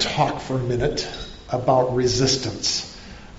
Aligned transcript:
talk 0.00 0.40
for 0.40 0.56
a 0.56 0.62
minute 0.62 1.08
about 1.50 1.94
resistance. 1.94 2.84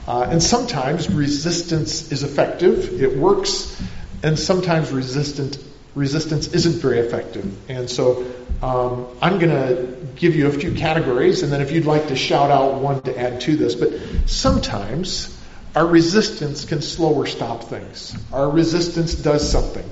Uh, 0.08 0.28
and 0.32 0.42
sometimes 0.42 1.10
resistance 1.10 2.12
is 2.12 2.24
effective, 2.24 3.02
it 3.02 3.16
works, 3.16 3.80
and 4.24 4.40
sometimes 4.40 4.92
resistant, 4.92 5.60
resistance 5.94 6.48
isn't 6.54 6.82
very 6.82 7.00
effective. 7.00 7.70
And 7.70 7.90
so 7.90 8.26
um, 8.62 9.08
I'm 9.22 9.38
going 9.40 9.52
to 9.52 9.98
give 10.16 10.36
you 10.36 10.48
a 10.48 10.52
few 10.52 10.74
categories, 10.74 11.44
and 11.44 11.52
then 11.52 11.62
if 11.62 11.72
you'd 11.72 11.86
like 11.86 12.08
to 12.08 12.16
shout 12.16 12.50
out 12.50 12.82
one 12.82 13.02
to 13.04 13.18
add 13.18 13.42
to 13.42 13.56
this. 13.56 13.76
But 13.76 13.94
sometimes 14.26 15.38
our 15.76 15.86
resistance 15.86 16.66
can 16.66 16.82
slow 16.82 17.14
or 17.14 17.28
stop 17.28 17.66
things. 17.66 18.16
Our 18.34 18.50
resistance 18.50 19.14
does 19.14 19.50
something. 19.50 19.88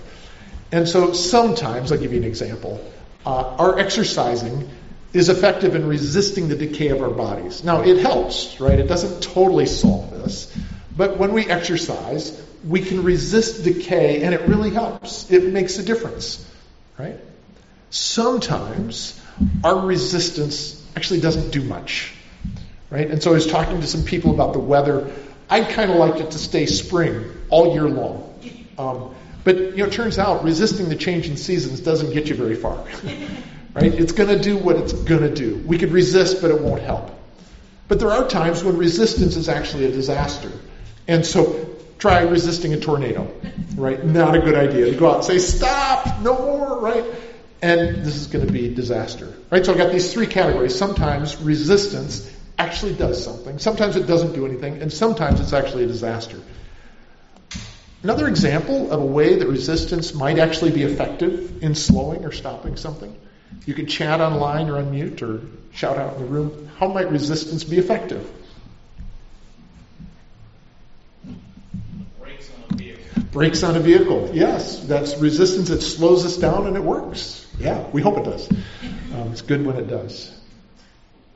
And 0.72 0.88
so 0.88 1.14
sometimes, 1.14 1.92
I'll 1.92 2.00
give 2.00 2.12
you 2.12 2.18
an 2.18 2.26
example, 2.26 2.84
uh, 3.26 3.56
our 3.58 3.80
exercising 3.80 4.70
is 5.14 5.30
effective 5.30 5.76
in 5.76 5.88
resisting 5.88 6.48
the 6.48 6.56
decay 6.56 6.90
of 6.90 7.02
our 7.02 7.10
bodies. 7.10 7.64
Now, 7.64 7.82
it 7.82 7.98
helps, 7.98 8.60
right? 8.60 8.80
It 8.80 8.88
doesn't 8.88 9.22
totally 9.22 9.66
solve 9.66 10.12
this. 10.12 10.56
But 10.96 11.18
when 11.18 11.34
we 11.34 11.46
exercise, 11.46 12.42
we 12.68 12.82
can 12.82 13.04
resist 13.04 13.64
decay, 13.64 14.24
and 14.24 14.34
it 14.34 14.42
really 14.48 14.72
helps. 14.72 15.30
It 15.32 15.54
makes 15.54 15.78
a 15.78 15.84
difference, 15.84 16.46
right? 16.98 17.20
Sometimes 17.90 19.20
our 19.64 19.80
resistance 19.80 20.84
actually 20.96 21.22
doesn't 21.22 21.52
do 21.52 21.64
much, 21.64 22.14
right? 22.90 23.10
And 23.10 23.22
so 23.22 23.32
I 23.32 23.36
was 23.36 23.48
talking 23.48 23.80
to 23.82 23.88
some 23.88 24.04
people 24.04 24.34
about 24.34 24.54
the 24.54 24.60
weather. 24.60 25.12
I'd 25.50 25.70
kind 25.70 25.92
of 25.92 25.98
like 25.98 26.20
it 26.20 26.32
to 26.32 26.38
stay 26.38 26.66
spring 26.66 27.32
all 27.50 27.74
year 27.74 27.88
long. 27.88 28.24
Um, 28.78 29.16
but 29.44 29.58
you 29.58 29.78
know, 29.78 29.86
it 29.86 29.94
turns 29.94 30.20
out 30.20 30.44
resisting 30.44 30.90
the 30.90 30.96
change 30.96 31.30
in 31.30 31.38
seasons 31.38 31.80
doesn't 31.80 32.12
get 32.12 32.28
you 32.28 32.36
very 32.36 32.56
far. 32.56 32.86
right? 33.78 33.94
It's 33.94 34.12
going 34.12 34.30
to 34.30 34.40
do 34.40 34.58
what 34.58 34.76
it's 34.76 34.94
going 34.94 35.22
to 35.22 35.34
do. 35.34 35.64
We 35.66 35.78
could 35.78 35.92
resist, 35.92 36.42
but 36.42 36.52
it 36.52 36.60
won't 36.60 36.82
help. 36.82 37.12
But 37.88 38.00
there 38.00 38.12
are 38.12 38.28
times 38.28 38.64
when 38.64 38.78
resistance 38.78 39.36
is 39.36 39.48
actually 39.48 39.86
a 39.86 39.92
disaster. 39.92 40.52
And 41.08 41.26
so 41.26 41.76
try 42.00 42.22
resisting 42.22 42.74
a 42.74 42.80
tornado, 42.80 43.32
right? 43.76 44.04
Not 44.04 44.36
a 44.36 44.40
good 44.40 44.56
idea 44.56 44.92
to 44.92 44.98
go 44.98 45.10
out 45.10 45.16
and 45.16 45.24
say, 45.24 45.40
stop, 45.40 46.20
no 46.22 46.38
more, 46.38 46.80
right? 46.80 47.06
And 47.62 48.04
this 48.06 48.16
is 48.16 48.28
going 48.28 48.46
to 48.46 48.52
be 48.52 48.74
disaster, 48.74 49.34
right? 49.52 49.66
So 49.66 49.72
I've 49.72 49.78
got 49.78 49.92
these 49.92 50.12
three 50.14 50.28
categories. 50.28 50.78
Sometimes 50.78 51.38
resistance 51.38 52.32
actually 52.60 52.94
does 52.96 53.24
something. 53.24 53.60
Sometimes 53.60 53.96
it 53.96 54.08
doesn't 54.08 54.34
do 54.34 54.46
anything. 54.46 54.82
And 54.82 54.92
sometimes 54.92 55.40
it's 55.40 55.54
actually 55.54 55.86
a 55.86 55.88
disaster. 55.88 56.40
Another 58.04 58.28
example 58.28 58.92
of 58.92 59.02
a 59.02 59.06
way 59.06 59.36
that 59.36 59.48
resistance 59.48 60.14
might 60.14 60.40
actually 60.40 60.72
be 60.72 60.84
effective 60.84 61.64
in 61.64 61.74
slowing 61.74 62.26
or 62.26 62.32
stopping 62.32 62.76
something. 62.76 63.16
You 63.66 63.74
can 63.74 63.86
chat 63.86 64.22
online 64.22 64.70
or 64.70 64.82
unmute 64.82 65.22
or 65.22 65.42
shout 65.74 65.98
out 65.98 66.16
in 66.16 66.22
the 66.22 66.28
room. 66.28 66.70
How 66.78 66.88
might 66.88 67.12
resistance 67.12 67.64
be 67.64 67.78
effective? 67.78 68.26
Brakes 72.20 72.50
on 72.50 72.74
a 72.74 72.76
vehicle. 72.76 73.24
Brakes 73.32 73.64
on 73.64 73.76
a 73.76 73.80
vehicle. 73.80 74.30
Yes, 74.34 74.80
that's 74.86 75.18
resistance. 75.18 75.70
It 75.70 75.82
slows 75.82 76.26
us 76.26 76.38
down 76.38 76.68
and 76.68 76.78
it 76.78 76.84
works. 76.84 77.46
Yeah, 77.60 77.86
we 77.92 78.02
hope 78.02 78.18
it 78.18 78.24
does. 78.24 78.50
Um, 78.52 79.32
it's 79.32 79.42
good 79.42 79.66
when 79.66 79.78
it 79.78 79.88
does. 79.88 80.34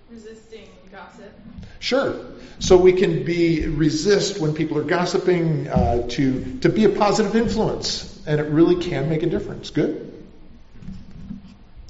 Resisting 0.09 0.69
gossip. 0.91 1.33
Sure. 1.79 2.15
So 2.59 2.77
we 2.77 2.93
can 2.93 3.25
be 3.25 3.65
resist 3.67 4.39
when 4.39 4.53
people 4.53 4.77
are 4.77 4.83
gossiping 4.83 5.67
uh, 5.67 6.07
to 6.09 6.59
to 6.59 6.69
be 6.69 6.85
a 6.85 6.89
positive 6.89 7.35
influence, 7.35 8.21
and 8.27 8.39
it 8.39 8.43
really 8.43 8.75
can 8.75 9.09
make 9.09 9.23
a 9.23 9.29
difference. 9.29 9.71
Good. 9.71 10.10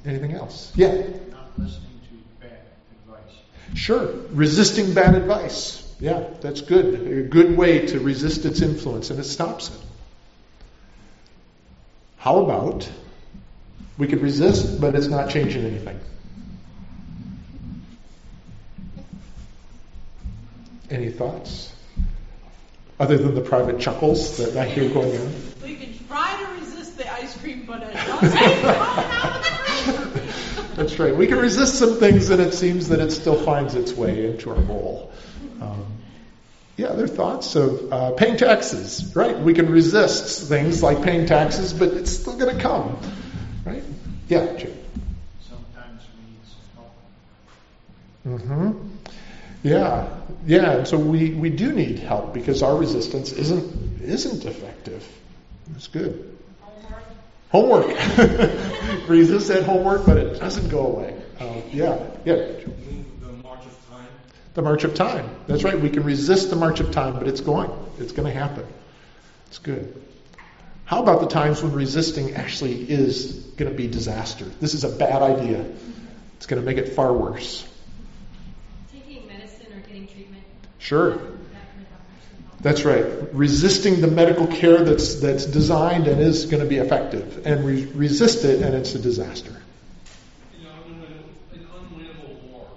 Anything 0.05 0.33
else? 0.33 0.71
Yeah. 0.75 0.93
Not 1.31 1.51
listening 1.57 1.99
to 2.09 2.45
bad 2.45 2.59
advice. 3.05 3.33
Sure. 3.75 4.07
Resisting 4.31 4.93
bad 4.93 5.15
advice. 5.15 5.81
Yeah, 5.99 6.23
that's 6.41 6.61
good. 6.61 6.95
A 6.95 7.21
good 7.21 7.55
way 7.55 7.85
to 7.87 7.99
resist 7.99 8.45
its 8.45 8.61
influence, 8.61 9.11
and 9.11 9.19
it 9.19 9.23
stops 9.23 9.69
it. 9.69 9.79
How 12.17 12.39
about 12.43 12.89
we 13.97 14.07
could 14.07 14.21
resist, 14.21 14.81
but 14.81 14.95
it's 14.95 15.07
not 15.07 15.29
changing 15.29 15.63
anything? 15.63 15.99
Any 20.89 21.09
thoughts? 21.09 21.73
Other 22.99 23.17
than 23.17 23.33
the 23.33 23.41
private 23.41 23.79
chuckles 23.79 24.37
that 24.37 24.57
I 24.57 24.65
hear 24.65 24.89
going 24.89 25.17
on? 25.19 25.33
We 25.63 25.75
can 25.75 25.93
try 26.07 26.35
to 26.43 26.59
resist 26.59 26.97
the 26.97 27.11
ice 27.11 27.37
cream, 27.37 27.63
but 27.65 27.81
it 27.81 27.93
doesn't 27.93 28.37
come 28.37 28.65
out 28.65 29.35
of 29.35 30.13
the 30.13 30.19
freezer. 30.19 30.70
That's 30.81 30.97
right. 30.97 31.15
We 31.15 31.27
can 31.27 31.37
resist 31.37 31.75
some 31.75 31.97
things, 31.97 32.31
and 32.31 32.41
it 32.41 32.55
seems 32.55 32.89
that 32.89 32.99
it 32.99 33.11
still 33.11 33.35
finds 33.35 33.75
its 33.75 33.93
way 33.93 34.25
into 34.25 34.49
our 34.49 34.59
bowl. 34.59 35.11
Um, 35.61 35.85
yeah, 36.75 36.87
other 36.87 37.07
thoughts? 37.07 37.55
of 37.55 37.93
uh, 37.93 38.11
paying 38.13 38.35
taxes, 38.35 39.15
right? 39.15 39.37
We 39.37 39.53
can 39.53 39.69
resist 39.69 40.49
things 40.49 40.81
like 40.81 41.03
paying 41.03 41.27
taxes, 41.27 41.71
but 41.71 41.89
it's 41.89 42.09
still 42.09 42.35
going 42.35 42.55
to 42.55 42.59
come, 42.59 42.97
right? 43.63 43.83
Yeah, 44.27 44.57
Jim. 44.57 44.75
Sometimes 45.47 46.01
we 46.17 46.31
need 46.31 46.41
some 48.25 48.43
help. 48.49 48.71
Mm-hmm. 48.71 48.87
Yeah, 49.61 50.07
yeah. 50.47 50.71
And 50.77 50.87
so 50.87 50.97
we, 50.97 51.29
we 51.29 51.51
do 51.51 51.71
need 51.73 51.99
help 51.99 52.33
because 52.33 52.63
our 52.63 52.75
resistance 52.75 53.31
isn't 53.33 54.01
isn't 54.01 54.45
effective. 54.45 55.07
That's 55.67 55.85
good. 55.85 56.35
Homework. 57.51 57.87
Resist 59.07 59.49
at 59.49 59.63
homework, 59.63 60.05
but 60.05 60.17
it 60.17 60.39
doesn't 60.39 60.69
go 60.69 60.87
away. 60.87 61.21
Uh, 61.39 61.61
yeah, 61.71 61.99
yeah. 62.23 62.35
The 62.35 63.31
march 63.43 63.65
of 63.65 63.89
time. 63.89 64.07
The 64.53 64.61
march 64.61 64.83
of 64.85 64.93
time. 64.93 65.29
That's 65.47 65.63
right. 65.63 65.79
We 65.79 65.89
can 65.89 66.03
resist 66.03 66.49
the 66.49 66.55
march 66.55 66.79
of 66.79 66.91
time, 66.91 67.13
but 67.13 67.27
it's 67.27 67.41
going. 67.41 67.69
It's 67.99 68.13
going 68.13 68.31
to 68.31 68.39
happen. 68.39 68.65
It's 69.47 69.57
good. 69.57 70.01
How 70.85 71.01
about 71.01 71.21
the 71.21 71.27
times 71.27 71.61
when 71.61 71.73
resisting 71.73 72.35
actually 72.35 72.89
is 72.89 73.33
going 73.57 73.69
to 73.69 73.75
be 73.75 73.87
disaster? 73.87 74.45
This 74.45 74.73
is 74.73 74.83
a 74.83 74.89
bad 74.89 75.21
idea. 75.21 75.65
It's 76.37 76.45
going 76.45 76.61
to 76.61 76.65
make 76.65 76.77
it 76.77 76.93
far 76.93 77.11
worse. 77.11 77.67
Taking 78.91 79.27
medicine 79.27 79.67
or 79.73 79.79
getting 79.87 80.07
treatment. 80.07 80.43
Sure. 80.79 81.11
That 81.11 81.19
can 81.19 81.85
actually 82.15 82.43
help. 82.45 82.50
That's 82.61 82.85
right. 82.85 83.03
Resisting 83.33 84.01
the 84.01 84.07
medical 84.07 84.45
care 84.45 84.83
that's 84.83 85.15
that's 85.15 85.45
designed 85.45 86.07
and 86.07 86.21
is 86.21 86.45
going 86.45 86.61
to 86.61 86.69
be 86.69 86.77
effective, 86.77 87.45
and 87.45 87.65
we 87.65 87.85
resist 87.85 88.45
it, 88.45 88.61
and 88.61 88.75
it's 88.75 88.93
a 88.93 88.99
disaster. 88.99 89.55
You 90.59 90.65
know, 90.65 90.71
an 91.53 91.65
unwinnable 91.65 92.41
war. 92.51 92.67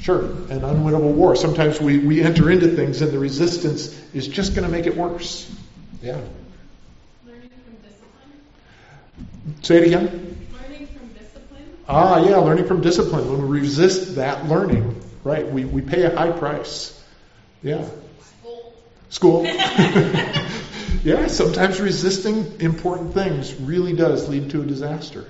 Sure, 0.00 0.22
an 0.24 0.60
unwinnable 0.60 1.12
war. 1.12 1.36
Sometimes 1.36 1.78
we, 1.78 1.98
we 1.98 2.22
enter 2.22 2.50
into 2.50 2.68
things, 2.68 3.02
and 3.02 3.12
the 3.12 3.18
resistance 3.18 3.94
is 4.14 4.26
just 4.26 4.54
going 4.54 4.64
to 4.64 4.72
make 4.72 4.86
it 4.86 4.96
worse. 4.96 5.54
Yeah. 6.02 6.18
Learning 7.26 7.50
from 7.50 7.76
discipline. 7.82 9.62
Say 9.62 9.76
it 9.76 9.86
again. 9.88 10.46
Learning 10.62 10.86
from 10.86 11.08
discipline. 11.08 11.76
Ah, 11.86 12.24
yeah, 12.26 12.38
learning 12.38 12.66
from 12.66 12.80
discipline. 12.80 13.30
When 13.30 13.42
we 13.50 13.60
resist 13.60 14.14
that 14.14 14.46
learning, 14.46 14.98
right, 15.24 15.46
we, 15.46 15.66
we 15.66 15.82
pay 15.82 16.04
a 16.04 16.16
high 16.16 16.30
price. 16.30 16.98
Yeah. 17.62 17.86
School. 19.08 19.44
yeah, 21.04 21.26
sometimes 21.28 21.80
resisting 21.80 22.60
important 22.60 23.14
things 23.14 23.54
really 23.54 23.92
does 23.92 24.28
lead 24.28 24.50
to 24.50 24.62
a 24.62 24.64
disaster. 24.66 25.24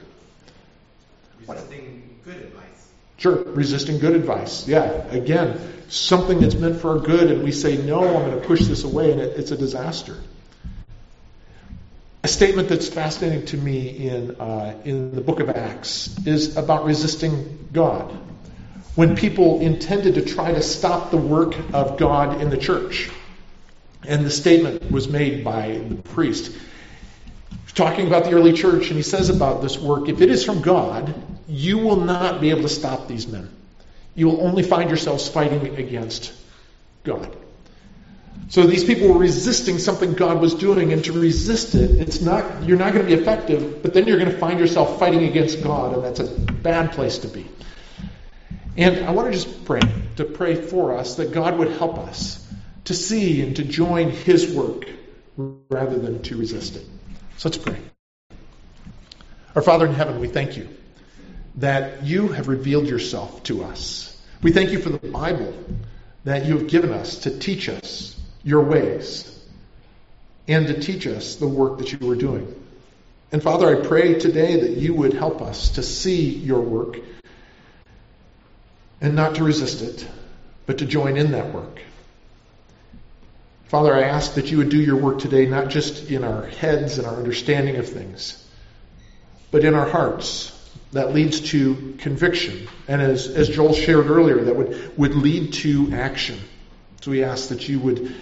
Resisting 1.47 2.19
good 2.25 2.37
advice. 2.37 2.91
Sure, 3.19 3.42
resisting 3.44 3.98
good 3.98 4.16
advice. 4.16 4.66
Yeah, 4.66 4.88
again, 5.10 5.60
something 5.88 6.41
that's 6.41 6.54
meant 6.54 6.81
for 6.81 6.92
our 6.92 6.98
good, 6.98 7.31
and 7.31 7.44
we 7.44 7.53
say, 7.53 7.76
no, 7.76 8.00
I'm 8.00 8.31
going 8.31 8.41
to 8.41 8.47
push 8.47 8.60
this 8.60 8.84
away, 8.84 9.12
and 9.12 9.20
it, 9.20 9.38
it's 9.38 9.50
a 9.50 9.56
disaster. 9.56 10.16
A 12.25 12.28
statement 12.28 12.69
that's 12.69 12.88
fascinating 12.88 13.47
to 13.47 13.56
me 13.56 14.08
in, 14.08 14.32
uh, 14.41 14.75
in 14.84 15.14
the 15.14 15.20
book 15.20 15.38
of 15.38 15.48
Acts 15.48 16.26
is 16.26 16.56
about 16.56 16.84
resisting 16.84 17.69
God. 17.72 18.10
When 18.97 19.14
people 19.14 19.60
intended 19.60 20.14
to 20.14 20.22
try 20.22 20.53
to 20.53 20.62
stop 20.62 21.11
the 21.11 21.19
work 21.19 21.55
of 21.73 21.99
God 21.99 22.40
in 22.40 22.50
the 22.50 22.56
church, 22.56 23.11
and 24.06 24.25
the 24.25 24.31
statement 24.31 24.91
was 24.91 25.08
made 25.08 25.44
by 25.44 25.79
the 25.88 25.97
priest 25.97 26.56
talking 27.76 28.06
about 28.06 28.25
the 28.25 28.32
early 28.32 28.55
church, 28.55 28.88
and 28.88 28.97
he 28.97 29.03
says 29.03 29.29
about 29.29 29.62
this 29.62 29.79
work 29.79 30.08
if 30.08 30.20
it 30.20 30.31
is 30.31 30.43
from 30.44 30.62
God, 30.62 31.14
you 31.47 31.79
will 31.79 32.00
not 32.00 32.41
be 32.41 32.50
able 32.50 32.62
to 32.62 32.69
stop 32.69 33.06
these 33.06 33.29
men. 33.29 33.49
You 34.14 34.29
will 34.29 34.41
only 34.41 34.62
find 34.62 34.88
yourselves 34.88 35.29
fighting 35.29 35.76
against 35.76 36.32
God. 37.05 37.37
So 38.49 38.62
these 38.62 38.82
people 38.82 39.08
were 39.08 39.19
resisting 39.19 39.79
something 39.79 40.14
God 40.14 40.41
was 40.41 40.55
doing, 40.55 40.93
and 40.93 41.05
to 41.05 41.12
resist 41.12 41.75
it, 41.75 41.91
it's 41.91 42.23
not 42.23 42.64
you're 42.64 42.79
not 42.79 42.94
going 42.94 43.06
to 43.06 43.14
be 43.14 43.20
effective, 43.20 43.82
but 43.82 43.93
then 43.93 44.06
you're 44.06 44.19
going 44.19 44.32
to 44.32 44.38
find 44.38 44.59
yourself 44.59 44.99
fighting 44.99 45.25
against 45.25 45.62
God, 45.62 45.94
and 45.94 46.02
that's 46.02 46.20
a 46.20 46.25
bad 46.25 46.93
place 46.93 47.19
to 47.19 47.29
be. 47.29 47.47
And 48.79 49.05
I 49.05 49.11
want 49.11 49.29
to 49.29 49.32
just 49.32 49.64
pray, 49.67 49.81
to 50.17 50.25
pray 50.25 50.55
for 50.55 50.97
us 50.97 51.17
that 51.17 51.32
God 51.32 51.59
would 51.59 51.73
help 51.73 51.99
us 51.99 52.45
to 52.87 52.94
see 52.94 53.43
and 53.43 53.56
to 53.56 53.65
join 53.65 54.11
His 54.11 54.53
work 54.53 54.88
rather 55.37 55.99
than 55.99 56.23
to 56.23 56.37
resist 56.37 56.77
it. 56.77 56.87
So 57.37 57.49
let's 57.49 57.59
pray. 57.59 57.77
Our 59.55 59.62
Father 59.62 59.87
in 59.87 59.94
heaven, 59.94 60.21
we 60.21 60.29
thank 60.29 60.56
you 60.56 60.69
that 61.56 62.05
you 62.05 62.29
have 62.29 62.49
revealed 62.49 62.87
yourself 62.87 63.43
to 63.44 63.65
us. 63.65 64.21
We 64.43 64.53
thank 64.53 64.71
you 64.71 64.79
for 64.79 64.91
the 64.91 65.09
Bible 65.09 65.55
that 66.25 66.47
you 66.47 66.59
have 66.59 66.69
given 66.69 66.93
us 66.93 67.21
to 67.21 67.38
teach 67.38 67.69
us 67.69 68.19
your 68.43 68.62
ways 68.62 69.33
and 70.49 70.67
to 70.67 70.81
teach 70.81 71.06
us 71.06 71.37
the 71.37 71.49
work 71.49 71.79
that 71.79 71.93
you 71.93 72.06
were 72.06 72.17
doing. 72.17 72.55
And 73.33 73.43
Father, 73.43 73.77
I 73.77 73.87
pray 73.87 74.19
today 74.19 74.61
that 74.61 74.71
you 74.71 74.94
would 74.94 75.15
help 75.15 75.43
us 75.43 75.71
to 75.71 75.83
see 75.83 76.31
your 76.31 76.61
work 76.61 76.99
and 79.00 79.17
not 79.17 79.37
to 79.37 79.44
resist 79.44 79.83
it, 79.83 80.06
but 80.67 80.79
to 80.79 80.87
join 80.87 81.17
in 81.17 81.33
that 81.33 81.53
work. 81.53 81.81
Father, 83.68 83.94
I 83.94 84.02
ask 84.02 84.34
that 84.34 84.46
you 84.46 84.58
would 84.58 84.68
do 84.68 84.80
your 84.80 84.96
work 84.96 85.18
today, 85.18 85.46
not 85.46 85.68
just 85.68 86.10
in 86.10 86.22
our 86.22 86.46
heads 86.46 86.98
and 86.98 87.06
our 87.06 87.16
understanding 87.16 87.76
of 87.76 87.88
things, 87.88 88.42
but 89.50 89.64
in 89.64 89.74
our 89.74 89.88
hearts. 89.88 90.52
That 90.92 91.12
leads 91.12 91.40
to 91.50 91.96
conviction. 91.98 92.68
And 92.86 93.02
as, 93.02 93.26
as 93.26 93.48
Joel 93.48 93.74
shared 93.74 94.06
earlier, 94.06 94.44
that 94.44 94.56
would, 94.56 94.96
would 94.96 95.14
lead 95.14 95.52
to 95.54 95.92
action. 95.92 96.38
So 97.00 97.10
we 97.10 97.24
ask 97.24 97.48
that 97.48 97.68
you 97.68 97.80
would 97.80 98.14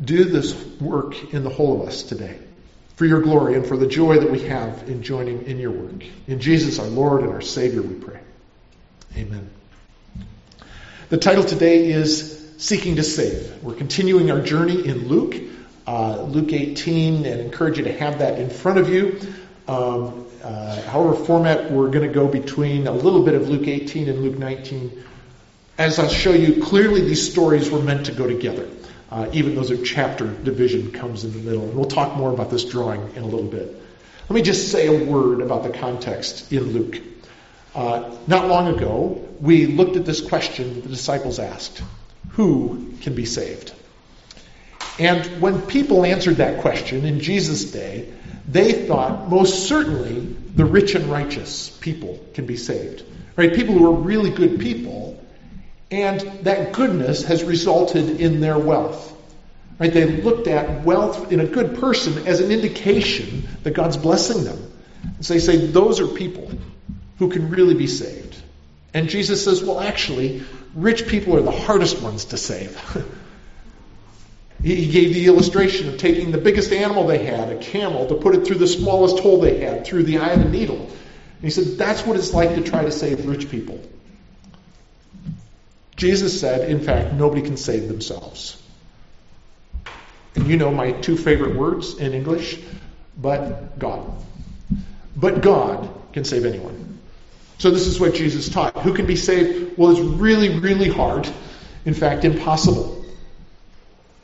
do 0.00 0.24
this 0.24 0.54
work 0.80 1.32
in 1.34 1.44
the 1.44 1.50
whole 1.50 1.80
of 1.80 1.88
us 1.88 2.02
today 2.02 2.38
for 2.96 3.04
your 3.04 3.20
glory 3.20 3.54
and 3.56 3.66
for 3.66 3.76
the 3.76 3.86
joy 3.86 4.18
that 4.18 4.30
we 4.30 4.40
have 4.44 4.88
in 4.88 5.02
joining 5.02 5.46
in 5.46 5.58
your 5.58 5.70
work. 5.70 6.04
In 6.26 6.40
Jesus, 6.40 6.78
our 6.78 6.86
Lord 6.86 7.22
and 7.22 7.30
our 7.30 7.40
Savior, 7.40 7.82
we 7.82 7.94
pray. 7.94 8.20
Amen. 9.16 9.48
The 11.08 11.18
title 11.18 11.44
today 11.44 11.90
is 11.90 12.41
Seeking 12.62 12.94
to 12.94 13.02
Save. 13.02 13.60
We're 13.64 13.74
continuing 13.74 14.30
our 14.30 14.40
journey 14.40 14.86
in 14.86 15.08
Luke, 15.08 15.34
uh, 15.84 16.22
Luke 16.22 16.52
18, 16.52 17.26
and 17.26 17.40
encourage 17.40 17.78
you 17.78 17.82
to 17.82 17.92
have 17.92 18.20
that 18.20 18.38
in 18.38 18.50
front 18.50 18.78
of 18.78 18.88
you. 18.88 19.18
Um, 19.66 20.28
uh, 20.44 20.80
however, 20.82 21.16
format, 21.24 21.72
we're 21.72 21.90
going 21.90 22.06
to 22.06 22.14
go 22.14 22.28
between 22.28 22.86
a 22.86 22.92
little 22.92 23.24
bit 23.24 23.34
of 23.34 23.48
Luke 23.48 23.66
18 23.66 24.08
and 24.08 24.22
Luke 24.22 24.38
19. 24.38 25.04
As 25.76 25.98
I'll 25.98 26.08
show 26.08 26.30
you, 26.30 26.62
clearly 26.62 27.00
these 27.00 27.28
stories 27.28 27.68
were 27.68 27.80
meant 27.80 28.06
to 28.06 28.12
go 28.12 28.28
together, 28.28 28.68
uh, 29.10 29.28
even 29.32 29.56
though 29.56 29.64
their 29.64 29.84
chapter 29.84 30.32
division 30.32 30.92
comes 30.92 31.24
in 31.24 31.32
the 31.32 31.40
middle. 31.40 31.64
And 31.64 31.74
we'll 31.74 31.86
talk 31.86 32.14
more 32.14 32.32
about 32.32 32.50
this 32.50 32.64
drawing 32.64 33.16
in 33.16 33.24
a 33.24 33.26
little 33.26 33.50
bit. 33.50 33.74
Let 34.28 34.36
me 34.36 34.42
just 34.42 34.70
say 34.70 34.86
a 34.86 35.04
word 35.04 35.40
about 35.40 35.64
the 35.64 35.70
context 35.70 36.52
in 36.52 36.72
Luke. 36.72 37.00
Uh, 37.74 38.14
not 38.28 38.46
long 38.46 38.68
ago, 38.68 39.28
we 39.40 39.66
looked 39.66 39.96
at 39.96 40.06
this 40.06 40.20
question 40.20 40.80
the 40.80 40.88
disciples 40.88 41.40
asked 41.40 41.82
Who 42.32 42.94
can 43.00 43.14
be 43.14 43.24
saved? 43.24 43.72
And 44.98 45.40
when 45.40 45.62
people 45.62 46.04
answered 46.04 46.36
that 46.36 46.60
question 46.60 47.04
in 47.04 47.20
Jesus' 47.20 47.70
day, 47.70 48.12
they 48.46 48.86
thought 48.86 49.30
most 49.30 49.68
certainly 49.68 50.20
the 50.54 50.64
rich 50.64 50.94
and 50.94 51.06
righteous 51.06 51.70
people 51.70 52.24
can 52.34 52.46
be 52.46 52.56
saved. 52.56 53.04
Right? 53.36 53.54
People 53.54 53.74
who 53.74 53.86
are 53.86 53.94
really 53.94 54.30
good 54.30 54.60
people, 54.60 55.18
and 55.90 56.20
that 56.44 56.72
goodness 56.72 57.24
has 57.24 57.42
resulted 57.44 58.20
in 58.20 58.40
their 58.40 58.58
wealth. 58.58 59.10
Right? 59.78 59.92
They 59.92 60.06
looked 60.06 60.46
at 60.46 60.84
wealth 60.84 61.32
in 61.32 61.40
a 61.40 61.46
good 61.46 61.76
person 61.76 62.26
as 62.26 62.40
an 62.40 62.50
indication 62.50 63.48
that 63.62 63.72
God's 63.72 63.96
blessing 63.96 64.44
them. 64.44 64.72
So 65.20 65.34
they 65.34 65.40
say 65.40 65.56
those 65.56 66.00
are 66.00 66.06
people 66.06 66.50
who 67.18 67.30
can 67.30 67.50
really 67.50 67.74
be 67.74 67.86
saved. 67.86 68.31
And 68.94 69.08
Jesus 69.08 69.44
says, 69.44 69.62
well, 69.62 69.80
actually, 69.80 70.42
rich 70.74 71.06
people 71.06 71.36
are 71.36 71.42
the 71.42 71.50
hardest 71.50 72.02
ones 72.02 72.26
to 72.26 72.36
save. 72.36 72.78
He 74.62 74.92
gave 74.92 75.12
the 75.12 75.26
illustration 75.26 75.88
of 75.88 75.98
taking 75.98 76.30
the 76.30 76.38
biggest 76.38 76.72
animal 76.72 77.06
they 77.06 77.24
had, 77.24 77.50
a 77.50 77.58
camel, 77.58 78.06
to 78.06 78.14
put 78.14 78.36
it 78.36 78.46
through 78.46 78.58
the 78.58 78.68
smallest 78.68 79.18
hole 79.18 79.40
they 79.40 79.58
had, 79.58 79.84
through 79.84 80.04
the 80.04 80.18
eye 80.18 80.30
of 80.30 80.40
a 80.40 80.48
needle. 80.48 80.78
And 80.78 81.42
he 81.42 81.50
said, 81.50 81.76
that's 81.76 82.06
what 82.06 82.16
it's 82.16 82.32
like 82.32 82.54
to 82.54 82.62
try 82.62 82.84
to 82.84 82.92
save 82.92 83.26
rich 83.26 83.50
people. 83.50 83.82
Jesus 85.96 86.40
said, 86.40 86.70
in 86.70 86.80
fact, 86.80 87.12
nobody 87.12 87.42
can 87.42 87.56
save 87.56 87.88
themselves. 87.88 88.62
And 90.36 90.46
you 90.46 90.56
know 90.56 90.70
my 90.70 90.92
two 90.92 91.16
favorite 91.16 91.56
words 91.56 91.98
in 91.98 92.12
English, 92.12 92.60
but 93.20 93.78
God. 93.80 94.08
But 95.16 95.42
God 95.42 95.90
can 96.12 96.24
save 96.24 96.46
anyone. 96.46 96.91
So 97.62 97.70
this 97.70 97.86
is 97.86 98.00
what 98.00 98.14
Jesus 98.14 98.48
taught. 98.48 98.76
Who 98.78 98.92
can 98.92 99.06
be 99.06 99.14
saved? 99.14 99.78
Well, 99.78 99.92
it's 99.92 100.00
really, 100.00 100.58
really 100.58 100.88
hard. 100.88 101.28
In 101.84 101.94
fact, 101.94 102.24
impossible. 102.24 103.06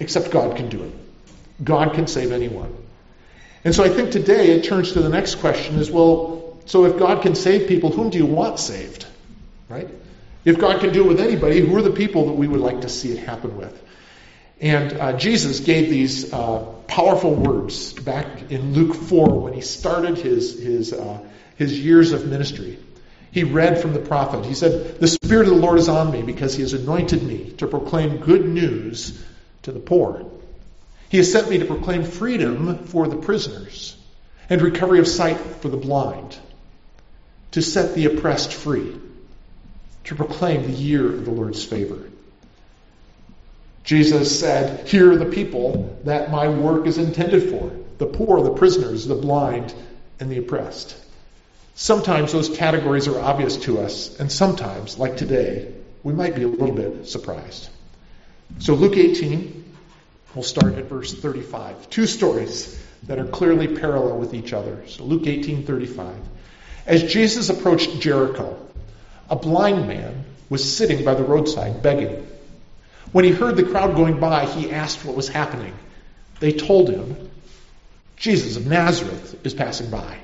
Except 0.00 0.32
God 0.32 0.56
can 0.56 0.68
do 0.68 0.82
it. 0.82 0.92
God 1.62 1.94
can 1.94 2.08
save 2.08 2.32
anyone. 2.32 2.74
And 3.62 3.72
so 3.72 3.84
I 3.84 3.90
think 3.90 4.10
today 4.10 4.50
it 4.50 4.64
turns 4.64 4.90
to 4.94 5.00
the 5.00 5.08
next 5.08 5.36
question 5.36 5.76
is 5.76 5.88
well, 5.88 6.58
so 6.66 6.84
if 6.86 6.98
God 6.98 7.22
can 7.22 7.36
save 7.36 7.68
people, 7.68 7.92
whom 7.92 8.10
do 8.10 8.18
you 8.18 8.26
want 8.26 8.58
saved? 8.58 9.06
Right? 9.68 9.88
If 10.44 10.58
God 10.58 10.80
can 10.80 10.92
do 10.92 11.04
it 11.04 11.06
with 11.06 11.20
anybody, 11.20 11.60
who 11.60 11.76
are 11.76 11.82
the 11.82 11.92
people 11.92 12.26
that 12.26 12.32
we 12.32 12.48
would 12.48 12.60
like 12.60 12.80
to 12.80 12.88
see 12.88 13.12
it 13.12 13.18
happen 13.18 13.56
with? 13.56 13.80
And 14.60 14.94
uh, 14.94 15.12
Jesus 15.16 15.60
gave 15.60 15.90
these 15.90 16.32
uh, 16.32 16.58
powerful 16.88 17.36
words 17.36 17.92
back 17.92 18.50
in 18.50 18.72
Luke 18.72 18.96
4 18.96 19.42
when 19.42 19.52
he 19.52 19.60
started 19.60 20.18
his, 20.18 20.60
his, 20.60 20.92
uh, 20.92 21.20
his 21.54 21.78
years 21.78 22.10
of 22.10 22.26
ministry. 22.26 22.80
He 23.30 23.44
read 23.44 23.80
from 23.80 23.92
the 23.92 23.98
prophet. 23.98 24.46
He 24.46 24.54
said, 24.54 24.98
The 25.00 25.08
Spirit 25.08 25.48
of 25.48 25.54
the 25.54 25.60
Lord 25.60 25.78
is 25.78 25.88
on 25.88 26.10
me 26.10 26.22
because 26.22 26.54
he 26.54 26.62
has 26.62 26.72
anointed 26.72 27.22
me 27.22 27.50
to 27.58 27.66
proclaim 27.66 28.18
good 28.18 28.46
news 28.46 29.22
to 29.62 29.72
the 29.72 29.80
poor. 29.80 30.30
He 31.08 31.18
has 31.18 31.30
sent 31.30 31.50
me 31.50 31.58
to 31.58 31.64
proclaim 31.64 32.04
freedom 32.04 32.84
for 32.84 33.06
the 33.06 33.16
prisoners 33.16 33.96
and 34.50 34.62
recovery 34.62 34.98
of 34.98 35.08
sight 35.08 35.38
for 35.38 35.68
the 35.68 35.76
blind, 35.76 36.38
to 37.52 37.62
set 37.62 37.94
the 37.94 38.06
oppressed 38.06 38.52
free, 38.52 38.96
to 40.04 40.14
proclaim 40.14 40.62
the 40.62 40.72
year 40.72 41.06
of 41.06 41.24
the 41.24 41.30
Lord's 41.30 41.64
favor. 41.64 41.98
Jesus 43.84 44.38
said, 44.38 44.86
Here 44.86 45.12
are 45.12 45.16
the 45.16 45.26
people 45.26 45.98
that 46.04 46.30
my 46.30 46.48
work 46.48 46.86
is 46.86 46.98
intended 46.98 47.50
for 47.50 47.72
the 47.98 48.06
poor, 48.06 48.42
the 48.42 48.54
prisoners, 48.54 49.06
the 49.06 49.14
blind, 49.14 49.74
and 50.20 50.30
the 50.30 50.38
oppressed. 50.38 50.96
Sometimes 51.80 52.32
those 52.32 52.48
categories 52.48 53.06
are 53.06 53.20
obvious 53.20 53.56
to 53.58 53.78
us, 53.78 54.18
and 54.18 54.32
sometimes, 54.32 54.98
like 54.98 55.16
today, 55.16 55.72
we 56.02 56.12
might 56.12 56.34
be 56.34 56.42
a 56.42 56.48
little 56.48 56.74
bit 56.74 57.06
surprised. 57.06 57.68
So, 58.58 58.74
Luke 58.74 58.96
18, 58.96 59.64
we'll 60.34 60.42
start 60.42 60.74
at 60.74 60.86
verse 60.86 61.14
35. 61.14 61.88
Two 61.88 62.06
stories 62.06 62.76
that 63.04 63.20
are 63.20 63.26
clearly 63.26 63.68
parallel 63.76 64.18
with 64.18 64.34
each 64.34 64.52
other. 64.52 64.82
So, 64.88 65.04
Luke 65.04 65.28
18 65.28 65.66
35. 65.66 66.16
As 66.84 67.04
Jesus 67.04 67.48
approached 67.48 68.00
Jericho, 68.00 68.58
a 69.30 69.36
blind 69.36 69.86
man 69.86 70.24
was 70.50 70.76
sitting 70.76 71.04
by 71.04 71.14
the 71.14 71.22
roadside 71.22 71.80
begging. 71.80 72.26
When 73.12 73.24
he 73.24 73.30
heard 73.30 73.54
the 73.54 73.62
crowd 73.62 73.94
going 73.94 74.18
by, 74.18 74.46
he 74.46 74.72
asked 74.72 75.04
what 75.04 75.14
was 75.14 75.28
happening. 75.28 75.74
They 76.40 76.50
told 76.50 76.90
him, 76.90 77.30
Jesus 78.16 78.56
of 78.56 78.66
Nazareth 78.66 79.46
is 79.46 79.54
passing 79.54 79.90
by. 79.90 80.18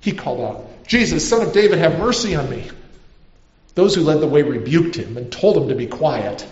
He 0.00 0.12
called 0.12 0.40
out, 0.40 0.86
Jesus, 0.86 1.28
son 1.28 1.42
of 1.42 1.52
David, 1.52 1.78
have 1.78 1.98
mercy 1.98 2.34
on 2.34 2.48
me. 2.48 2.70
Those 3.74 3.94
who 3.94 4.02
led 4.02 4.20
the 4.20 4.26
way 4.26 4.42
rebuked 4.42 4.96
him 4.96 5.16
and 5.16 5.30
told 5.30 5.56
him 5.56 5.68
to 5.68 5.74
be 5.74 5.86
quiet. 5.86 6.46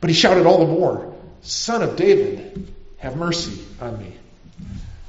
But 0.00 0.10
he 0.10 0.14
shouted 0.14 0.46
all 0.46 0.58
the 0.58 0.72
more, 0.72 1.14
Son 1.42 1.82
of 1.82 1.96
David, 1.96 2.72
have 2.98 3.16
mercy 3.16 3.62
on 3.80 3.98
me. 3.98 4.12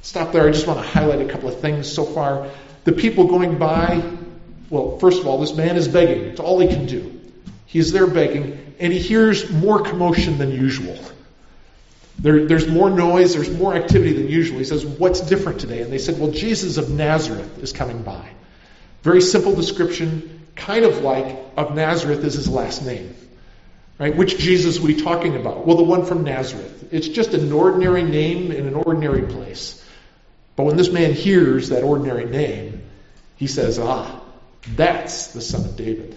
Stop 0.02 0.32
there. 0.32 0.46
I 0.46 0.52
just 0.52 0.66
want 0.66 0.78
to 0.78 0.86
highlight 0.86 1.20
a 1.20 1.32
couple 1.32 1.48
of 1.48 1.60
things 1.60 1.90
so 1.90 2.04
far. 2.04 2.48
The 2.84 2.92
people 2.92 3.26
going 3.26 3.58
by, 3.58 4.02
well, 4.70 4.98
first 4.98 5.20
of 5.20 5.26
all, 5.26 5.40
this 5.40 5.54
man 5.54 5.76
is 5.76 5.88
begging. 5.88 6.24
It's 6.26 6.40
all 6.40 6.60
he 6.60 6.68
can 6.68 6.86
do. 6.86 7.20
He's 7.64 7.90
there 7.90 8.06
begging, 8.06 8.74
and 8.78 8.92
he 8.92 8.98
hears 8.98 9.50
more 9.50 9.82
commotion 9.82 10.38
than 10.38 10.52
usual. 10.52 10.96
There, 12.18 12.46
there's 12.46 12.66
more 12.66 12.88
noise, 12.88 13.34
there's 13.34 13.50
more 13.50 13.74
activity 13.74 14.14
than 14.14 14.28
usual. 14.28 14.58
He 14.58 14.64
says, 14.64 14.84
What's 14.84 15.20
different 15.20 15.60
today? 15.60 15.82
And 15.82 15.92
they 15.92 15.98
said, 15.98 16.18
Well, 16.18 16.30
Jesus 16.30 16.78
of 16.78 16.90
Nazareth 16.90 17.62
is 17.62 17.72
coming 17.72 18.02
by. 18.02 18.30
Very 19.02 19.20
simple 19.20 19.54
description, 19.54 20.46
kind 20.56 20.84
of 20.84 21.02
like 21.02 21.38
of 21.56 21.74
Nazareth 21.74 22.24
is 22.24 22.34
his 22.34 22.48
last 22.48 22.84
name. 22.84 23.14
Right? 23.98 24.14
Which 24.14 24.38
Jesus 24.38 24.78
are 24.78 24.82
we 24.82 25.00
talking 25.00 25.36
about? 25.36 25.66
Well, 25.66 25.76
the 25.76 25.82
one 25.82 26.04
from 26.04 26.24
Nazareth. 26.24 26.88
It's 26.92 27.08
just 27.08 27.32
an 27.32 27.50
ordinary 27.52 28.02
name 28.02 28.52
in 28.52 28.66
an 28.66 28.74
ordinary 28.74 29.22
place. 29.22 29.82
But 30.54 30.64
when 30.64 30.76
this 30.76 30.90
man 30.90 31.12
hears 31.12 31.68
that 31.68 31.82
ordinary 31.82 32.24
name, 32.24 32.82
he 33.36 33.46
says, 33.46 33.78
Ah, 33.78 34.20
that's 34.74 35.28
the 35.28 35.40
Son 35.40 35.64
of 35.64 35.76
David. 35.76 36.16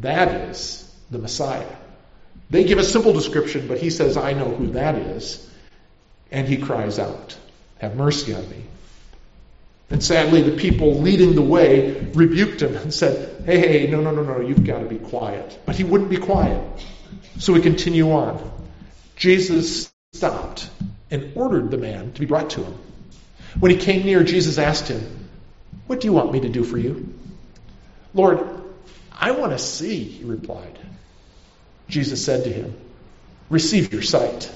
That 0.00 0.50
is 0.50 0.90
the 1.10 1.18
Messiah. 1.18 1.76
They 2.50 2.64
give 2.64 2.78
a 2.78 2.84
simple 2.84 3.12
description, 3.12 3.68
but 3.68 3.78
he 3.78 3.90
says, 3.90 4.16
I 4.16 4.32
know 4.32 4.54
who 4.54 4.68
that 4.72 4.94
is. 4.96 5.48
And 6.30 6.46
he 6.46 6.56
cries 6.56 6.98
out, 6.98 7.36
Have 7.78 7.96
mercy 7.96 8.34
on 8.34 8.48
me. 8.50 8.64
And 9.90 10.02
sadly, 10.02 10.42
the 10.42 10.56
people 10.56 11.00
leading 11.00 11.34
the 11.34 11.42
way 11.42 12.10
rebuked 12.14 12.62
him 12.62 12.74
and 12.74 12.92
said, 12.92 13.44
Hey, 13.44 13.58
hey, 13.58 13.90
no, 13.90 14.00
no, 14.00 14.10
no, 14.10 14.22
no, 14.22 14.40
you've 14.40 14.64
got 14.64 14.80
to 14.80 14.86
be 14.86 14.98
quiet. 14.98 15.58
But 15.66 15.76
he 15.76 15.84
wouldn't 15.84 16.10
be 16.10 16.16
quiet. 16.16 16.62
So 17.38 17.52
we 17.52 17.60
continue 17.60 18.12
on. 18.12 18.52
Jesus 19.16 19.92
stopped 20.12 20.68
and 21.10 21.32
ordered 21.36 21.70
the 21.70 21.78
man 21.78 22.12
to 22.12 22.20
be 22.20 22.26
brought 22.26 22.50
to 22.50 22.64
him. 22.64 22.74
When 23.60 23.70
he 23.70 23.76
came 23.76 24.04
near, 24.04 24.24
Jesus 24.24 24.58
asked 24.58 24.88
him, 24.88 25.28
What 25.86 26.00
do 26.00 26.06
you 26.06 26.12
want 26.12 26.32
me 26.32 26.40
to 26.40 26.48
do 26.48 26.64
for 26.64 26.78
you? 26.78 27.14
Lord, 28.14 28.46
I 29.12 29.32
want 29.32 29.52
to 29.52 29.58
see, 29.58 30.02
he 30.02 30.24
replied. 30.24 30.78
Jesus 31.94 32.24
said 32.24 32.42
to 32.42 32.52
him, 32.52 32.74
Receive 33.48 33.92
your 33.92 34.02
sight. 34.02 34.50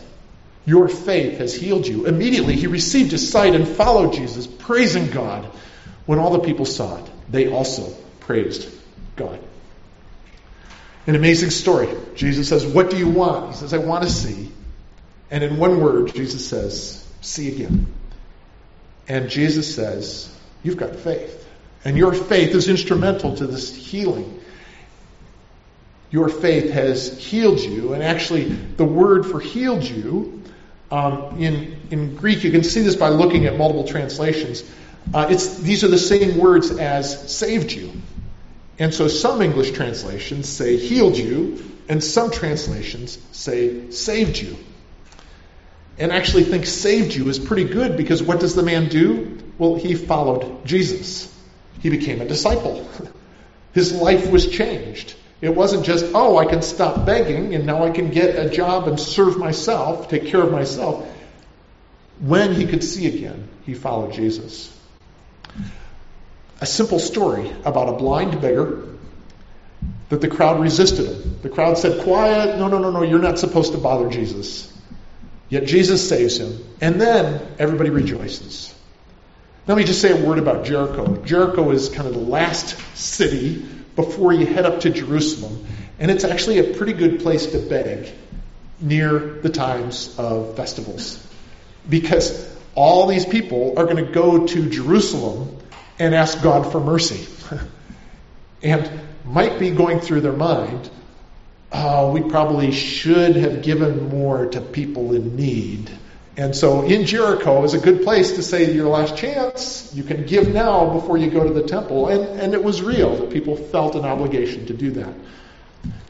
Your 0.66 0.88
faith 0.88 1.38
has 1.38 1.54
healed 1.54 1.86
you. 1.86 2.06
Immediately 2.06 2.56
he 2.56 2.66
received 2.66 3.12
his 3.12 3.30
sight 3.30 3.54
and 3.54 3.66
followed 3.66 4.12
Jesus, 4.12 4.48
praising 4.48 5.08
God. 5.10 5.44
When 6.04 6.18
all 6.18 6.32
the 6.32 6.40
people 6.40 6.64
saw 6.64 6.98
it, 6.98 7.10
they 7.30 7.48
also 7.48 7.94
praised 8.18 8.68
God. 9.14 9.38
An 11.06 11.14
amazing 11.14 11.50
story. 11.50 11.88
Jesus 12.16 12.48
says, 12.48 12.66
What 12.66 12.90
do 12.90 12.98
you 12.98 13.08
want? 13.08 13.52
He 13.52 13.56
says, 13.56 13.72
I 13.72 13.78
want 13.78 14.02
to 14.02 14.10
see. 14.10 14.50
And 15.30 15.44
in 15.44 15.58
one 15.58 15.80
word, 15.80 16.12
Jesus 16.14 16.46
says, 16.46 17.06
See 17.20 17.54
again. 17.54 17.86
And 19.06 19.30
Jesus 19.30 19.72
says, 19.72 20.36
You've 20.64 20.76
got 20.76 20.96
faith. 20.96 21.46
And 21.84 21.96
your 21.96 22.12
faith 22.12 22.52
is 22.56 22.68
instrumental 22.68 23.36
to 23.36 23.46
this 23.46 23.72
healing. 23.74 24.37
Your 26.10 26.28
faith 26.28 26.70
has 26.70 27.18
healed 27.18 27.60
you. 27.60 27.92
And 27.92 28.02
actually, 28.02 28.44
the 28.44 28.84
word 28.84 29.26
for 29.26 29.40
healed 29.40 29.84
you, 29.84 30.42
um, 30.90 31.36
in, 31.38 31.76
in 31.90 32.16
Greek, 32.16 32.44
you 32.44 32.50
can 32.50 32.64
see 32.64 32.80
this 32.80 32.96
by 32.96 33.10
looking 33.10 33.46
at 33.46 33.58
multiple 33.58 33.86
translations. 33.86 34.64
Uh, 35.12 35.26
it's, 35.30 35.58
these 35.58 35.84
are 35.84 35.88
the 35.88 35.98
same 35.98 36.38
words 36.38 36.70
as 36.70 37.34
saved 37.34 37.72
you. 37.72 37.92
And 38.78 38.94
so 38.94 39.08
some 39.08 39.42
English 39.42 39.72
translations 39.72 40.48
say 40.48 40.76
healed 40.76 41.16
you, 41.16 41.62
and 41.88 42.02
some 42.02 42.30
translations 42.30 43.18
say 43.32 43.90
saved 43.90 44.38
you. 44.38 44.56
And 45.98 46.12
actually 46.12 46.44
think 46.44 46.64
saved 46.64 47.14
you 47.14 47.28
is 47.28 47.38
pretty 47.38 47.64
good 47.64 47.96
because 47.96 48.22
what 48.22 48.38
does 48.38 48.54
the 48.54 48.62
man 48.62 48.88
do? 48.88 49.38
Well, 49.58 49.74
he 49.74 49.94
followed 49.94 50.64
Jesus. 50.64 51.34
He 51.80 51.90
became 51.90 52.20
a 52.20 52.24
disciple. 52.24 52.88
His 53.72 53.92
life 53.92 54.30
was 54.30 54.48
changed. 54.48 55.14
It 55.40 55.54
wasn't 55.54 55.84
just, 55.84 56.06
oh, 56.14 56.36
I 56.36 56.46
can 56.46 56.62
stop 56.62 57.06
begging 57.06 57.54
and 57.54 57.64
now 57.64 57.84
I 57.84 57.90
can 57.90 58.10
get 58.10 58.34
a 58.34 58.50
job 58.50 58.88
and 58.88 58.98
serve 58.98 59.38
myself, 59.38 60.08
take 60.08 60.26
care 60.26 60.42
of 60.42 60.50
myself. 60.50 61.06
When 62.20 62.54
he 62.54 62.66
could 62.66 62.82
see 62.82 63.06
again, 63.06 63.48
he 63.64 63.74
followed 63.74 64.12
Jesus. 64.12 64.74
A 66.60 66.66
simple 66.66 66.98
story 66.98 67.52
about 67.64 67.88
a 67.88 67.92
blind 67.92 68.40
beggar 68.40 68.84
that 70.08 70.20
the 70.20 70.26
crowd 70.26 70.60
resisted 70.60 71.06
him. 71.06 71.38
The 71.42 71.48
crowd 71.48 71.78
said, 71.78 72.02
Quiet, 72.02 72.58
no, 72.58 72.66
no, 72.66 72.78
no, 72.78 72.90
no, 72.90 73.02
you're 73.02 73.20
not 73.20 73.38
supposed 73.38 73.72
to 73.72 73.78
bother 73.78 74.08
Jesus. 74.08 74.72
Yet 75.48 75.66
Jesus 75.66 76.06
saves 76.06 76.38
him, 76.38 76.58
and 76.80 77.00
then 77.00 77.40
everybody 77.58 77.90
rejoices. 77.90 78.74
Let 79.68 79.76
me 79.76 79.84
just 79.84 80.00
say 80.00 80.10
a 80.10 80.26
word 80.26 80.38
about 80.38 80.64
Jericho. 80.64 81.22
Jericho 81.24 81.70
is 81.70 81.90
kind 81.90 82.08
of 82.08 82.14
the 82.14 82.20
last 82.20 82.76
city 82.96 83.66
before 83.98 84.32
you 84.32 84.46
head 84.46 84.64
up 84.64 84.78
to 84.82 84.90
Jerusalem, 84.90 85.66
and 85.98 86.08
it's 86.08 86.22
actually 86.22 86.60
a 86.60 86.76
pretty 86.76 86.92
good 86.92 87.18
place 87.18 87.46
to 87.46 87.58
beg 87.58 88.08
near 88.80 89.18
the 89.42 89.48
times 89.48 90.16
of 90.16 90.54
festivals. 90.54 91.20
Because 91.88 92.48
all 92.76 93.08
these 93.08 93.26
people 93.26 93.74
are 93.76 93.86
going 93.86 93.96
to 93.96 94.12
go 94.12 94.46
to 94.46 94.70
Jerusalem 94.70 95.58
and 95.98 96.14
ask 96.14 96.40
God 96.40 96.70
for 96.70 96.78
mercy. 96.78 97.26
and 98.62 98.88
might 99.24 99.58
be 99.58 99.72
going 99.72 99.98
through 99.98 100.20
their 100.20 100.32
mind, 100.32 100.88
oh, 101.72 102.12
we 102.12 102.22
probably 102.22 102.70
should 102.70 103.34
have 103.34 103.62
given 103.62 104.10
more 104.10 104.46
to 104.46 104.60
people 104.60 105.12
in 105.12 105.34
need. 105.34 105.90
And 106.38 106.54
so 106.54 106.82
in 106.82 107.04
Jericho 107.04 107.64
is 107.64 107.74
a 107.74 107.80
good 107.80 108.04
place 108.04 108.36
to 108.36 108.44
say 108.44 108.72
your 108.72 108.88
last 108.88 109.16
chance. 109.16 109.92
You 109.92 110.04
can 110.04 110.24
give 110.24 110.48
now 110.48 110.88
before 110.88 111.18
you 111.18 111.30
go 111.30 111.42
to 111.42 111.52
the 111.52 111.64
temple. 111.64 112.06
And, 112.06 112.40
and 112.40 112.54
it 112.54 112.62
was 112.62 112.80
real 112.80 113.16
that 113.16 113.30
people 113.30 113.56
felt 113.56 113.96
an 113.96 114.04
obligation 114.04 114.66
to 114.66 114.72
do 114.72 114.92
that. 114.92 115.12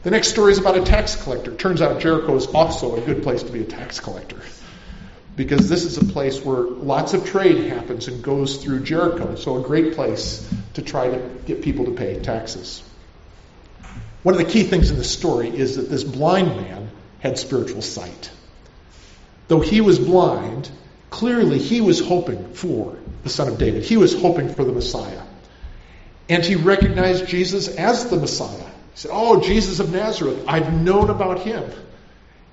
The 0.03 0.11
next 0.11 0.27
story 0.27 0.51
is 0.51 0.59
about 0.59 0.77
a 0.77 0.83
tax 0.83 1.15
collector. 1.23 1.55
Turns 1.55 1.81
out 1.81 1.99
Jericho 1.99 2.35
is 2.35 2.45
also 2.45 2.95
a 2.95 3.01
good 3.01 3.23
place 3.23 3.41
to 3.41 3.51
be 3.51 3.61
a 3.61 3.65
tax 3.65 3.99
collector. 3.99 4.39
Because 5.35 5.67
this 5.67 5.83
is 5.83 5.97
a 5.97 6.05
place 6.05 6.45
where 6.45 6.61
lots 6.61 7.15
of 7.15 7.25
trade 7.25 7.65
happens 7.71 8.07
and 8.07 8.23
goes 8.23 8.63
through 8.63 8.83
Jericho. 8.83 9.33
So 9.33 9.57
a 9.57 9.63
great 9.63 9.95
place 9.95 10.47
to 10.75 10.83
try 10.83 11.09
to 11.09 11.17
get 11.47 11.63
people 11.63 11.85
to 11.85 11.91
pay 11.91 12.19
taxes. 12.19 12.83
One 14.21 14.35
of 14.35 14.45
the 14.45 14.51
key 14.51 14.61
things 14.61 14.91
in 14.91 14.97
this 14.97 15.09
story 15.09 15.49
is 15.49 15.77
that 15.77 15.89
this 15.89 16.03
blind 16.03 16.49
man 16.49 16.91
had 17.19 17.39
spiritual 17.39 17.81
sight. 17.81 18.29
Though 19.49 19.59
he 19.59 19.81
was 19.81 19.99
blind, 19.99 20.69
clearly 21.09 21.57
he 21.57 21.81
was 21.81 21.99
hoping 21.99 22.53
for 22.53 22.97
the 23.23 23.29
Son 23.29 23.47
of 23.47 23.57
David. 23.57 23.83
He 23.83 23.97
was 23.97 24.19
hoping 24.19 24.53
for 24.53 24.63
the 24.63 24.71
Messiah. 24.71 25.23
And 26.29 26.45
he 26.45 26.55
recognized 26.55 27.27
Jesus 27.27 27.67
as 27.67 28.09
the 28.11 28.15
Messiah. 28.15 28.47
He 28.93 28.99
said, 28.99 29.11
Oh, 29.11 29.41
Jesus 29.41 29.79
of 29.79 29.91
Nazareth, 29.91 30.45
I've 30.47 30.71
known 30.71 31.09
about 31.09 31.39
him. 31.39 31.69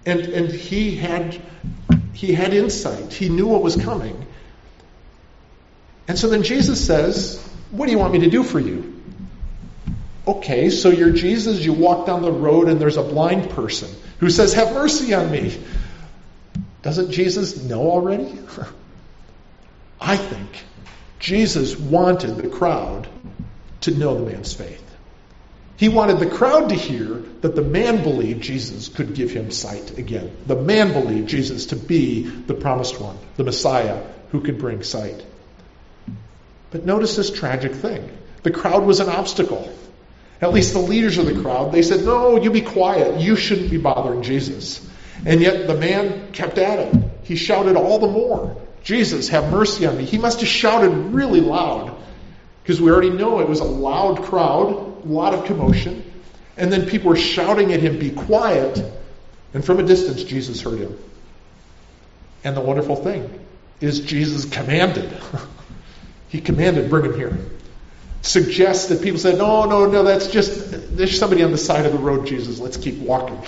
And, 0.06 0.20
and 0.20 0.50
he, 0.50 0.96
had, 0.96 1.38
he 2.14 2.32
had 2.32 2.54
insight, 2.54 3.12
he 3.12 3.28
knew 3.28 3.46
what 3.46 3.62
was 3.62 3.76
coming. 3.76 4.26
And 6.08 6.18
so 6.18 6.30
then 6.30 6.44
Jesus 6.44 6.84
says, 6.84 7.46
What 7.70 7.86
do 7.86 7.92
you 7.92 7.98
want 7.98 8.14
me 8.14 8.20
to 8.20 8.30
do 8.30 8.42
for 8.42 8.58
you? 8.58 8.94
Okay, 10.26 10.70
so 10.70 10.88
you're 10.88 11.10
Jesus, 11.10 11.62
you 11.62 11.74
walk 11.74 12.06
down 12.06 12.22
the 12.22 12.32
road 12.32 12.68
and 12.68 12.80
there's 12.80 12.96
a 12.96 13.02
blind 13.02 13.50
person 13.50 13.90
who 14.18 14.30
says, 14.30 14.54
Have 14.54 14.72
mercy 14.72 15.12
on 15.12 15.30
me. 15.30 15.60
Doesn't 16.86 17.10
Jesus 17.10 17.64
know 17.64 17.90
already? 17.90 18.38
I 20.00 20.16
think 20.16 20.48
Jesus 21.18 21.76
wanted 21.76 22.36
the 22.36 22.48
crowd 22.48 23.08
to 23.80 23.90
know 23.90 24.14
the 24.14 24.30
man's 24.30 24.54
faith. 24.54 24.84
He 25.76 25.88
wanted 25.88 26.20
the 26.20 26.30
crowd 26.30 26.68
to 26.68 26.76
hear 26.76 27.24
that 27.40 27.56
the 27.56 27.62
man 27.62 28.04
believed 28.04 28.40
Jesus 28.40 28.86
could 28.86 29.16
give 29.16 29.32
him 29.32 29.50
sight 29.50 29.98
again. 29.98 30.30
The 30.46 30.54
man 30.54 30.92
believed 30.92 31.28
Jesus 31.28 31.66
to 31.66 31.76
be 31.76 32.22
the 32.22 32.54
promised 32.54 33.00
one, 33.00 33.18
the 33.36 33.42
Messiah 33.42 34.00
who 34.30 34.40
could 34.40 34.58
bring 34.58 34.84
sight. 34.84 35.26
But 36.70 36.86
notice 36.86 37.16
this 37.16 37.32
tragic 37.32 37.74
thing. 37.74 38.16
The 38.44 38.52
crowd 38.52 38.84
was 38.84 39.00
an 39.00 39.08
obstacle. 39.08 39.76
At 40.40 40.52
least 40.52 40.72
the 40.72 40.78
leaders 40.78 41.18
of 41.18 41.26
the 41.26 41.42
crowd, 41.42 41.72
they 41.72 41.82
said, 41.82 42.04
No, 42.04 42.40
you 42.40 42.52
be 42.52 42.60
quiet. 42.60 43.20
You 43.20 43.34
shouldn't 43.34 43.72
be 43.72 43.76
bothering 43.76 44.22
Jesus. 44.22 44.88
And 45.24 45.40
yet 45.40 45.66
the 45.66 45.74
man 45.74 46.32
kept 46.32 46.58
at 46.58 46.78
it. 46.78 47.02
He 47.22 47.36
shouted 47.36 47.76
all 47.76 47.98
the 47.98 48.08
more, 48.08 48.56
Jesus, 48.82 49.28
have 49.30 49.50
mercy 49.50 49.86
on 49.86 49.96
me. 49.96 50.04
He 50.04 50.18
must 50.18 50.40
have 50.40 50.48
shouted 50.48 50.90
really 50.90 51.40
loud 51.40 51.96
because 52.62 52.80
we 52.80 52.90
already 52.90 53.10
know 53.10 53.40
it 53.40 53.48
was 53.48 53.60
a 53.60 53.64
loud 53.64 54.22
crowd, 54.22 54.68
a 55.04 55.08
lot 55.08 55.34
of 55.34 55.44
commotion. 55.46 56.04
And 56.56 56.72
then 56.72 56.86
people 56.86 57.10
were 57.10 57.16
shouting 57.16 57.72
at 57.72 57.80
him, 57.80 57.98
Be 57.98 58.10
quiet. 58.10 58.82
And 59.54 59.64
from 59.64 59.80
a 59.80 59.82
distance, 59.82 60.22
Jesus 60.24 60.60
heard 60.60 60.78
him. 60.78 60.98
And 62.44 62.56
the 62.56 62.60
wonderful 62.60 62.96
thing 62.96 63.46
is, 63.80 64.00
Jesus 64.00 64.44
commanded. 64.44 65.12
he 66.28 66.40
commanded, 66.40 66.90
Bring 66.90 67.06
him 67.06 67.14
here 67.14 67.38
suggests 68.26 68.88
that 68.88 69.02
people 69.02 69.18
said, 69.18 69.38
no, 69.38 69.64
no, 69.64 69.86
no, 69.86 70.02
that's 70.02 70.26
just, 70.28 70.96
there's 70.96 71.18
somebody 71.18 71.42
on 71.42 71.52
the 71.52 71.58
side 71.58 71.86
of 71.86 71.92
the 71.92 71.98
road, 71.98 72.26
Jesus, 72.26 72.58
let's 72.58 72.76
keep 72.76 72.98
walking. 72.98 73.40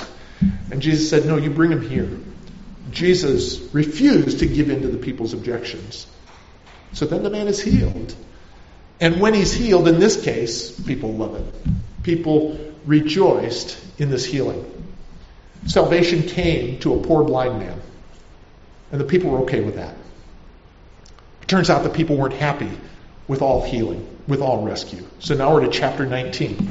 And 0.70 0.80
Jesus 0.80 1.10
said, 1.10 1.26
no, 1.26 1.36
you 1.36 1.50
bring 1.50 1.72
him 1.72 1.88
here. 1.88 2.08
Jesus 2.90 3.60
refused 3.74 4.40
to 4.40 4.46
give 4.46 4.70
in 4.70 4.82
to 4.82 4.88
the 4.88 4.98
people's 4.98 5.34
objections. 5.34 6.06
So 6.92 7.06
then 7.06 7.22
the 7.22 7.30
man 7.30 7.48
is 7.48 7.60
healed. 7.60 8.14
And 9.00 9.20
when 9.20 9.34
he's 9.34 9.52
healed, 9.52 9.88
in 9.88 10.00
this 10.00 10.22
case, 10.22 10.78
people 10.80 11.12
love 11.12 11.34
it. 11.36 11.54
People 12.02 12.58
rejoiced 12.86 13.78
in 13.98 14.10
this 14.10 14.24
healing. 14.24 14.64
Salvation 15.66 16.22
came 16.22 16.78
to 16.80 16.94
a 16.94 17.02
poor 17.02 17.24
blind 17.24 17.58
man. 17.58 17.80
And 18.90 19.00
the 19.00 19.04
people 19.04 19.30
were 19.30 19.40
okay 19.40 19.60
with 19.60 19.76
that. 19.76 19.94
It 21.42 21.48
turns 21.48 21.68
out 21.68 21.82
the 21.82 21.90
people 21.90 22.16
weren't 22.16 22.34
happy 22.34 22.70
with 23.26 23.42
all 23.42 23.62
healing, 23.62 24.06
with 24.26 24.40
all 24.40 24.62
rescue. 24.62 25.06
So 25.18 25.34
now 25.34 25.52
we're 25.52 25.66
to 25.66 25.70
chapter 25.70 26.06
19. 26.06 26.70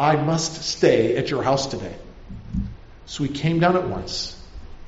I 0.00 0.16
must 0.16 0.62
stay 0.62 1.18
at 1.18 1.28
your 1.28 1.42
house 1.42 1.66
today. 1.66 1.94
So 3.04 3.22
he 3.22 3.28
came 3.28 3.60
down 3.60 3.76
at 3.76 3.86
once 3.86 4.34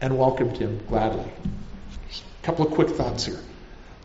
and 0.00 0.18
welcomed 0.18 0.56
him 0.56 0.80
gladly. 0.88 1.30
A 1.30 2.46
couple 2.46 2.66
of 2.66 2.72
quick 2.72 2.88
thoughts 2.88 3.26
here. 3.26 3.38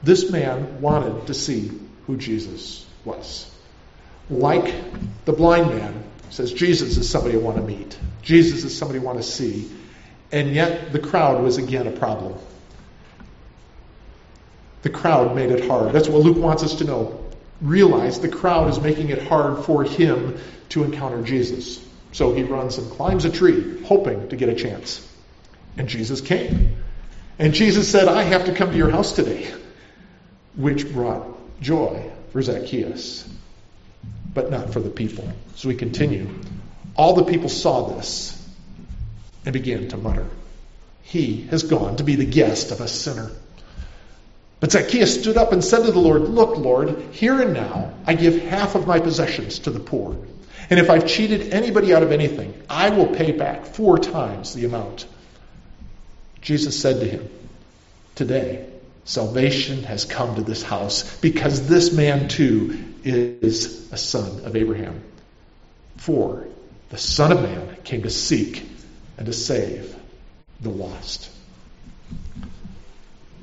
This 0.03 0.29
man 0.29 0.81
wanted 0.81 1.27
to 1.27 1.33
see 1.33 1.71
who 2.07 2.17
Jesus 2.17 2.85
was. 3.05 3.49
Like 4.29 4.75
the 5.23 5.31
blind 5.31 5.69
man, 5.69 6.03
says, 6.29 6.51
Jesus 6.51 6.97
is 6.97 7.09
somebody 7.09 7.35
I 7.35 7.39
want 7.39 7.55
to 7.55 7.63
meet. 7.63 7.97
Jesus 8.21 8.65
is 8.65 8.77
somebody 8.77 8.99
I 8.99 9.03
want 9.03 9.19
to 9.19 9.23
see. 9.23 9.71
And 10.33 10.53
yet 10.53 10.91
the 10.91 10.99
crowd 10.99 11.41
was 11.41 11.57
again 11.57 11.87
a 11.87 11.91
problem. 11.91 12.37
The 14.81 14.89
crowd 14.89 15.37
made 15.37 15.51
it 15.51 15.69
hard. 15.69 15.93
That's 15.93 16.09
what 16.09 16.21
Luke 16.21 16.35
wants 16.35 16.63
us 16.63 16.75
to 16.75 16.83
know. 16.83 17.23
Realize 17.61 18.19
the 18.19 18.27
crowd 18.27 18.69
is 18.69 18.81
making 18.81 19.07
it 19.07 19.23
hard 19.23 19.63
for 19.63 19.85
him 19.85 20.37
to 20.69 20.83
encounter 20.83 21.21
Jesus. 21.21 21.83
So 22.11 22.33
he 22.33 22.43
runs 22.43 22.77
and 22.77 22.89
climbs 22.91 23.25
a 23.25 23.29
tree, 23.29 23.83
hoping 23.83 24.29
to 24.29 24.35
get 24.35 24.49
a 24.49 24.55
chance. 24.55 25.05
And 25.77 25.87
Jesus 25.87 26.21
came. 26.21 26.77
And 27.39 27.53
Jesus 27.53 27.89
said, 27.89 28.07
I 28.07 28.23
have 28.23 28.45
to 28.45 28.53
come 28.53 28.71
to 28.71 28.77
your 28.77 28.89
house 28.89 29.13
today, 29.13 29.53
which 30.55 30.91
brought 30.91 31.27
joy 31.61 32.11
for 32.31 32.41
Zacchaeus, 32.41 33.27
but 34.33 34.49
not 34.49 34.73
for 34.73 34.79
the 34.79 34.89
people. 34.89 35.29
So 35.55 35.67
we 35.67 35.75
continue. 35.75 36.29
All 36.95 37.13
the 37.13 37.25
people 37.25 37.49
saw 37.49 37.89
this 37.89 38.33
and 39.45 39.53
began 39.53 39.87
to 39.89 39.97
mutter, 39.97 40.25
He 41.03 41.43
has 41.51 41.63
gone 41.63 41.97
to 41.97 42.03
be 42.03 42.15
the 42.15 42.25
guest 42.25 42.71
of 42.71 42.81
a 42.81 42.87
sinner. 42.87 43.31
But 44.59 44.71
Zacchaeus 44.71 45.21
stood 45.21 45.37
up 45.37 45.51
and 45.51 45.63
said 45.63 45.85
to 45.85 45.91
the 45.91 45.99
Lord, 45.99 46.23
Look, 46.23 46.57
Lord, 46.57 46.99
here 47.11 47.39
and 47.39 47.53
now 47.53 47.93
I 48.07 48.15
give 48.15 48.41
half 48.41 48.75
of 48.75 48.87
my 48.87 48.99
possessions 48.99 49.59
to 49.59 49.71
the 49.71 49.79
poor. 49.79 50.17
And 50.69 50.79
if 50.79 50.89
I've 50.89 51.07
cheated 51.07 51.53
anybody 51.53 51.93
out 51.93 52.03
of 52.03 52.11
anything, 52.11 52.53
I 52.69 52.89
will 52.89 53.07
pay 53.07 53.31
back 53.31 53.65
four 53.65 53.97
times 53.97 54.53
the 54.53 54.65
amount. 54.65 55.07
Jesus 56.41 56.79
said 56.79 56.99
to 56.99 57.05
him, 57.07 57.29
Today, 58.15 58.67
salvation 59.05 59.83
has 59.83 60.05
come 60.05 60.35
to 60.35 60.41
this 60.41 60.63
house 60.63 61.19
because 61.19 61.67
this 61.67 61.93
man 61.93 62.27
too 62.27 62.83
is 63.03 63.91
a 63.91 63.97
son 63.97 64.45
of 64.45 64.55
Abraham. 64.55 65.01
For 65.97 66.47
the 66.89 66.97
Son 66.97 67.31
of 67.31 67.41
Man 67.41 67.77
came 67.83 68.03
to 68.03 68.09
seek 68.09 68.65
and 69.17 69.25
to 69.25 69.33
save 69.33 69.95
the 70.61 70.69
lost. 70.69 71.29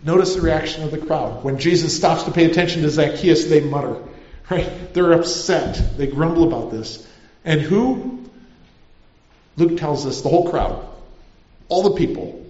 Notice 0.02 0.35
the 0.35 0.43
reaction 0.43 0.83
of 0.85 0.90
the 0.90 0.99
crowd. 0.99 1.45
When 1.45 1.59
Jesus 1.59 1.97
stops 1.97 2.25
to 2.25 2.31
pay 2.31 2.45
attention 2.45 2.83
to 2.83 2.90
Zacchaeus, 2.90 3.47
they 3.47 3.61
mutter. 3.61 3.97
Right? 4.50 4.93
They're 4.93 5.12
upset. 5.12 5.97
They 5.97 6.07
grumble 6.07 6.47
about 6.47 6.71
this. 6.71 7.07
And 7.45 7.61
who? 7.61 8.25
Luke 9.57 9.79
tells 9.79 10.07
us 10.07 10.23
the 10.23 10.29
whole 10.29 10.51
crowd, 10.51 10.85
all 11.69 11.83
the 11.83 11.97
people, 11.97 12.45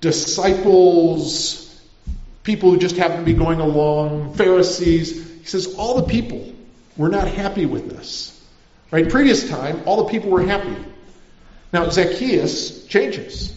disciples, 0.00 1.66
people 2.42 2.70
who 2.70 2.78
just 2.78 2.96
happen 2.96 3.18
to 3.18 3.24
be 3.24 3.34
going 3.34 3.60
along, 3.60 4.34
Pharisees. 4.34 5.40
He 5.40 5.44
says 5.44 5.74
all 5.76 5.96
the 6.00 6.08
people 6.08 6.52
were 6.96 7.08
not 7.08 7.28
happy 7.28 7.66
with 7.66 7.88
this. 7.88 8.36
Right? 8.90 9.08
Previous 9.08 9.48
time, 9.48 9.82
all 9.86 10.04
the 10.04 10.10
people 10.10 10.30
were 10.30 10.42
happy. 10.42 10.76
Now 11.72 11.88
Zacchaeus 11.88 12.86
changes. 12.86 13.56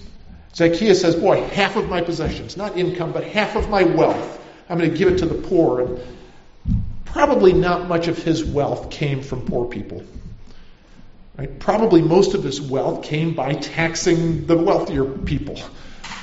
Zacchaeus 0.53 1.01
says, 1.01 1.15
Boy, 1.15 1.41
half 1.47 1.75
of 1.75 1.89
my 1.89 2.01
possessions, 2.01 2.55
not 2.55 2.77
income, 2.77 3.11
but 3.11 3.23
half 3.23 3.55
of 3.55 3.69
my 3.69 3.83
wealth, 3.83 4.39
I'm 4.69 4.77
going 4.77 4.91
to 4.91 4.97
give 4.97 5.07
it 5.07 5.17
to 5.19 5.25
the 5.25 5.41
poor. 5.47 5.81
And 5.81 5.99
probably 7.05 7.53
not 7.53 7.87
much 7.87 8.07
of 8.07 8.21
his 8.21 8.45
wealth 8.45 8.91
came 8.91 9.21
from 9.21 9.45
poor 9.45 9.65
people. 9.65 10.03
Right? 11.37 11.59
Probably 11.59 12.01
most 12.01 12.35
of 12.35 12.43
his 12.43 12.61
wealth 12.61 13.03
came 13.03 13.33
by 13.33 13.53
taxing 13.53 14.45
the 14.45 14.57
wealthier 14.57 15.05
people. 15.05 15.59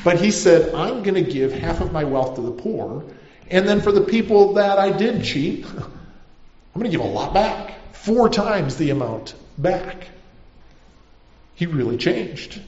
But 0.05 0.21
he 0.21 0.31
said, 0.31 0.75
I'm 0.75 1.03
going 1.03 1.23
to 1.23 1.31
give 1.31 1.53
half 1.53 1.81
of 1.81 1.93
my 1.93 2.05
wealth 2.05 2.37
to 2.37 2.41
the 2.41 2.53
poor, 2.53 3.05
and 3.51 3.69
then 3.69 3.81
for 3.81 3.93
the 3.93 4.03
people 4.03 4.55
that 4.55 4.79
I 4.79 4.97
did 4.97 5.25
cheat, 5.25 5.67
I'm 5.67 6.81
going 6.81 6.91
to 6.91 6.97
give 6.97 7.01
a 7.01 7.09
lot 7.09 7.35
back. 7.35 7.75
Four 7.93 8.29
times 8.29 8.77
the 8.77 8.91
amount 8.91 9.35
back. 9.59 10.07
He 11.55 11.67
really 11.67 11.99
changed. 11.99 12.61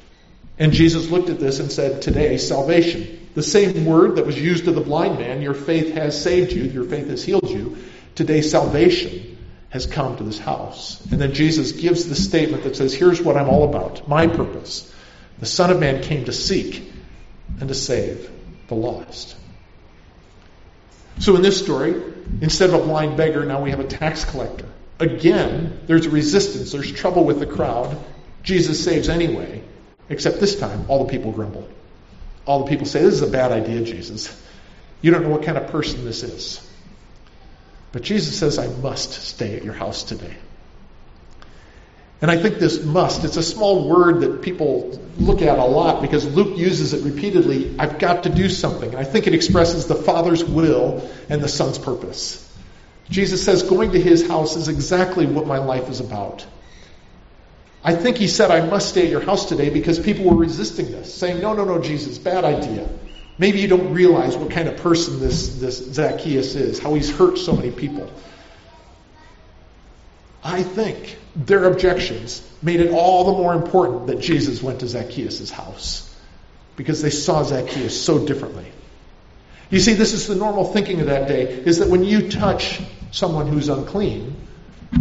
And 0.59 0.73
Jesus 0.73 1.09
looked 1.09 1.31
at 1.31 1.41
this 1.41 1.61
and 1.61 1.73
said, 1.73 2.03
Today, 2.03 2.37
salvation. 2.37 3.31
The 3.35 3.43
same 3.43 3.87
word 3.87 4.17
that 4.17 4.26
was 4.26 4.39
used 4.39 4.67
to 4.67 4.73
the 4.73 4.83
blind 4.83 5.19
man, 5.19 5.41
your 5.41 5.55
faith 5.55 5.95
has 5.95 6.21
saved 6.21 6.52
you, 6.52 6.65
your 6.65 6.85
faith 6.85 7.09
has 7.09 7.25
healed 7.25 7.49
you. 7.49 7.78
Today, 8.15 8.43
salvation 8.43 9.31
has 9.73 9.87
come 9.87 10.19
to 10.19 10.23
this 10.23 10.39
house. 10.39 11.00
And 11.11 11.19
then 11.19 11.32
Jesus 11.32 11.73
gives 11.73 12.06
the 12.06 12.15
statement 12.15 12.65
that 12.65 12.76
says, 12.76 12.93
Here's 12.93 13.23
what 13.23 13.39
I'm 13.39 13.49
all 13.49 13.65
about, 13.65 14.06
my 14.06 14.26
purpose. 14.26 14.95
The 15.39 15.47
Son 15.47 15.71
of 15.71 15.80
Man 15.80 16.02
came 16.02 16.26
to 16.26 16.32
seek 16.32 16.93
and 17.58 17.69
to 17.69 17.75
save 17.75 18.30
the 18.69 18.75
lost. 18.75 19.35
So 21.21 21.37
in 21.37 21.43
this 21.43 21.58
story, 21.58 22.02
instead 22.43 22.69
of 22.69 22.82
a 22.82 22.85
blind 22.85 23.17
beggar, 23.17 23.47
now 23.47 23.63
we 23.63 23.71
have 23.71 23.80
a 23.80 23.85
tax 23.85 24.26
collector. 24.26 24.67
Again, 25.00 25.80
there's 25.87 26.06
resistance, 26.06 26.73
there's 26.73 26.93
trouble 26.93 27.25
with 27.25 27.41
the 27.41 27.47
crowd. 27.47 27.97
Jesus 28.43 28.85
saves 28.85 29.08
anyway, 29.08 29.63
except 30.11 30.39
this 30.39 30.58
time, 30.58 30.85
all 30.89 31.06
the 31.06 31.11
people 31.11 31.32
grumble. 31.32 31.67
All 32.45 32.65
the 32.65 32.69
people 32.69 32.85
say, 32.85 33.00
This 33.00 33.15
is 33.15 33.23
a 33.23 33.26
bad 33.26 33.52
idea, 33.52 33.82
Jesus. 33.85 34.39
You 35.00 35.13
don't 35.13 35.23
know 35.23 35.30
what 35.30 35.45
kind 35.45 35.56
of 35.56 35.69
person 35.69 36.04
this 36.04 36.23
is. 36.23 36.69
But 37.93 38.02
Jesus 38.02 38.39
says, 38.39 38.59
I 38.59 38.69
must 38.69 39.13
stay 39.13 39.57
at 39.57 39.65
your 39.65 39.75
house 39.75 40.02
today. 40.02 40.35
And 42.23 42.31
I 42.31 42.37
think 42.37 42.59
this 42.59 42.83
must, 42.85 43.25
it's 43.25 43.37
a 43.37 43.43
small 43.43 43.89
word 43.89 44.21
that 44.21 44.43
people 44.43 44.99
look 45.19 45.43
at 45.43 45.59
a 45.59 45.65
lot 45.65 46.00
because 46.00 46.25
Luke 46.25 46.57
uses 46.57 46.95
it 46.95 47.05
repeatedly. 47.05 47.75
I've 47.78 47.99
got 47.99 48.23
to 48.23 48.31
do 48.31 48.49
something. 48.49 48.91
And 48.91 48.99
I 48.99 49.05
think 49.05 49.26
it 49.26 49.35
expresses 49.35 49.87
the 49.87 49.97
Father's 49.97 50.45
will 50.45 51.11
and 51.28 51.43
the 51.43 51.49
Son's 51.49 51.78
purpose. 51.78 52.49
Jesus 53.11 53.45
says, 53.45 53.65
going 53.65 53.93
to 53.93 54.00
his 54.00 54.26
house 54.26 54.57
is 54.57 54.69
exactly 54.69 55.26
what 55.26 55.47
my 55.47 55.59
life 55.59 55.91
is 55.91 56.00
about. 56.00 56.47
I 57.85 57.97
think 57.97 58.17
he 58.17 58.28
said, 58.28 58.50
I 58.50 58.65
must 58.65 58.91
stay 58.91 59.05
at 59.05 59.11
your 59.11 59.21
house 59.21 59.47
today 59.47 59.71
because 59.71 59.99
people 59.99 60.25
were 60.26 60.37
resisting 60.37 60.93
this, 60.93 61.13
saying, 61.13 61.41
No, 61.41 61.52
no, 61.52 61.65
no, 61.65 61.81
Jesus, 61.81 62.19
bad 62.19 62.45
idea. 62.45 62.89
Maybe 63.38 63.60
you 63.60 63.68
don't 63.68 63.95
realize 63.95 64.36
what 64.36 64.50
kind 64.50 64.68
of 64.68 64.76
person 64.78 65.21
this, 65.21 65.56
this 65.56 65.78
Zacchaeus 65.78 66.54
is, 66.54 66.78
how 66.78 66.95
he's 66.95 67.10
hurt 67.10 67.38
so 67.38 67.54
many 67.54 67.71
people. 67.71 68.10
I 70.45 70.62
think 70.62 71.18
their 71.36 71.64
objections 71.64 72.47
made 72.62 72.80
it 72.80 72.92
all 72.92 73.25
the 73.25 73.32
more 73.32 73.54
important 73.54 74.08
that 74.08 74.21
Jesus 74.21 74.62
went 74.62 74.80
to 74.80 74.88
Zacchaeus' 74.88 75.50
house 75.50 76.14
because 76.76 77.00
they 77.00 77.10
saw 77.10 77.42
Zacchaeus 77.42 78.00
so 78.00 78.26
differently. 78.26 78.66
You 79.71 79.80
see, 79.80 79.95
this 79.95 80.12
is 80.12 80.26
the 80.26 80.34
normal 80.34 80.64
thinking 80.64 81.00
of 81.00 81.06
that 81.06 81.28
day 81.28 81.45
is 81.45 81.78
that 81.78 81.88
when 81.88 82.04
you 82.04 82.30
touch 82.30 82.80
someone 83.10 83.47
who's 83.47 83.68
unclean, 83.68 84.36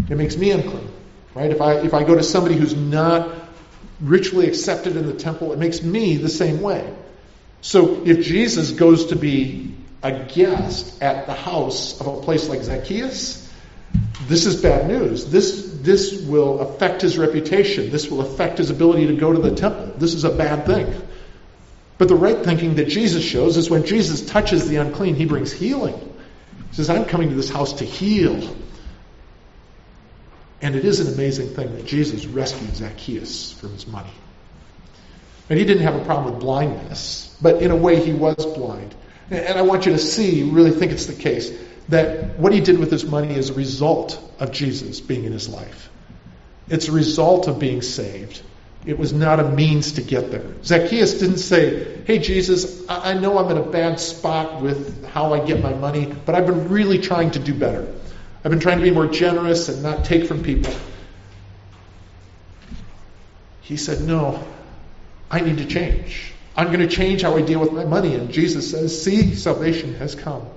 it 0.09 0.15
makes 0.15 0.37
me 0.37 0.51
unclean. 0.51 0.89
Right? 1.33 1.51
If 1.51 1.61
I 1.61 1.73
if 1.75 1.93
I 1.93 2.03
go 2.03 2.15
to 2.15 2.23
somebody 2.23 2.55
who's 2.55 2.75
not 2.75 3.29
ritually 3.99 4.47
accepted 4.47 4.95
in 4.95 5.05
the 5.07 5.13
temple, 5.13 5.53
it 5.53 5.59
makes 5.59 5.81
me 5.81 6.17
the 6.17 6.29
same 6.29 6.61
way. 6.61 6.93
So 7.61 8.03
if 8.05 8.25
Jesus 8.25 8.71
goes 8.71 9.07
to 9.07 9.15
be 9.15 9.75
a 10.03 10.25
guest 10.25 11.01
at 11.01 11.27
the 11.27 11.33
house 11.33 11.99
of 12.01 12.07
a 12.07 12.21
place 12.21 12.49
like 12.49 12.63
Zacchaeus, 12.63 13.49
this 14.27 14.45
is 14.45 14.61
bad 14.61 14.87
news. 14.87 15.25
This, 15.25 15.79
this 15.81 16.21
will 16.21 16.59
affect 16.59 17.01
his 17.01 17.17
reputation. 17.17 17.91
This 17.91 18.09
will 18.09 18.21
affect 18.21 18.57
his 18.57 18.69
ability 18.69 19.07
to 19.07 19.15
go 19.15 19.31
to 19.31 19.39
the 19.39 19.55
temple. 19.55 19.93
This 19.97 20.13
is 20.13 20.23
a 20.23 20.29
bad 20.29 20.65
thing. 20.65 21.01
But 21.97 22.07
the 22.07 22.15
right 22.15 22.43
thinking 22.43 22.75
that 22.75 22.87
Jesus 22.87 23.23
shows 23.23 23.57
is 23.57 23.69
when 23.69 23.85
Jesus 23.85 24.25
touches 24.25 24.67
the 24.67 24.77
unclean, 24.77 25.15
he 25.15 25.25
brings 25.25 25.51
healing. 25.51 25.95
He 26.69 26.75
says, 26.75 26.89
I'm 26.89 27.05
coming 27.05 27.29
to 27.29 27.35
this 27.35 27.49
house 27.49 27.73
to 27.73 27.85
heal. 27.85 28.55
And 30.61 30.75
it 30.75 30.85
is 30.85 30.99
an 30.99 31.13
amazing 31.13 31.49
thing 31.49 31.75
that 31.75 31.85
Jesus 31.85 32.25
rescued 32.25 32.75
Zacchaeus 32.75 33.51
from 33.51 33.73
his 33.73 33.85
money. 33.85 34.11
And 35.49 35.59
he 35.59 35.65
didn't 35.65 35.83
have 35.83 35.95
a 35.95 36.05
problem 36.05 36.33
with 36.33 36.41
blindness, 36.41 37.30
but 37.41 37.61
in 37.61 37.71
a 37.71 37.75
way 37.75 38.03
he 38.03 38.13
was 38.13 38.45
blind. 38.45 38.95
And 39.29 39.57
I 39.57 39.61
want 39.61 39.85
you 39.85 39.93
to 39.93 39.97
see, 39.97 40.43
really 40.43 40.71
think 40.71 40.91
it's 40.91 41.05
the 41.05 41.13
case, 41.13 41.51
that 41.89 42.37
what 42.37 42.53
he 42.53 42.59
did 42.61 42.79
with 42.79 42.91
his 42.91 43.05
money 43.05 43.33
is 43.33 43.49
a 43.49 43.53
result 43.53 44.21
of 44.39 44.51
Jesus 44.51 44.99
being 44.99 45.23
in 45.23 45.31
his 45.31 45.49
life. 45.49 45.89
It's 46.69 46.87
a 46.87 46.91
result 46.91 47.47
of 47.47 47.59
being 47.59 47.81
saved. 47.81 48.41
It 48.85 48.97
was 48.97 49.13
not 49.13 49.39
a 49.39 49.43
means 49.43 49.93
to 49.93 50.01
get 50.01 50.31
there. 50.31 50.43
Zacchaeus 50.63 51.19
didn't 51.19 51.37
say, 51.37 52.01
Hey, 52.05 52.17
Jesus, 52.19 52.83
I 52.89 53.13
know 53.13 53.37
I'm 53.37 53.51
in 53.51 53.57
a 53.57 53.65
bad 53.65 53.99
spot 53.99 54.61
with 54.61 55.05
how 55.07 55.33
I 55.33 55.45
get 55.45 55.61
my 55.61 55.73
money, 55.73 56.11
but 56.25 56.33
I've 56.33 56.47
been 56.47 56.69
really 56.69 56.97
trying 56.97 57.31
to 57.31 57.39
do 57.39 57.53
better. 57.53 57.93
I've 58.43 58.49
been 58.49 58.59
trying 58.59 58.79
to 58.79 58.83
be 58.83 58.91
more 58.91 59.05
generous 59.05 59.69
and 59.69 59.83
not 59.83 60.03
take 60.03 60.25
from 60.25 60.43
people. 60.43 60.73
He 63.61 63.77
said, 63.77 64.01
No, 64.01 64.43
I 65.29 65.41
need 65.41 65.57
to 65.59 65.65
change. 65.65 66.33
I'm 66.55 66.67
going 66.67 66.81
to 66.81 66.87
change 66.87 67.21
how 67.23 67.35
I 67.37 67.41
deal 67.41 67.59
with 67.59 67.73
my 67.73 67.85
money. 67.85 68.15
And 68.15 68.31
Jesus 68.31 68.71
says, 68.71 69.03
See, 69.03 69.35
salvation 69.35 69.95
has 69.95 70.15
come. 70.15 70.47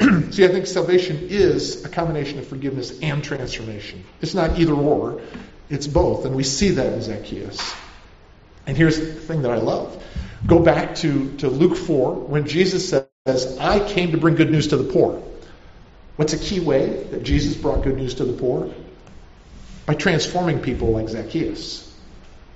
See, 0.32 0.44
I 0.44 0.48
think 0.48 0.66
salvation 0.66 1.18
is 1.30 1.84
a 1.84 1.88
combination 1.88 2.38
of 2.38 2.48
forgiveness 2.48 2.98
and 3.00 3.24
transformation. 3.24 4.04
It's 4.22 4.34
not 4.34 4.58
either 4.58 4.74
or, 4.74 5.22
it's 5.70 5.86
both. 5.86 6.24
And 6.26 6.36
we 6.36 6.44
see 6.44 6.70
that 6.70 6.92
in 6.94 7.02
Zacchaeus. 7.02 7.74
And 8.66 8.76
here's 8.76 8.98
the 9.00 9.06
thing 9.06 9.42
that 9.42 9.52
I 9.52 9.58
love. 9.58 10.02
Go 10.46 10.60
back 10.60 10.96
to, 10.96 11.36
to 11.38 11.48
Luke 11.48 11.76
4 11.76 12.14
when 12.14 12.46
Jesus 12.46 12.88
says, 12.88 13.58
I 13.58 13.86
came 13.88 14.12
to 14.12 14.18
bring 14.18 14.36
good 14.36 14.50
news 14.50 14.68
to 14.68 14.76
the 14.76 14.92
poor. 14.92 15.22
What's 16.16 16.34
a 16.34 16.38
key 16.38 16.60
way 16.60 17.04
that 17.04 17.24
Jesus 17.24 17.56
brought 17.56 17.84
good 17.84 17.96
news 17.96 18.14
to 18.16 18.24
the 18.24 18.34
poor? 18.34 18.72
by 19.86 19.94
transforming 19.94 20.60
people 20.60 20.90
like 20.92 21.08
Zacchaeus. 21.08 21.94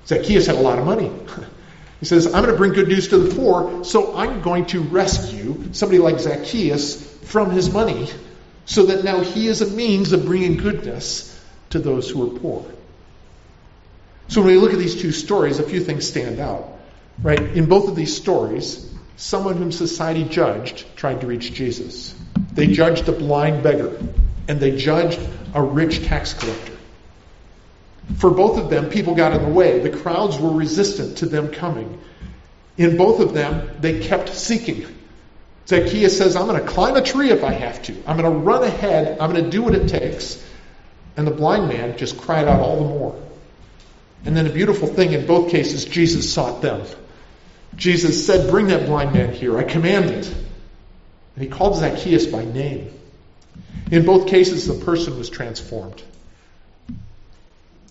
Zacchaeus 0.07 0.47
had 0.47 0.57
a 0.57 0.61
lot 0.61 0.79
of 0.79 0.87
money. 0.87 1.11
He 2.03 2.07
says, 2.07 2.27
I'm 2.27 2.43
going 2.43 2.53
to 2.53 2.57
bring 2.57 2.73
good 2.73 2.89
news 2.89 3.07
to 3.11 3.19
the 3.19 3.33
poor, 3.37 3.85
so 3.85 4.17
I'm 4.17 4.43
going 4.43 4.67
to 4.67 4.81
rescue 4.81 5.73
somebody 5.73 6.01
like 6.01 6.19
Zacchaeus 6.19 7.01
from 7.29 7.53
his 7.53 7.73
money 7.73 8.11
so 8.65 8.87
that 8.87 9.05
now 9.05 9.21
he 9.21 9.47
is 9.47 9.63
a 9.63 9.69
means 9.69 10.11
of 10.11 10.25
bringing 10.25 10.57
goodness 10.57 11.41
to 11.71 11.79
those 11.79 12.11
who 12.11 12.27
are 12.27 12.41
poor. 12.41 12.67
So 14.27 14.43
when 14.43 14.53
we 14.53 14.59
look 14.59 14.73
at 14.73 14.81
these 14.81 15.01
two 15.01 15.13
stories, 15.13 15.61
a 15.61 15.63
few 15.63 15.79
things 15.79 16.09
stand 16.09 16.41
out. 16.41 16.77
Right? 17.23 17.41
In 17.41 17.67
both 17.67 17.89
of 17.89 17.95
these 17.95 18.17
stories, 18.17 18.93
someone 19.17 19.57
whom 19.57 19.71
society 19.71 20.25
judged 20.25 20.85
tried 20.97 21.21
to 21.21 21.29
reach 21.29 21.53
Jesus. 21.53 22.17
They 22.53 22.67
judged 22.67 23.09
a 23.09 23.13
blind 23.13 23.63
beggar, 23.63 23.97
and 24.49 24.59
they 24.59 24.77
judged 24.77 25.21
a 25.55 25.63
rich 25.63 26.05
tax 26.05 26.35
collector. 26.35 26.72
For 28.17 28.31
both 28.31 28.59
of 28.59 28.71
them, 28.71 28.91
people 28.91 29.15
got 29.15 29.33
in 29.33 29.43
the 29.43 29.49
way. 29.49 29.79
The 29.81 29.97
crowds 29.97 30.39
were 30.39 30.51
resistant 30.51 31.19
to 31.19 31.27
them 31.27 31.49
coming. 31.49 32.01
In 32.77 32.97
both 32.97 33.21
of 33.21 33.35
them, 33.35 33.71
they 33.81 34.01
kept 34.01 34.35
seeking. 34.35 34.87
Zacchaeus 35.67 36.17
says, 36.19 36.37
I'm 36.37 36.47
going 36.47 36.61
to 36.61 36.67
climb 36.69 36.97
a 36.97 37.03
tree 37.03 37.31
if 37.31 37.45
I 37.45 37.53
have 37.53 37.83
to. 37.83 37.95
I'm 38.07 38.17
going 38.17 38.31
to 38.31 38.39
run 38.39 38.65
ahead. 38.65 39.19
I'm 39.21 39.33
going 39.33 39.45
to 39.45 39.51
do 39.51 39.63
what 39.63 39.75
it 39.75 39.89
takes. 39.89 40.43
And 41.17 41.27
the 41.27 41.31
blind 41.31 41.69
man 41.69 41.97
just 41.97 42.21
cried 42.21 42.49
out 42.49 42.61
all 42.61 42.77
the 42.77 42.89
more. 42.89 43.23
And 44.25 44.37
then 44.37 44.47
a 44.47 44.53
beautiful 44.53 44.89
thing 44.89 45.13
in 45.13 45.27
both 45.27 45.51
cases, 45.51 45.85
Jesus 45.85 46.33
sought 46.33 46.63
them. 46.63 46.87
Jesus 47.77 48.27
said, 48.27 48.51
Bring 48.51 48.69
that 48.69 48.87
blind 48.87 49.13
man 49.13 49.33
here. 49.33 49.59
I 49.59 49.65
command 49.65 50.07
it. 50.07 50.27
And 50.27 51.45
he 51.45 51.49
called 51.49 51.77
Zacchaeus 51.77 52.27
by 52.27 52.45
name. 52.45 52.93
In 53.91 54.05
both 54.05 54.29
cases, 54.29 54.67
the 54.67 54.85
person 54.85 55.19
was 55.19 55.29
transformed. 55.31 56.03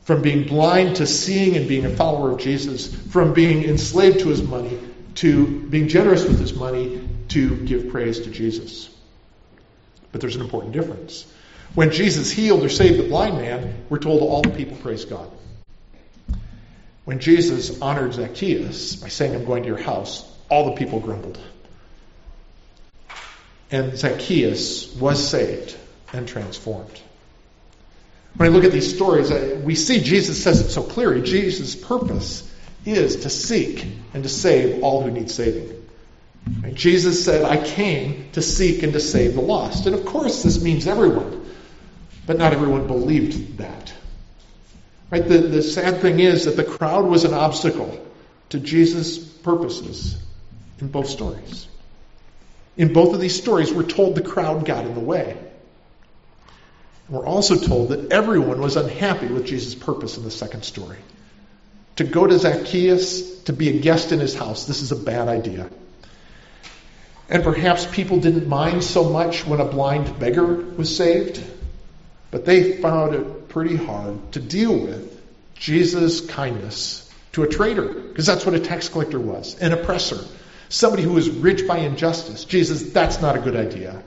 From 0.03 0.21
being 0.21 0.47
blind 0.47 0.97
to 0.97 1.07
seeing 1.07 1.55
and 1.55 1.67
being 1.67 1.85
a 1.85 1.95
follower 1.95 2.31
of 2.31 2.39
Jesus, 2.39 2.93
from 3.11 3.33
being 3.33 3.63
enslaved 3.63 4.21
to 4.21 4.29
his 4.29 4.41
money 4.41 4.79
to 5.15 5.45
being 5.45 5.87
generous 5.87 6.23
with 6.23 6.39
his 6.39 6.53
money 6.53 7.07
to 7.29 7.55
give 7.57 7.89
praise 7.89 8.21
to 8.21 8.29
Jesus. 8.29 8.89
But 10.11 10.21
there's 10.21 10.35
an 10.35 10.41
important 10.41 10.73
difference. 10.73 11.31
When 11.75 11.91
Jesus 11.91 12.31
healed 12.31 12.63
or 12.63 12.69
saved 12.69 12.99
the 12.99 13.07
blind 13.07 13.37
man, 13.37 13.85
we're 13.89 13.99
told 13.99 14.21
all 14.21 14.41
the 14.41 14.49
people 14.49 14.77
praise 14.77 15.05
God. 15.05 15.31
When 17.05 17.19
Jesus 17.19 17.81
honored 17.81 18.13
Zacchaeus 18.13 18.97
by 18.97 19.07
saying, 19.07 19.35
I'm 19.35 19.45
going 19.45 19.63
to 19.63 19.69
your 19.69 19.81
house, 19.81 20.29
all 20.49 20.71
the 20.71 20.75
people 20.75 20.99
grumbled. 20.99 21.39
And 23.71 23.97
Zacchaeus 23.97 24.93
was 24.95 25.25
saved 25.25 25.75
and 26.13 26.27
transformed. 26.27 26.99
When 28.35 28.49
I 28.49 28.51
look 28.51 28.63
at 28.63 28.71
these 28.71 28.93
stories, 28.93 29.29
uh, 29.29 29.61
we 29.63 29.75
see 29.75 30.01
Jesus 30.01 30.41
says 30.41 30.61
it 30.61 30.69
so 30.69 30.83
clearly. 30.83 31.21
Jesus' 31.21 31.75
purpose 31.75 32.49
is 32.85 33.17
to 33.17 33.29
seek 33.29 33.85
and 34.13 34.23
to 34.23 34.29
save 34.29 34.83
all 34.83 35.03
who 35.03 35.11
need 35.11 35.29
saving. 35.29 35.77
Jesus 36.73 37.23
said, 37.23 37.43
I 37.43 37.63
came 37.63 38.29
to 38.31 38.41
seek 38.41 38.83
and 38.83 38.93
to 38.93 38.99
save 38.99 39.35
the 39.35 39.41
lost. 39.41 39.85
And 39.85 39.95
of 39.95 40.05
course, 40.05 40.43
this 40.43 40.61
means 40.61 40.87
everyone. 40.87 41.45
But 42.25 42.37
not 42.37 42.53
everyone 42.53 42.87
believed 42.87 43.57
that. 43.57 43.93
Right? 45.11 45.27
The, 45.27 45.39
the 45.39 45.61
sad 45.61 46.01
thing 46.01 46.19
is 46.19 46.45
that 46.45 46.55
the 46.55 46.63
crowd 46.63 47.05
was 47.05 47.25
an 47.25 47.33
obstacle 47.33 48.03
to 48.49 48.59
Jesus' 48.59 49.17
purposes 49.17 50.21
in 50.79 50.87
both 50.87 51.07
stories. 51.07 51.67
In 52.77 52.93
both 52.93 53.13
of 53.13 53.19
these 53.19 53.35
stories, 53.39 53.73
we're 53.73 53.83
told 53.83 54.15
the 54.15 54.21
crowd 54.21 54.65
got 54.65 54.85
in 54.85 54.93
the 54.93 55.01
way. 55.01 55.37
We're 57.11 57.25
also 57.25 57.57
told 57.57 57.89
that 57.89 58.13
everyone 58.13 58.61
was 58.61 58.77
unhappy 58.77 59.27
with 59.27 59.45
Jesus' 59.45 59.75
purpose 59.75 60.17
in 60.17 60.23
the 60.23 60.31
second 60.31 60.63
story. 60.63 60.97
To 61.97 62.05
go 62.05 62.25
to 62.25 62.39
Zacchaeus, 62.39 63.41
to 63.43 63.53
be 63.53 63.67
a 63.67 63.81
guest 63.81 64.13
in 64.13 64.21
his 64.21 64.33
house, 64.33 64.65
this 64.65 64.81
is 64.81 64.93
a 64.93 64.95
bad 64.95 65.27
idea. 65.27 65.69
And 67.29 67.43
perhaps 67.43 67.85
people 67.85 68.21
didn't 68.21 68.47
mind 68.47 68.81
so 68.81 69.09
much 69.09 69.45
when 69.45 69.59
a 69.59 69.65
blind 69.65 70.19
beggar 70.19 70.55
was 70.55 70.95
saved, 70.95 71.43
but 72.31 72.45
they 72.45 72.77
found 72.77 73.13
it 73.13 73.49
pretty 73.49 73.75
hard 73.75 74.31
to 74.31 74.39
deal 74.39 74.77
with 74.77 75.21
Jesus' 75.55 76.21
kindness 76.21 77.11
to 77.33 77.43
a 77.43 77.47
traitor, 77.47 77.87
because 77.87 78.25
that's 78.25 78.45
what 78.45 78.55
a 78.55 78.59
tax 78.59 78.87
collector 78.87 79.19
was 79.19 79.59
an 79.59 79.73
oppressor, 79.73 80.23
somebody 80.69 81.03
who 81.03 81.11
was 81.11 81.29
rich 81.29 81.67
by 81.67 81.79
injustice. 81.79 82.45
Jesus, 82.45 82.93
that's 82.93 83.19
not 83.19 83.35
a 83.35 83.39
good 83.39 83.57
idea. 83.57 84.01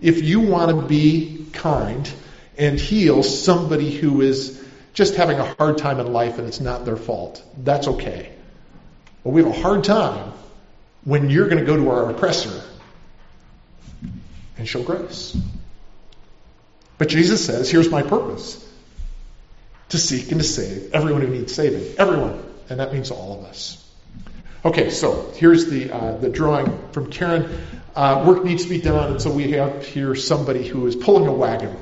If 0.00 0.22
you 0.22 0.40
want 0.40 0.70
to 0.70 0.86
be 0.86 1.46
kind 1.52 2.10
and 2.58 2.78
heal 2.78 3.22
somebody 3.22 3.96
who 3.96 4.20
is 4.20 4.62
just 4.92 5.14
having 5.14 5.38
a 5.38 5.54
hard 5.54 5.78
time 5.78 6.00
in 6.00 6.12
life 6.12 6.38
and 6.38 6.48
it's 6.48 6.60
not 6.60 6.84
their 6.84 6.96
fault, 6.96 7.42
that's 7.56 7.86
okay. 7.86 8.32
But 9.22 9.30
we 9.30 9.42
have 9.42 9.50
a 9.50 9.60
hard 9.60 9.84
time 9.84 10.32
when 11.04 11.30
you're 11.30 11.48
going 11.48 11.60
to 11.60 11.64
go 11.64 11.76
to 11.76 11.88
our 11.90 12.10
oppressor 12.10 12.62
and 14.58 14.68
show 14.68 14.82
grace. 14.82 15.36
But 16.98 17.08
Jesus 17.08 17.46
says, 17.46 17.70
here's 17.70 17.90
my 17.90 18.02
purpose 18.02 18.64
to 19.90 19.98
seek 19.98 20.32
and 20.32 20.40
to 20.40 20.46
save 20.46 20.92
everyone 20.92 21.22
who 21.22 21.28
needs 21.28 21.54
saving. 21.54 21.94
Everyone. 21.96 22.44
And 22.68 22.80
that 22.80 22.92
means 22.92 23.12
all 23.12 23.38
of 23.38 23.44
us. 23.46 23.84
Okay, 24.64 24.90
so 24.90 25.32
here's 25.36 25.70
the, 25.70 25.92
uh, 25.92 26.16
the 26.16 26.28
drawing 26.28 26.90
from 26.90 27.10
Karen. 27.10 27.60
Uh, 27.94 28.24
work 28.26 28.44
needs 28.44 28.64
to 28.64 28.68
be 28.68 28.80
done, 28.80 29.12
and 29.12 29.22
so 29.22 29.30
we 29.30 29.52
have 29.52 29.86
here 29.86 30.14
somebody 30.16 30.66
who 30.66 30.86
is 30.88 30.96
pulling 30.96 31.28
a 31.28 31.32
wagon. 31.32 31.76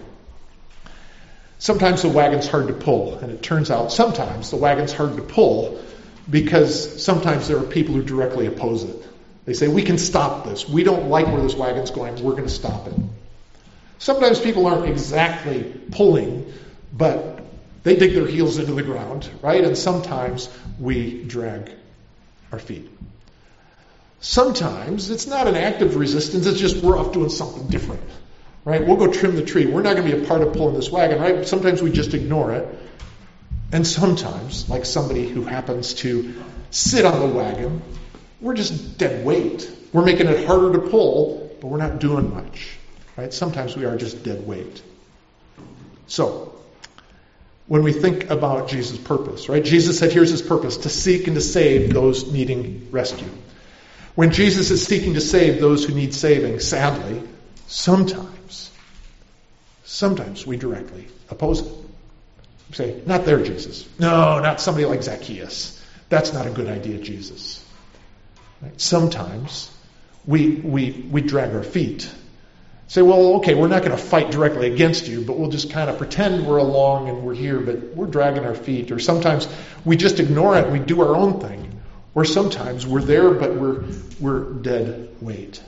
Sometimes 1.59 2.03
the 2.03 2.09
wagon's 2.09 2.47
hard 2.47 2.69
to 2.69 2.75
pull, 2.75 3.19
and 3.19 3.33
it 3.33 3.42
turns 3.42 3.71
out 3.71 3.92
sometimes 3.92 4.51
the 4.51 4.57
wagon's 4.57 4.92
hard 4.92 5.16
to 5.16 5.23
pull 5.23 5.81
because 6.29 7.03
sometimes 7.03 7.49
there 7.49 7.59
are 7.59 7.64
people 7.64 7.95
who 7.95 8.03
directly 8.03 8.47
oppose 8.47 8.85
it. 8.85 8.97
They 9.47 9.55
say, 9.55 9.69
We 9.69 9.83
can 9.83 9.97
stop 9.97 10.45
this. 10.45 10.69
We 10.69 10.83
don't 10.83 11.09
like 11.09 11.27
where 11.27 11.40
this 11.40 11.55
wagon's 11.55 11.90
going. 11.90 12.23
We're 12.23 12.33
going 12.33 12.45
to 12.45 12.51
stop 12.51 12.88
it. 12.88 12.95
Sometimes 13.99 14.38
people 14.38 14.66
aren't 14.66 14.87
exactly 14.87 15.62
pulling, 15.92 16.53
but 16.92 17.40
they 17.83 17.97
dig 17.97 18.14
their 18.14 18.27
heels 18.27 18.59
into 18.59 18.73
the 18.73 18.83
ground, 18.83 19.31
right? 19.40 19.64
And 19.64 19.79
sometimes 19.79 20.49
we 20.79 21.23
drag 21.23 21.71
our 22.53 22.59
feet. 22.59 22.90
Sometimes 24.21 25.11
it's 25.11 25.27
not 25.27 25.47
an 25.47 25.57
act 25.57 25.83
of 25.83 25.97
resistance, 25.97 26.47
it's 26.47 26.59
just 26.59 26.83
we're 26.83 26.99
off 26.99 27.12
doing 27.12 27.29
something 27.29 27.69
different, 27.69 28.03
right? 28.66 28.85
We'll 28.85 28.96
go 28.96 29.07
trim 29.11 29.37
the 29.37 29.44
tree. 29.44 29.64
We're 29.64 29.81
not 29.81 29.96
going 29.96 30.11
to 30.11 30.16
be 30.16 30.22
a 30.22 30.26
part 30.26 30.42
of 30.42 30.52
pulling 30.52 30.74
this 30.74 30.90
wagon, 30.90 31.20
right? 31.20 31.46
Sometimes 31.46 31.81
we 31.81 31.92
just 31.92 32.12
ignore 32.12 32.52
it. 32.52 32.79
And 33.72 33.87
sometimes, 33.87 34.68
like 34.68 34.85
somebody 34.85 35.29
who 35.29 35.44
happens 35.44 35.94
to 35.94 36.35
sit 36.70 37.05
on 37.05 37.20
the 37.20 37.35
wagon, 37.35 37.81
we're 38.40 38.55
just 38.55 38.98
dead 38.98 39.24
weight. 39.24 39.70
We're 39.92 40.05
making 40.05 40.26
it 40.26 40.46
harder 40.46 40.72
to 40.72 40.90
pull, 40.90 41.57
but 41.61 41.68
we're 41.68 41.79
not 41.79 42.00
doing 42.00 42.35
much. 42.35 42.76
Right? 43.16 43.33
Sometimes 43.33 43.76
we 43.76 43.85
are 43.85 43.96
just 43.96 44.24
dead 44.24 44.44
weight. 44.44 44.83
So, 46.09 46.52
when 47.68 47.85
we 47.85 47.92
think 47.92 48.31
about 48.31 48.68
Jesus' 48.68 48.98
purpose, 48.98 49.48
right? 49.48 49.64
Jesus 49.64 49.98
said, 49.98 50.12
here's 50.12 50.31
his 50.31 50.42
purpose 50.42 50.79
to 50.79 50.88
seek 50.88 51.29
and 51.29 51.37
to 51.37 51.40
save 51.40 51.94
those 51.94 52.31
needing 52.33 52.88
rescue. 52.90 53.31
When 54.16 54.33
Jesus 54.33 54.70
is 54.72 54.85
seeking 54.85 55.14
to 55.14 55.20
save 55.20 55.61
those 55.61 55.85
who 55.85 55.94
need 55.94 56.14
saving, 56.14 56.59
sadly, 56.61 57.22
sometimes, 57.66 58.36
sometimes 59.87 60.46
we 60.46 60.57
directly 60.57 61.07
oppose 61.31 61.61
it. 61.61 61.72
We 62.68 62.75
say, 62.75 63.03
not 63.07 63.25
there, 63.25 63.42
Jesus. 63.42 63.88
No, 63.99 64.40
not 64.40 64.61
somebody 64.61 64.85
like 64.85 65.03
Zacchaeus. 65.03 65.83
That's 66.09 66.33
not 66.33 66.46
a 66.46 66.51
good 66.51 66.68
idea, 66.68 66.99
Jesus. 66.99 67.64
Right? 68.61 68.79
Sometimes 68.81 69.70
we, 70.27 70.51
we, 70.57 70.90
we 71.11 71.22
drag 71.22 71.55
our 71.55 71.62
feet 71.62 72.12
say, 72.88 73.03
well, 73.03 73.37
okay, 73.37 73.55
we're 73.55 73.68
not 73.68 73.83
going 73.83 73.96
to 73.96 74.03
fight 74.03 74.31
directly 74.31 74.72
against 74.72 75.09
you, 75.09 75.22
but 75.22 75.37
we'll 75.37 75.51
just 75.51 75.70
kind 75.70 75.90
of 75.90 75.99
pretend 75.99 76.46
we're 76.46 76.59
along 76.59 77.09
and 77.09 77.22
we're 77.22 77.35
here, 77.35 77.59
but 77.59 77.94
we're 77.94 78.07
dragging 78.07 78.44
our 78.44 78.55
feet. 78.55 78.92
Or 78.92 78.99
sometimes 78.99 79.49
we 79.85 79.96
just 79.96 80.20
ignore 80.20 80.57
it 80.59 80.70
we 80.70 80.79
do 80.79 81.01
our 81.03 81.16
own 81.16 81.40
thing. 81.40 81.81
Or 82.14 82.25
sometimes 82.25 82.87
we're 82.87 83.03
there, 83.03 83.33
but 83.33 83.55
we're, 83.57 83.85
we're 84.20 84.40
dead 84.40 85.11
weight. 85.20 85.62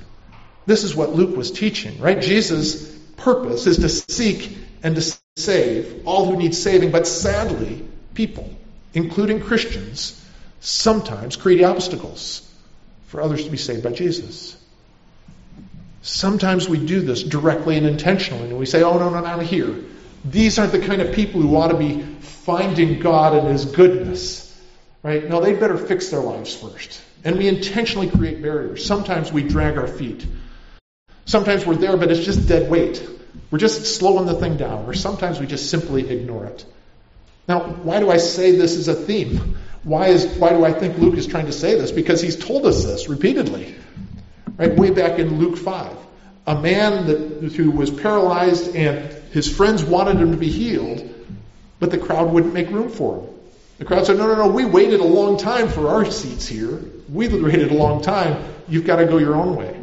This 0.65 0.85
is 0.85 0.95
what 0.95 1.15
Luke 1.15 1.37
was 1.37 1.51
teaching, 1.51 2.01
right? 2.01 2.21
Jesus' 2.21 2.98
purpose 3.19 3.67
is 3.67 3.79
to 3.79 3.89
seek 3.89 4.57
and 4.83 4.97
to 4.97 5.19
save 5.37 6.07
all 6.07 6.25
who 6.27 6.37
need 6.37 6.55
saving, 6.55 6.91
but 6.91 7.07
sadly, 7.07 7.87
people, 8.15 8.49
including 8.95 9.41
Christians, 9.41 10.25
sometimes 10.61 11.37
create 11.37 11.63
obstacles 11.63 12.45
for 13.07 13.21
others 13.21 13.45
to 13.45 13.51
be 13.51 13.57
saved 13.57 13.83
by 13.83 13.93
Jesus. 13.93 14.57
Sometimes 16.03 16.69
we 16.69 16.85
do 16.85 17.01
this 17.01 17.23
directly 17.23 17.77
and 17.77 17.87
intentionally, 17.87 18.49
and 18.49 18.59
we 18.59 18.67
say, 18.67 18.83
oh, 18.83 18.99
no, 18.99 19.11
no, 19.11 19.21
not 19.21 19.27
out 19.27 19.41
of 19.41 19.47
here. 19.47 19.75
These 20.25 20.59
aren't 20.59 20.73
the 20.73 20.81
kind 20.81 21.03
of 21.03 21.15
people 21.15 21.41
who 21.41 21.57
ought 21.57 21.69
to 21.69 21.77
be 21.77 22.03
finding 22.21 22.99
God 22.99 23.35
and 23.35 23.49
His 23.49 23.65
goodness. 23.65 24.45
Right? 25.03 25.29
No, 25.29 25.41
they'd 25.41 25.61
better 25.61 25.77
fix 25.77 26.09
their 26.09 26.21
lives 26.21 26.55
first. 26.55 27.01
And 27.25 27.39
we 27.39 27.49
intentionally 27.49 28.09
create 28.09 28.43
barriers. 28.43 28.85
Sometimes 28.85 29.33
we 29.33 29.43
drag 29.43 29.77
our 29.77 29.87
feet. 29.87 30.25
Sometimes 31.29 31.67
we're 31.67 31.77
there, 31.77 31.95
but 31.99 32.11
it's 32.11 32.25
just 32.25 32.49
dead 32.49 32.71
weight. 32.71 33.07
We're 33.51 33.59
just 33.59 33.99
slowing 33.99 34.25
the 34.25 34.35
thing 34.35 34.57
down. 34.57 34.87
Or 34.87 34.95
sometimes 34.95 35.39
we 35.39 35.47
just 35.47 35.69
simply 35.69 36.09
ignore 36.09 36.47
it. 36.47 36.65
Now, 37.47 37.61
why 37.61 38.01
do 38.01 38.11
I 38.11 38.17
say 38.17 38.53
this 38.53 38.77
is 38.77 38.89
a 38.89 38.95
theme? 38.95 39.59
Why, 39.83 40.09
is, 40.09 40.25
why 40.39 40.51
do 40.51 40.65
I 40.65 40.73
think 40.73 40.97
Luke 40.97 41.19
is 41.19 41.27
trying 41.27 41.45
to 41.45 41.53
say 41.53 41.75
this? 41.75 41.93
Because 41.93 42.23
he's 42.23 42.35
told 42.35 42.65
us 42.65 42.83
this 42.83 43.11
repeatedly. 43.11 43.75
Right? 44.57 44.75
Way 44.75 44.91
back 44.91 45.19
in 45.19 45.39
Luke 45.39 45.59
5. 45.59 45.97
A 46.47 46.63
man 46.63 47.07
that, 47.09 47.53
who 47.53 47.73
was 47.73 47.91
paralyzed 47.91 48.75
and 48.75 49.13
his 49.31 49.55
friends 49.55 49.85
wanted 49.85 50.17
him 50.17 50.31
to 50.31 50.39
be 50.39 50.49
healed, 50.49 51.15
but 51.79 51.91
the 51.91 51.99
crowd 51.99 52.33
wouldn't 52.33 52.55
make 52.55 52.71
room 52.71 52.89
for 52.89 53.19
him. 53.19 53.29
The 53.77 53.85
crowd 53.85 54.07
said, 54.07 54.17
No, 54.17 54.29
no, 54.29 54.35
no, 54.35 54.49
we 54.49 54.65
waited 54.65 55.01
a 55.01 55.05
long 55.05 55.37
time 55.37 55.69
for 55.69 55.89
our 55.89 56.11
seats 56.11 56.49
here. 56.49 56.81
We 57.13 57.29
waited 57.29 57.71
a 57.71 57.75
long 57.75 58.01
time. 58.01 58.43
You've 58.67 58.87
got 58.87 58.97
to 58.97 59.05
go 59.05 59.19
your 59.19 59.37
own 59.37 59.57
way. 59.57 59.78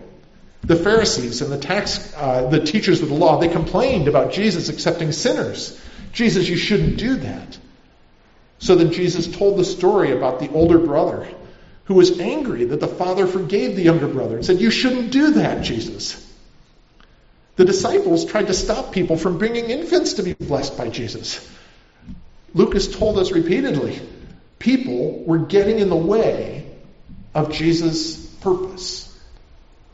The 0.66 0.76
Pharisees 0.76 1.42
and 1.42 1.52
the 1.52 1.58
tax, 1.58 2.14
uh, 2.16 2.48
the 2.50 2.60
teachers 2.60 3.02
of 3.02 3.10
the 3.10 3.16
law, 3.16 3.40
they 3.40 3.48
complained 3.48 4.08
about 4.08 4.34
Jesus 4.34 4.70
accepting 4.70 5.12
sinners. 5.12 5.80
Jesus, 6.12 6.48
you 6.50 6.58
shouldn't 6.58 6.98
do 6.98 7.18
that. 7.18 7.58
So 8.58 8.76
then 8.76 8.92
Jesus 8.92 9.28
told 9.28 9.60
the 9.60 9.66
story 9.66 10.12
about 10.12 10.40
the 10.40 10.50
older 10.52 10.80
brother 10.80 11.28
who 11.86 11.94
was 11.94 12.20
angry 12.20 12.66
that 12.66 12.80
the 12.80 12.88
father 12.88 13.28
forgave 13.28 13.76
the 13.76 13.84
younger 13.84 14.08
brother 14.08 14.38
and 14.38 14.46
said, 14.46 14.60
You 14.60 14.72
shouldn't 14.72 15.12
do 15.12 15.32
that, 15.34 15.64
Jesus. 15.64 16.22
The 17.58 17.66
disciples 17.66 18.26
tried 18.26 18.48
to 18.48 18.54
stop 18.54 18.92
people 18.92 19.18
from 19.18 19.38
bringing 19.38 19.70
infants 19.70 20.14
to 20.14 20.24
be 20.24 20.34
blessed 20.34 20.78
by 20.78 20.90
Jesus. 20.90 21.48
Luke 22.54 22.74
has 22.74 22.94
told 22.94 23.18
us 23.20 23.32
repeatedly 23.32 24.02
people 24.60 25.24
were 25.26 25.38
getting 25.38 25.80
in 25.80 25.90
the 25.90 25.96
way 25.96 26.66
of 27.34 27.52
Jesus' 27.52 28.26
purpose. 28.26 29.05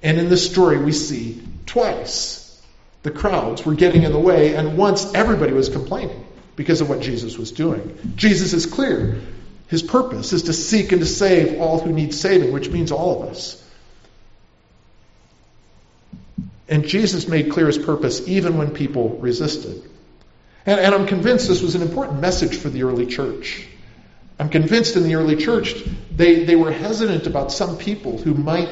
And 0.03 0.17
in 0.17 0.29
this 0.29 0.49
story, 0.49 0.77
we 0.77 0.91
see 0.91 1.41
twice 1.65 2.61
the 3.03 3.11
crowds 3.11 3.65
were 3.65 3.75
getting 3.75 4.03
in 4.03 4.11
the 4.11 4.19
way, 4.19 4.55
and 4.55 4.77
once 4.77 5.13
everybody 5.13 5.53
was 5.53 5.69
complaining 5.69 6.25
because 6.55 6.81
of 6.81 6.89
what 6.89 7.01
Jesus 7.01 7.37
was 7.37 7.51
doing. 7.51 7.97
Jesus 8.15 8.53
is 8.53 8.65
clear. 8.65 9.21
His 9.67 9.81
purpose 9.81 10.33
is 10.33 10.43
to 10.43 10.53
seek 10.53 10.91
and 10.91 11.01
to 11.01 11.07
save 11.07 11.59
all 11.61 11.79
who 11.79 11.91
need 11.91 12.13
saving, 12.13 12.51
which 12.51 12.69
means 12.69 12.91
all 12.91 13.23
of 13.23 13.29
us. 13.29 13.57
And 16.67 16.85
Jesus 16.85 17.27
made 17.27 17.51
clear 17.51 17.67
his 17.67 17.77
purpose 17.77 18.27
even 18.27 18.57
when 18.57 18.71
people 18.71 19.09
resisted. 19.17 19.81
And, 20.65 20.79
and, 20.79 20.93
I'm 20.93 21.07
convinced 21.07 21.47
this 21.47 21.61
was 21.61 21.75
an 21.75 21.81
important 21.81 22.21
message 22.21 22.57
for 22.57 22.69
the 22.69 22.83
early 22.83 23.07
church. 23.07 23.67
I'm 24.39 24.49
convinced 24.49 24.95
in 24.95 25.03
the 25.03 25.15
early 25.15 25.35
church 25.35 25.75
they, 26.15 26.45
they 26.45 26.55
were 26.55 26.71
hesitant 26.71 27.27
about 27.27 27.51
some 27.51 27.77
people 27.77 28.17
who 28.17 28.33
might, 28.33 28.69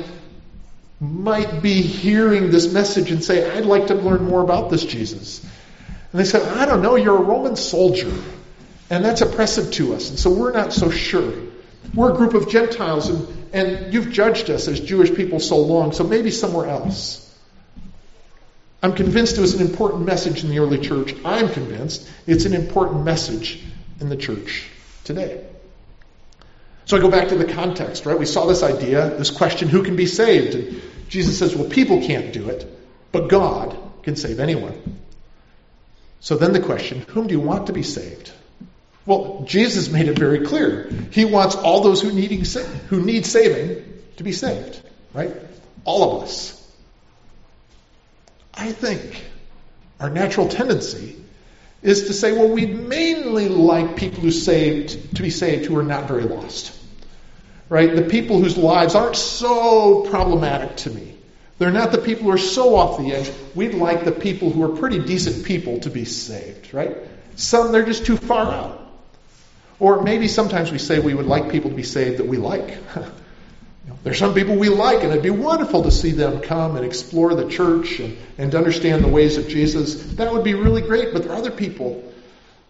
might 0.99 1.62
be 1.62 1.81
hearing 1.81 2.51
this 2.51 2.71
message 2.71 3.12
and 3.12 3.23
say, 3.23 3.49
I'd 3.57 3.65
like 3.65 3.88
to 3.88 3.95
learn 3.95 4.25
more 4.25 4.41
about 4.41 4.69
this 4.69 4.83
Jesus. 4.83 5.41
And 6.12 6.19
they 6.19 6.25
said, 6.25 6.41
I 6.57 6.65
don't 6.65 6.81
know, 6.81 6.95
you're 6.95 7.17
a 7.17 7.21
Roman 7.21 7.55
soldier. 7.55 8.12
And 8.89 9.05
that's 9.05 9.21
oppressive 9.21 9.71
to 9.73 9.93
us. 9.93 10.09
And 10.09 10.19
so 10.19 10.31
we're 10.31 10.51
not 10.51 10.73
so 10.73 10.89
sure. 10.89 11.31
We're 11.93 12.12
a 12.12 12.15
group 12.15 12.33
of 12.33 12.49
Gentiles, 12.49 13.09
and, 13.09 13.53
and 13.53 13.93
you've 13.93 14.12
judged 14.12 14.49
us 14.49 14.67
as 14.67 14.79
Jewish 14.79 15.13
people 15.15 15.39
so 15.39 15.57
long, 15.57 15.91
so 15.91 16.03
maybe 16.03 16.31
somewhere 16.31 16.67
else. 16.67 17.25
I'm 18.81 18.93
convinced 18.93 19.38
it 19.38 19.41
was 19.41 19.59
an 19.59 19.65
important 19.65 20.05
message 20.05 20.43
in 20.43 20.49
the 20.49 20.59
early 20.59 20.79
church. 20.79 21.13
I'm 21.25 21.49
convinced 21.49 22.09
it's 22.27 22.45
an 22.45 22.53
important 22.53 23.03
message 23.03 23.63
in 23.99 24.09
the 24.09 24.15
church 24.15 24.69
today. 25.03 25.45
So 26.89 26.97
I 26.97 27.02
go 27.02 27.12
back 27.12 27.28
to 27.28 27.36
the 27.36 27.45
context, 27.45 28.08
right? 28.08 28.17
We 28.17 28.25
saw 28.25 28.47
this 28.47 28.63
idea, 28.63 29.12
this 29.12 29.30
question, 29.30 29.69
who 29.69 29.84
can 29.84 29.95
be 29.95 30.08
saved? 30.08 30.56
And 30.56 30.82
Jesus 31.08 31.38
says, 31.38 31.56
well, 31.56 31.69
people 31.69 32.02
can't 32.02 32.34
do 32.34 32.49
it, 32.49 32.65
but 33.12 33.30
God 33.30 33.78
can 34.02 34.15
save 34.15 34.39
anyone. 34.39 34.99
So 36.19 36.36
then 36.36 36.52
the 36.52 36.60
question, 36.60 37.02
whom 37.10 37.28
do 37.28 37.36
you 37.36 37.41
want 37.41 37.67
to 37.67 37.73
be 37.73 37.84
saved? 37.84 38.32
Well, 39.06 39.43
Jesus 39.47 39.91
made 39.91 40.08
it 40.08 40.17
very 40.17 40.47
clear. 40.47 40.89
He 41.12 41.25
wants 41.25 41.56
all 41.56 41.82
those 41.82 42.02
who, 42.02 42.12
needing, 42.12 42.43
who 42.88 43.06
need 43.06 43.23
saving 43.28 43.86
to 44.17 44.23
be 44.23 44.32
saved, 44.32 44.82
right? 45.13 45.36
All 45.86 46.15
of 46.17 46.23
us. 46.23 46.56
I 48.52 48.71
think 48.71 49.23
our 49.99 50.10
natural 50.10 50.47
tendency 50.47 51.23
is 51.84 52.08
to 52.08 52.13
say, 52.13 52.32
well, 52.32 52.49
we 52.49 52.65
mainly 52.65 53.47
like 53.47 53.95
people 53.95 54.21
who 54.21 54.32
saved 54.32 55.17
to 55.17 55.21
be 55.21 55.30
saved 55.30 55.67
who 55.67 55.78
are 55.78 55.84
not 55.84 56.08
very 56.08 56.23
lost. 56.23 56.78
Right? 57.69 57.95
The 57.95 58.01
people 58.01 58.41
whose 58.41 58.58
lives 58.58 58.95
aren't 58.95 59.15
so 59.15 60.01
problematic 60.10 60.75
to 60.77 60.89
me. 60.89 61.15
They're 61.60 61.71
not 61.71 61.91
the 61.91 61.99
people 61.99 62.23
who 62.23 62.32
are 62.32 62.38
so 62.38 62.75
off 62.75 62.97
the 62.97 63.13
edge. 63.13 63.32
We'd 63.53 63.75
like 63.75 64.05
the 64.05 64.12
people 64.12 64.49
who 64.49 64.63
are 64.63 64.77
pretty 64.77 64.99
decent 64.99 65.45
people 65.45 65.79
to 65.82 65.89
be 65.89 66.05
saved, 66.05 66.73
right? 66.73 66.97
Some 67.36 67.71
they're 67.71 67.86
just 67.86 68.05
too 68.05 68.17
far 68.17 68.51
out. 68.51 68.79
Or 69.79 70.01
maybe 70.01 70.27
sometimes 70.27 70.71
we 70.71 70.77
say 70.77 70.99
we 70.99 71.13
would 71.13 71.25
like 71.25 71.51
people 71.51 71.69
to 71.69 71.75
be 71.75 71.84
saved 71.84 72.17
that 72.17 72.27
we 72.27 72.38
like. 72.38 72.77
There's 74.03 74.17
some 74.17 74.34
people 74.34 74.55
we 74.55 74.69
like, 74.69 75.03
and 75.03 75.12
it'd 75.12 75.23
be 75.23 75.29
wonderful 75.29 75.84
to 75.84 75.91
see 75.91 76.12
them 76.12 76.41
come 76.41 76.75
and 76.75 76.86
explore 76.86 77.34
the 77.36 77.49
church 77.49 77.99
and, 77.99 78.17
and 78.38 78.55
understand 78.55 79.03
the 79.03 79.10
ways 79.10 79.38
of 79.38 79.47
Jesus. 79.47 80.13
That 80.15 80.32
would 80.32 80.43
be 80.43 80.53
really 80.53 80.82
great. 80.82 81.12
But 81.12 81.23
there 81.23 81.32
are 81.34 81.38
other 81.38 81.51
people, 81.51 82.09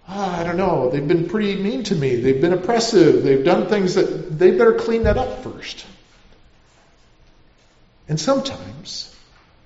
oh, 0.09 0.19
I 0.19 0.43
don't 0.43 0.57
know, 0.57 0.89
they've 0.89 1.07
been 1.07 1.29
pretty 1.29 1.55
mean 1.55 1.83
to 1.85 1.95
me. 1.95 2.15
They've 2.15 2.41
been 2.41 2.53
oppressive. 2.53 3.23
They've 3.23 3.43
done 3.43 3.67
things 3.67 3.95
that 3.95 4.37
they 4.37 4.51
better 4.51 4.73
clean 4.73 5.03
that 5.03 5.17
up 5.17 5.43
first. 5.43 5.85
And 8.07 8.19
sometimes 8.19 9.15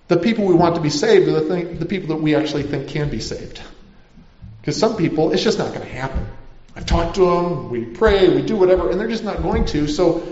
the 0.09 0.17
people 0.17 0.45
we 0.45 0.53
want 0.53 0.75
to 0.75 0.81
be 0.81 0.89
saved 0.89 1.27
are 1.29 1.39
the, 1.39 1.41
thing, 1.41 1.79
the 1.79 1.85
people 1.85 2.09
that 2.09 2.21
we 2.21 2.35
actually 2.35 2.63
think 2.63 2.89
can 2.89 3.09
be 3.09 3.21
saved. 3.21 3.61
Because 4.59 4.77
some 4.77 4.97
people, 4.97 5.31
it's 5.31 5.43
just 5.43 5.57
not 5.57 5.69
going 5.69 5.85
to 5.85 5.93
happen. 5.93 6.27
I've 6.75 6.85
talked 6.85 7.15
to 7.15 7.25
them, 7.25 7.69
we 7.69 7.85
pray, 7.85 8.29
we 8.29 8.41
do 8.41 8.57
whatever, 8.57 8.89
and 8.89 8.99
they're 8.99 9.07
just 9.07 9.23
not 9.23 9.41
going 9.41 9.65
to. 9.65 9.87
So 9.87 10.23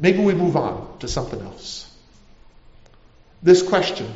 Maybe 0.00 0.18
we 0.18 0.34
move 0.34 0.56
on 0.56 0.98
to 1.00 1.08
something 1.08 1.40
else. 1.40 1.84
This 3.42 3.62
question 3.62 4.12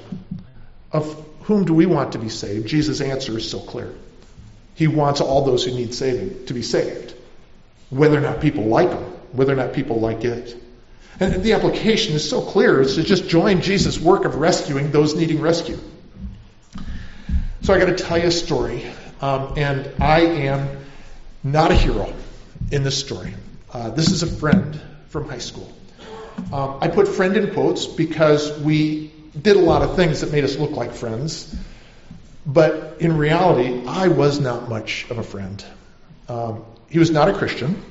of 0.92 1.26
whom 1.42 1.64
do 1.64 1.74
we 1.74 1.86
want 1.86 2.12
to 2.12 2.18
be 2.18 2.28
saved, 2.28 2.68
Jesus' 2.68 3.00
answer 3.00 3.36
is 3.36 3.50
so 3.50 3.58
clear. 3.58 3.92
He 4.74 4.86
wants 4.86 5.20
all 5.20 5.44
those 5.44 5.64
who 5.64 5.72
need 5.72 5.94
saving 5.94 6.46
to 6.46 6.54
be 6.54 6.62
saved, 6.62 7.14
whether 7.90 8.16
or 8.16 8.20
not 8.20 8.40
people 8.40 8.64
like 8.64 8.90
him, 8.90 9.02
whether 9.32 9.52
or 9.52 9.56
not 9.56 9.72
people 9.72 10.00
like 10.00 10.24
it. 10.24 10.56
And 11.20 11.42
the 11.42 11.52
application 11.52 12.14
is 12.14 12.28
so 12.28 12.40
clear. 12.40 12.80
It's 12.80 12.94
to 12.94 13.02
just 13.02 13.28
join 13.28 13.60
Jesus' 13.60 14.00
work 14.00 14.24
of 14.24 14.36
rescuing 14.36 14.90
those 14.90 15.14
needing 15.14 15.40
rescue. 15.40 15.78
So 17.60 17.74
I 17.74 17.78
got 17.78 17.96
to 17.96 17.96
tell 17.96 18.18
you 18.18 18.26
a 18.26 18.32
story, 18.32 18.90
um, 19.20 19.54
and 19.56 19.88
I 20.00 20.20
am 20.20 20.68
not 21.44 21.70
a 21.70 21.74
hero 21.74 22.12
in 22.70 22.82
this 22.82 22.98
story. 22.98 23.34
Uh, 23.72 23.90
this 23.90 24.10
is 24.10 24.22
a 24.22 24.26
friend 24.26 24.80
from 25.08 25.28
high 25.28 25.38
school. 25.38 25.70
Um, 26.52 26.78
I 26.80 26.88
put 26.88 27.06
friend 27.06 27.36
in 27.36 27.52
quotes 27.52 27.86
because 27.86 28.58
we 28.60 29.12
did 29.40 29.56
a 29.56 29.60
lot 29.60 29.82
of 29.82 29.96
things 29.96 30.22
that 30.22 30.32
made 30.32 30.44
us 30.44 30.56
look 30.56 30.72
like 30.72 30.92
friends. 30.92 31.54
But 32.44 32.96
in 33.00 33.16
reality, 33.16 33.84
I 33.86 34.08
was 34.08 34.40
not 34.40 34.68
much 34.68 35.06
of 35.10 35.18
a 35.18 35.22
friend. 35.22 35.64
Um, 36.28 36.64
he 36.88 36.98
was 36.98 37.10
not 37.10 37.28
a 37.28 37.32
Christian. 37.32 37.82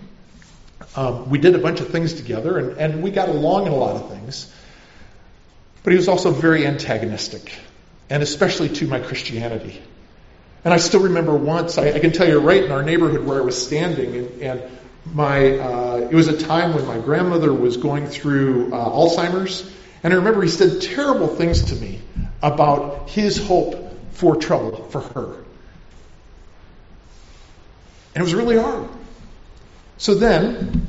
Um, 0.96 1.30
we 1.30 1.38
did 1.38 1.56
a 1.56 1.60
bunch 1.60 1.80
of 1.80 1.90
things 1.90 2.14
together, 2.14 2.58
and, 2.58 2.78
and 2.78 3.04
we 3.04 3.12
got 3.12 3.30
along 3.30 3.68
in 3.68 3.74
a 3.74 3.76
lot 3.76 3.96
of 3.96 4.10
things. 4.10 4.54
But 5.84 5.94
he 5.94 5.98
was 5.98 6.08
also 6.08 6.32
very 6.32 6.68
antagonistic, 6.68 7.58
and 8.10 8.22
especially 8.22 8.70
to 8.70 8.88
my 8.88 9.00
Christianity. 9.00 9.82
And 10.64 10.74
I 10.74 10.78
still 10.78 11.02
remember 11.02 11.36
once, 11.36 11.78
I, 11.78 11.92
I 11.92 12.00
can 12.00 12.12
tell 12.12 12.28
you 12.28 12.40
right 12.40 12.64
in 12.64 12.72
our 12.72 12.84
neighborhood 12.84 13.26
where 13.26 13.40
I 13.40 13.42
was 13.42 13.66
standing, 13.66 14.16
and, 14.16 14.42
and 14.42 14.62
my 15.06 15.58
uh, 15.58 16.08
it 16.12 16.14
was 16.14 16.28
a 16.28 16.38
time 16.38 16.76
when 16.76 16.86
my 16.86 17.00
grandmother 17.00 17.54
was 17.54 17.78
going 17.78 18.08
through 18.08 18.74
uh, 18.74 18.90
Alzheimer's, 18.90 19.72
and 20.04 20.14
I 20.14 20.18
remember 20.18 20.42
he 20.42 20.50
said 20.50 20.82
terrible 20.82 21.28
things 21.28 21.64
to 21.66 21.76
me 21.76 22.02
about 22.44 23.10
his 23.10 23.38
hope 23.48 23.91
for 24.22 24.36
trouble 24.36 24.84
for 24.90 25.02
her. 25.02 25.34
And 28.14 28.22
it 28.22 28.22
was 28.22 28.36
really 28.36 28.56
hard. 28.56 28.88
So 29.98 30.14
then 30.14 30.86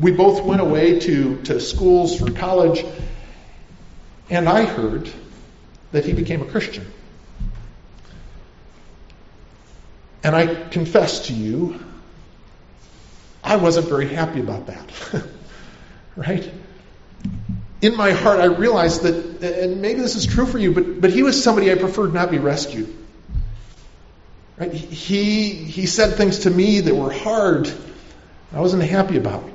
we 0.00 0.12
both 0.12 0.44
went 0.44 0.60
away 0.60 1.00
to, 1.00 1.42
to 1.42 1.58
schools 1.58 2.16
for 2.16 2.30
college, 2.30 2.84
and 4.30 4.48
I 4.48 4.64
heard 4.64 5.10
that 5.90 6.04
he 6.04 6.12
became 6.12 6.40
a 6.40 6.44
Christian. 6.44 6.86
And 10.22 10.36
I 10.36 10.68
confess 10.68 11.26
to 11.26 11.34
you 11.34 11.80
I 13.42 13.56
wasn't 13.56 13.88
very 13.88 14.06
happy 14.06 14.38
about 14.38 14.66
that. 14.66 15.24
right? 16.16 16.48
In 17.80 17.96
my 17.96 18.10
heart, 18.10 18.40
I 18.40 18.46
realized 18.46 19.02
that, 19.02 19.42
and 19.42 19.80
maybe 19.80 20.00
this 20.00 20.16
is 20.16 20.26
true 20.26 20.46
for 20.46 20.58
you, 20.58 20.72
but, 20.72 21.00
but 21.00 21.10
he 21.10 21.22
was 21.22 21.42
somebody 21.42 21.70
I 21.70 21.76
preferred 21.76 22.12
not 22.12 22.30
be 22.30 22.38
rescued. 22.38 22.94
Right? 24.56 24.72
He, 24.72 25.50
he 25.54 25.86
said 25.86 26.16
things 26.16 26.40
to 26.40 26.50
me 26.50 26.80
that 26.80 26.94
were 26.94 27.12
hard, 27.12 27.72
I 28.52 28.60
wasn't 28.60 28.82
happy 28.82 29.16
about. 29.16 29.48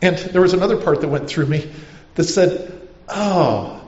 And 0.00 0.16
there 0.16 0.40
was 0.40 0.54
another 0.54 0.78
part 0.78 1.02
that 1.02 1.08
went 1.08 1.28
through 1.28 1.46
me 1.46 1.70
that 2.14 2.24
said, 2.24 2.88
Oh, 3.08 3.82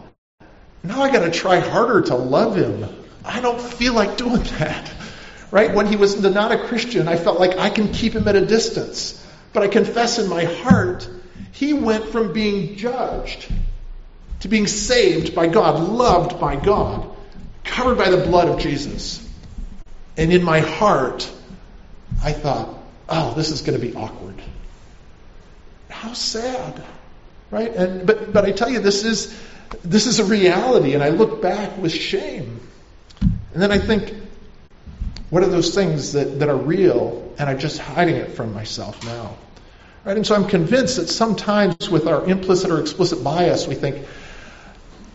now 0.83 1.03
I 1.03 1.11
got 1.11 1.25
to 1.25 1.31
try 1.31 1.61
harder 1.61 2.03
to 2.03 2.15
love 2.15 2.57
him. 2.57 2.87
I 3.25 3.41
don't 3.41 3.61
feel 3.61 3.95
like 3.95 4.17
doing 4.17 4.43
that. 4.59 4.93
Right? 5.51 5.75
When 5.75 5.87
he 5.87 5.97
was 5.97 6.21
not 6.21 6.53
a 6.53 6.59
Christian, 6.67 7.09
I 7.09 7.17
felt 7.17 7.41
like 7.41 7.57
I 7.57 7.71
can 7.71 7.93
keep 7.93 8.13
him 8.13 8.29
at 8.29 8.37
a 8.37 8.45
distance. 8.45 9.25
But 9.55 9.63
I 9.63 9.69
confess 9.69 10.19
in 10.19 10.29
my 10.29 10.45
heart, 10.45 11.09
he 11.59 11.73
went 11.73 12.11
from 12.11 12.33
being 12.33 12.77
judged 12.77 13.53
to 14.41 14.49
being 14.49 14.69
saved 14.69 15.35
by 15.35 15.49
God, 15.49 15.81
loved 15.81 16.39
by 16.39 16.55
God, 16.55 17.11
covered 17.65 17.99
by 17.99 18.11
the 18.11 18.19
blood 18.19 18.47
of 18.47 18.61
Jesus. 18.61 19.29
And 20.17 20.33
in 20.33 20.45
my 20.45 20.61
heart, 20.61 21.29
I 22.23 22.33
thought, 22.33 22.79
oh, 23.09 23.35
this 23.35 23.51
is 23.51 23.63
going 23.63 23.79
to 23.79 23.85
be 23.85 23.93
awkward. 23.93 24.41
How 25.89 26.13
sad. 26.13 26.81
Right? 27.51 27.75
And 27.75 28.07
but 28.07 28.33
but 28.33 28.45
I 28.45 28.53
tell 28.53 28.71
you 28.71 28.79
this 28.79 29.05
is 29.05 29.37
this 29.83 30.07
is 30.07 30.21
a 30.21 30.25
reality 30.25 30.95
and 30.95 31.03
I 31.03 31.09
look 31.09 31.43
back 31.43 31.77
with 31.77 31.93
shame. 31.93 32.61
And 33.21 33.61
then 33.61 33.73
I 33.73 33.79
think 33.79 34.15
what 35.31 35.43
are 35.43 35.49
those 35.49 35.75
things 35.75 36.13
that, 36.13 36.39
that 36.39 36.49
are 36.49 36.57
real 36.57 37.35
and 37.37 37.51
I'm 37.51 37.59
just 37.59 37.81
hiding 37.81 38.15
it 38.15 38.37
from 38.37 38.55
myself 38.55 39.05
now? 39.05 39.37
Right? 40.05 40.17
And 40.17 40.27
so 40.27 40.35
I'm 40.35 40.47
convinced 40.47 40.97
that 40.97 41.09
sometimes 41.09 41.89
with 41.91 42.07
our 42.07 42.25
implicit 42.25 42.71
or 42.71 42.81
explicit 42.81 43.23
bias, 43.23 43.67
we 43.67 43.75
think 43.75 44.07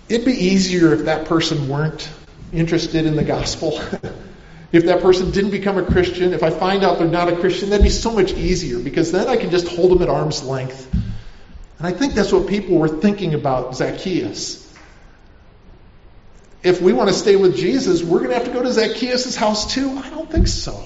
it'd 0.10 0.26
be 0.26 0.34
easier 0.34 0.93
if 0.93 1.06
that 1.06 1.26
person 1.26 1.67
weren't 1.67 2.10
interested 2.52 3.06
in 3.06 3.15
the 3.15 3.24
gospel. 3.24 3.80
if 4.72 4.86
that 4.86 5.02
person 5.02 5.32
didn't 5.32 5.52
become 5.52 5.78
a 5.78 5.86
Christian, 5.86 6.34
if 6.34 6.43
I 6.43 6.50
find 6.50 6.84
out 6.84 7.00
they're 7.00 7.08
not 7.08 7.30
a 7.30 7.36
Christian, 7.36 7.69
that'd 7.69 7.84
be 7.84 7.89
so 7.89 8.12
much 8.12 8.34
easier 8.34 8.80
because 8.80 9.12
then 9.12 9.28
I 9.28 9.38
can 9.38 9.50
just 9.50 9.67
hold 9.67 9.91
them 9.91 10.02
at 10.02 10.10
arm's 10.10 10.43
length. 10.43 10.91
And 10.91 11.88
I 11.88 11.91
think 11.91 12.13
that's 12.13 12.32
what 12.32 12.48
people 12.48 12.78
were 12.78 12.88
thinking 12.88 13.34
about 13.34 13.76
Zacchaeus 13.76 14.63
if 16.63 16.82
we 16.82 16.93
want 16.93 17.10
to 17.10 17.15
stay 17.15 17.36
with 17.36 17.58
Jesus, 17.58 18.02
we're 18.02 18.19
going 18.19 18.30
to 18.30 18.36
have 18.36 18.46
to 18.46 18.52
go 18.52 18.63
to 18.63 18.72
Zacchaeus' 18.72 19.36
house 19.36 19.74
too? 19.74 19.98
I 19.98 20.10
don't 20.10 20.32
think 20.32 20.48
so. 20.48 20.86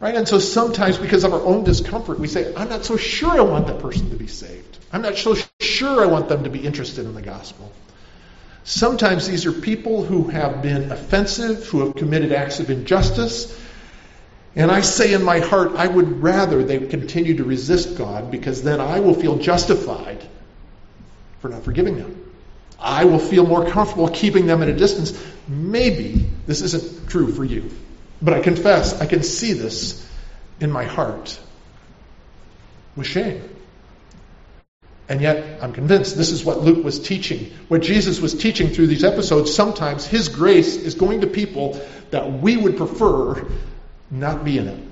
Right? 0.00 0.14
And 0.14 0.28
so 0.28 0.38
sometimes 0.38 0.96
because 0.96 1.24
of 1.24 1.32
our 1.32 1.40
own 1.40 1.64
discomfort, 1.64 2.20
we 2.20 2.28
say, 2.28 2.54
I'm 2.54 2.68
not 2.68 2.84
so 2.84 2.96
sure 2.96 3.30
I 3.30 3.40
want 3.40 3.66
that 3.66 3.80
person 3.80 4.10
to 4.10 4.16
be 4.16 4.28
saved. 4.28 4.78
I'm 4.92 5.02
not 5.02 5.16
so 5.16 5.36
sure 5.60 6.02
I 6.02 6.06
want 6.06 6.28
them 6.28 6.44
to 6.44 6.50
be 6.50 6.60
interested 6.60 7.04
in 7.04 7.14
the 7.14 7.22
gospel. 7.22 7.72
Sometimes 8.62 9.26
these 9.26 9.44
are 9.46 9.52
people 9.52 10.04
who 10.04 10.28
have 10.28 10.62
been 10.62 10.92
offensive, 10.92 11.66
who 11.66 11.80
have 11.80 11.96
committed 11.96 12.32
acts 12.32 12.60
of 12.60 12.70
injustice. 12.70 13.58
And 14.54 14.70
I 14.70 14.82
say 14.82 15.14
in 15.14 15.22
my 15.22 15.40
heart, 15.40 15.72
I 15.74 15.86
would 15.86 16.22
rather 16.22 16.62
they 16.62 16.78
continue 16.86 17.36
to 17.38 17.44
resist 17.44 17.98
God 17.98 18.30
because 18.30 18.62
then 18.62 18.80
I 18.80 19.00
will 19.00 19.14
feel 19.14 19.38
justified 19.38 20.22
for 21.40 21.48
not 21.48 21.64
forgiving 21.64 21.96
them. 21.96 22.24
I 22.78 23.04
will 23.04 23.18
feel 23.18 23.46
more 23.46 23.68
comfortable 23.68 24.08
keeping 24.08 24.46
them 24.46 24.62
at 24.62 24.68
a 24.68 24.74
distance. 24.74 25.20
Maybe 25.48 26.26
this 26.46 26.62
isn't 26.62 27.08
true 27.08 27.32
for 27.32 27.44
you, 27.44 27.70
but 28.20 28.34
I 28.34 28.40
confess 28.40 29.00
I 29.00 29.06
can 29.06 29.22
see 29.22 29.52
this 29.52 30.06
in 30.60 30.70
my 30.70 30.84
heart 30.84 31.38
with 32.96 33.06
shame. 33.06 33.42
And 35.08 35.22
yet, 35.22 35.62
I'm 35.62 35.72
convinced 35.72 36.16
this 36.16 36.30
is 36.30 36.44
what 36.44 36.60
Luke 36.60 36.84
was 36.84 37.00
teaching. 37.00 37.50
What 37.68 37.80
Jesus 37.80 38.20
was 38.20 38.34
teaching 38.34 38.68
through 38.68 38.88
these 38.88 39.04
episodes, 39.04 39.54
sometimes 39.54 40.06
His 40.06 40.28
grace 40.28 40.76
is 40.76 40.94
going 40.94 41.22
to 41.22 41.26
people 41.26 41.80
that 42.10 42.30
we 42.30 42.58
would 42.58 42.76
prefer 42.76 43.46
not 44.10 44.44
be 44.44 44.58
in 44.58 44.68
it. 44.68 44.84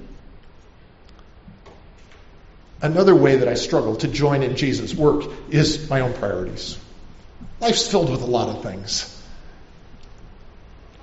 Another 2.80 3.14
way 3.14 3.36
that 3.36 3.48
I 3.48 3.54
struggle 3.54 3.96
to 3.96 4.08
join 4.08 4.42
in 4.42 4.56
Jesus' 4.56 4.94
work 4.94 5.24
is 5.50 5.90
my 5.90 6.00
own 6.00 6.14
priorities. 6.14 6.78
Life's 7.60 7.86
filled 7.86 8.10
with 8.10 8.22
a 8.22 8.26
lot 8.26 8.48
of 8.48 8.62
things. 8.62 9.12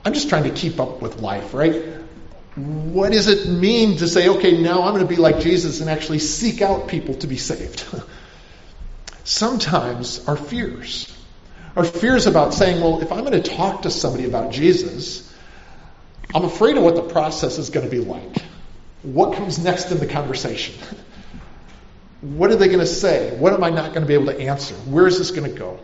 I'm 0.05 0.13
just 0.13 0.29
trying 0.29 0.43
to 0.43 0.51
keep 0.51 0.79
up 0.79 1.01
with 1.01 1.21
life, 1.21 1.53
right? 1.53 2.02
What 2.55 3.11
does 3.11 3.27
it 3.27 3.49
mean 3.49 3.97
to 3.97 4.07
say, 4.07 4.29
okay, 4.29 4.61
now 4.61 4.83
I'm 4.83 4.93
going 4.93 5.07
to 5.07 5.09
be 5.09 5.15
like 5.15 5.39
Jesus 5.39 5.81
and 5.81 5.89
actually 5.89 6.19
seek 6.19 6.61
out 6.61 6.87
people 6.87 7.15
to 7.15 7.27
be 7.27 7.37
saved? 7.37 7.85
Sometimes 9.23 10.27
our 10.27 10.37
fears. 10.37 11.11
Our 11.75 11.83
fears 11.83 12.27
about 12.27 12.53
saying, 12.53 12.81
well, 12.81 13.01
if 13.01 13.11
I'm 13.11 13.25
going 13.25 13.41
to 13.41 13.55
talk 13.55 13.83
to 13.83 13.89
somebody 13.89 14.25
about 14.25 14.51
Jesus, 14.51 15.33
I'm 16.35 16.45
afraid 16.45 16.77
of 16.77 16.83
what 16.83 16.95
the 16.95 17.01
process 17.01 17.57
is 17.57 17.71
going 17.71 17.85
to 17.85 17.91
be 17.91 17.99
like. 17.99 18.37
What 19.01 19.35
comes 19.35 19.57
next 19.57 19.91
in 19.91 19.99
the 19.99 20.07
conversation? 20.07 20.75
What 22.21 22.51
are 22.51 22.55
they 22.55 22.67
going 22.67 22.79
to 22.79 22.85
say? 22.85 23.35
What 23.35 23.51
am 23.51 23.65
I 23.65 23.69
not 23.69 23.89
going 23.89 24.03
to 24.03 24.07
be 24.07 24.13
able 24.13 24.27
to 24.27 24.39
answer? 24.39 24.75
Where 24.75 25.07
is 25.07 25.17
this 25.17 25.31
going 25.31 25.51
to 25.51 25.59
go? 25.59 25.77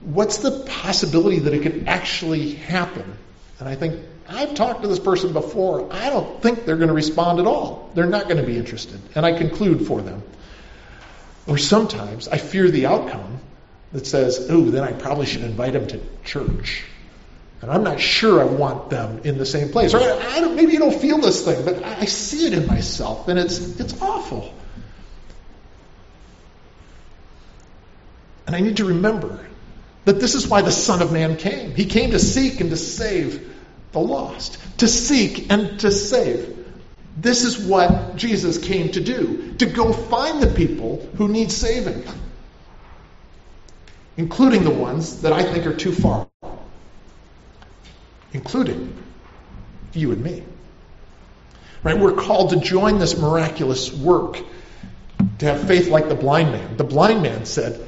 what's 0.00 0.38
the 0.38 0.50
possibility 0.66 1.40
that 1.40 1.54
it 1.54 1.62
could 1.62 1.84
actually 1.86 2.54
happen? 2.54 3.16
And 3.58 3.68
I 3.68 3.74
think, 3.74 4.02
I've 4.30 4.54
talked 4.54 4.82
to 4.82 4.88
this 4.88 4.98
person 4.98 5.32
before. 5.32 5.92
I 5.92 6.08
don't 6.08 6.40
think 6.40 6.64
they're 6.64 6.76
going 6.76 6.88
to 6.88 6.94
respond 6.94 7.40
at 7.40 7.46
all. 7.46 7.90
They're 7.94 8.06
not 8.06 8.24
going 8.24 8.36
to 8.36 8.44
be 8.44 8.56
interested. 8.56 9.00
And 9.14 9.26
I 9.26 9.36
conclude 9.36 9.86
for 9.86 10.00
them. 10.00 10.22
Or 11.46 11.58
sometimes 11.58 12.28
I 12.28 12.38
fear 12.38 12.70
the 12.70 12.86
outcome 12.86 13.40
that 13.92 14.06
says, 14.06 14.46
oh, 14.48 14.62
then 14.62 14.84
I 14.84 14.92
probably 14.92 15.26
should 15.26 15.42
invite 15.42 15.72
them 15.72 15.86
to 15.88 16.00
church. 16.24 16.84
And 17.60 17.70
I'm 17.70 17.82
not 17.82 18.00
sure 18.00 18.40
I 18.40 18.44
want 18.44 18.88
them 18.88 19.20
in 19.24 19.36
the 19.36 19.44
same 19.44 19.70
place. 19.70 19.92
Or 19.92 20.00
I 20.00 20.40
maybe 20.54 20.72
you 20.72 20.78
don't 20.78 20.98
feel 20.98 21.18
this 21.18 21.44
thing, 21.44 21.64
but 21.64 21.82
I 21.82 22.04
see 22.04 22.46
it 22.46 22.52
in 22.52 22.66
myself, 22.66 23.28
and 23.28 23.38
it's, 23.38 23.80
it's 23.80 24.00
awful. 24.00 24.54
And 28.46 28.56
I 28.56 28.60
need 28.60 28.78
to 28.78 28.86
remember 28.86 29.46
that 30.04 30.20
this 30.20 30.34
is 30.34 30.48
why 30.48 30.62
the 30.62 30.72
Son 30.72 31.02
of 31.02 31.12
Man 31.12 31.36
came. 31.36 31.74
He 31.74 31.84
came 31.84 32.12
to 32.12 32.18
seek 32.18 32.60
and 32.60 32.70
to 32.70 32.76
save 32.76 33.49
the 33.92 34.00
lost. 34.00 34.58
To 34.78 34.88
seek 34.88 35.50
and 35.50 35.80
to 35.80 35.90
save. 35.90 36.56
This 37.16 37.44
is 37.44 37.58
what 37.58 38.16
Jesus 38.16 38.58
came 38.58 38.90
to 38.92 39.00
do 39.00 39.54
to 39.58 39.66
go 39.66 39.92
find 39.92 40.42
the 40.42 40.46
people 40.46 41.06
who 41.16 41.28
need 41.28 41.52
saving, 41.52 42.04
including 44.16 44.64
the 44.64 44.70
ones 44.70 45.22
that 45.22 45.32
I 45.32 45.42
think 45.42 45.66
are 45.66 45.74
too 45.74 45.92
far, 45.92 46.26
including 48.32 48.96
you 49.92 50.12
and 50.12 50.22
me. 50.22 50.44
Right? 51.82 51.98
We're 51.98 52.12
called 52.12 52.50
to 52.50 52.60
join 52.60 52.98
this 52.98 53.18
miraculous 53.18 53.92
work, 53.92 54.38
to 55.38 55.46
have 55.46 55.66
faith 55.66 55.88
like 55.88 56.08
the 56.08 56.14
blind 56.14 56.52
man. 56.52 56.76
The 56.76 56.84
blind 56.84 57.22
man 57.22 57.44
said, 57.44 57.86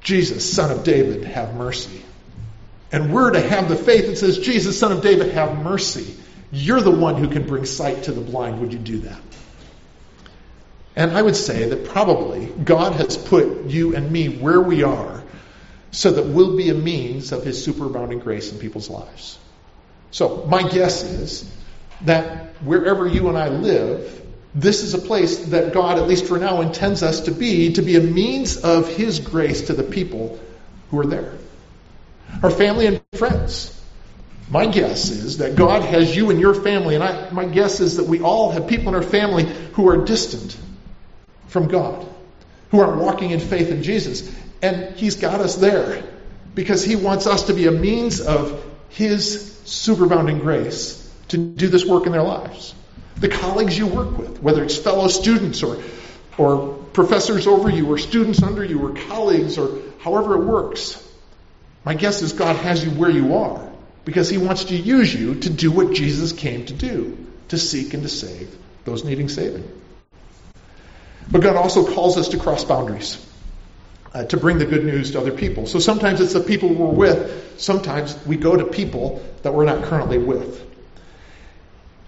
Jesus, 0.00 0.52
son 0.52 0.70
of 0.70 0.84
David, 0.84 1.24
have 1.24 1.54
mercy. 1.54 2.02
And 2.92 3.12
we're 3.12 3.30
to 3.32 3.40
have 3.40 3.68
the 3.68 3.76
faith 3.76 4.06
that 4.06 4.16
says, 4.16 4.38
Jesus, 4.38 4.78
son 4.78 4.92
of 4.92 5.02
David, 5.02 5.32
have 5.32 5.62
mercy. 5.62 6.14
You're 6.52 6.80
the 6.80 6.90
one 6.90 7.16
who 7.16 7.28
can 7.28 7.46
bring 7.46 7.64
sight 7.64 8.04
to 8.04 8.12
the 8.12 8.20
blind. 8.20 8.60
Would 8.60 8.72
you 8.72 8.78
do 8.78 8.98
that? 9.00 9.20
And 10.94 11.10
I 11.10 11.20
would 11.20 11.36
say 11.36 11.68
that 11.68 11.86
probably 11.86 12.46
God 12.46 12.94
has 12.94 13.18
put 13.18 13.66
you 13.66 13.94
and 13.94 14.10
me 14.10 14.28
where 14.28 14.60
we 14.60 14.82
are 14.82 15.22
so 15.90 16.10
that 16.10 16.26
we'll 16.26 16.56
be 16.56 16.70
a 16.70 16.74
means 16.74 17.32
of 17.32 17.44
his 17.44 17.66
superabounding 17.66 18.22
grace 18.22 18.52
in 18.52 18.58
people's 18.58 18.88
lives. 18.88 19.38
So 20.10 20.46
my 20.46 20.62
guess 20.62 21.02
is 21.02 21.50
that 22.02 22.54
wherever 22.62 23.06
you 23.06 23.28
and 23.28 23.36
I 23.36 23.48
live, 23.48 24.22
this 24.54 24.82
is 24.82 24.94
a 24.94 24.98
place 24.98 25.38
that 25.46 25.74
God, 25.74 25.98
at 25.98 26.08
least 26.08 26.26
for 26.26 26.38
now, 26.38 26.62
intends 26.62 27.02
us 27.02 27.22
to 27.22 27.30
be, 27.30 27.74
to 27.74 27.82
be 27.82 27.96
a 27.96 28.00
means 28.00 28.56
of 28.56 28.88
His 28.88 29.20
grace 29.20 29.66
to 29.66 29.74
the 29.74 29.82
people 29.82 30.38
who 30.90 31.00
are 31.00 31.06
there. 31.06 31.34
Our 32.42 32.50
family 32.50 32.86
and 32.86 33.02
friends. 33.14 33.72
My 34.48 34.66
guess 34.66 35.10
is 35.10 35.38
that 35.38 35.56
God 35.56 35.82
has 35.82 36.14
you 36.14 36.30
and 36.30 36.40
your 36.40 36.54
family, 36.54 36.94
and 36.94 37.02
I, 37.02 37.30
my 37.30 37.46
guess 37.46 37.80
is 37.80 37.96
that 37.96 38.06
we 38.06 38.20
all 38.20 38.52
have 38.52 38.68
people 38.68 38.88
in 38.88 38.94
our 38.94 39.02
family 39.02 39.44
who 39.72 39.88
are 39.88 40.04
distant 40.04 40.56
from 41.48 41.66
God, 41.66 42.06
who 42.70 42.80
aren't 42.80 43.02
walking 43.02 43.30
in 43.30 43.40
faith 43.40 43.70
in 43.70 43.82
Jesus. 43.82 44.32
And 44.62 44.94
He's 44.94 45.16
got 45.16 45.40
us 45.40 45.56
there 45.56 46.04
because 46.54 46.84
He 46.84 46.94
wants 46.94 47.26
us 47.26 47.44
to 47.44 47.54
be 47.54 47.66
a 47.66 47.72
means 47.72 48.20
of 48.20 48.64
His 48.88 49.60
superabounding 49.64 50.40
grace 50.40 51.02
to 51.28 51.38
do 51.38 51.66
this 51.66 51.84
work 51.84 52.06
in 52.06 52.12
their 52.12 52.22
lives 52.22 52.74
the 53.18 53.28
colleagues 53.28 53.76
you 53.76 53.86
work 53.86 54.18
with, 54.18 54.42
whether 54.42 54.62
it's 54.62 54.76
fellow 54.76 55.08
students 55.08 55.62
or, 55.62 55.82
or 56.36 56.74
professors 56.92 57.46
over 57.46 57.70
you 57.70 57.88
or 57.88 57.98
students 57.98 58.42
under 58.42 58.64
you 58.64 58.86
or 58.86 58.94
colleagues 59.08 59.58
or 59.58 59.80
however 60.00 60.34
it 60.34 60.44
works. 60.44 61.02
My 61.86 61.94
guess 61.94 62.20
is 62.20 62.32
God 62.32 62.56
has 62.56 62.84
you 62.84 62.90
where 62.90 63.08
you 63.08 63.36
are 63.36 63.64
because 64.04 64.28
he 64.28 64.38
wants 64.38 64.64
to 64.64 64.76
use 64.76 65.14
you 65.14 65.36
to 65.36 65.50
do 65.50 65.70
what 65.70 65.94
Jesus 65.94 66.32
came 66.32 66.66
to 66.66 66.74
do, 66.74 67.16
to 67.48 67.58
seek 67.58 67.94
and 67.94 68.02
to 68.02 68.08
save 68.08 68.52
those 68.84 69.04
needing 69.04 69.28
saving. 69.28 69.70
But 71.30 71.42
God 71.42 71.54
also 71.54 71.86
calls 71.86 72.18
us 72.18 72.30
to 72.30 72.38
cross 72.38 72.64
boundaries. 72.64 73.24
Uh, 74.12 74.24
to 74.24 74.36
bring 74.36 74.58
the 74.58 74.64
good 74.64 74.84
news 74.84 75.10
to 75.10 75.20
other 75.20 75.30
people. 75.30 75.66
So 75.66 75.78
sometimes 75.78 76.22
it's 76.22 76.32
the 76.32 76.40
people 76.40 76.72
we're 76.72 76.86
with, 76.86 77.60
sometimes 77.60 78.18
we 78.26 78.36
go 78.36 78.56
to 78.56 78.64
people 78.64 79.22
that 79.42 79.52
we're 79.52 79.66
not 79.66 79.84
currently 79.84 80.16
with. 80.16 80.64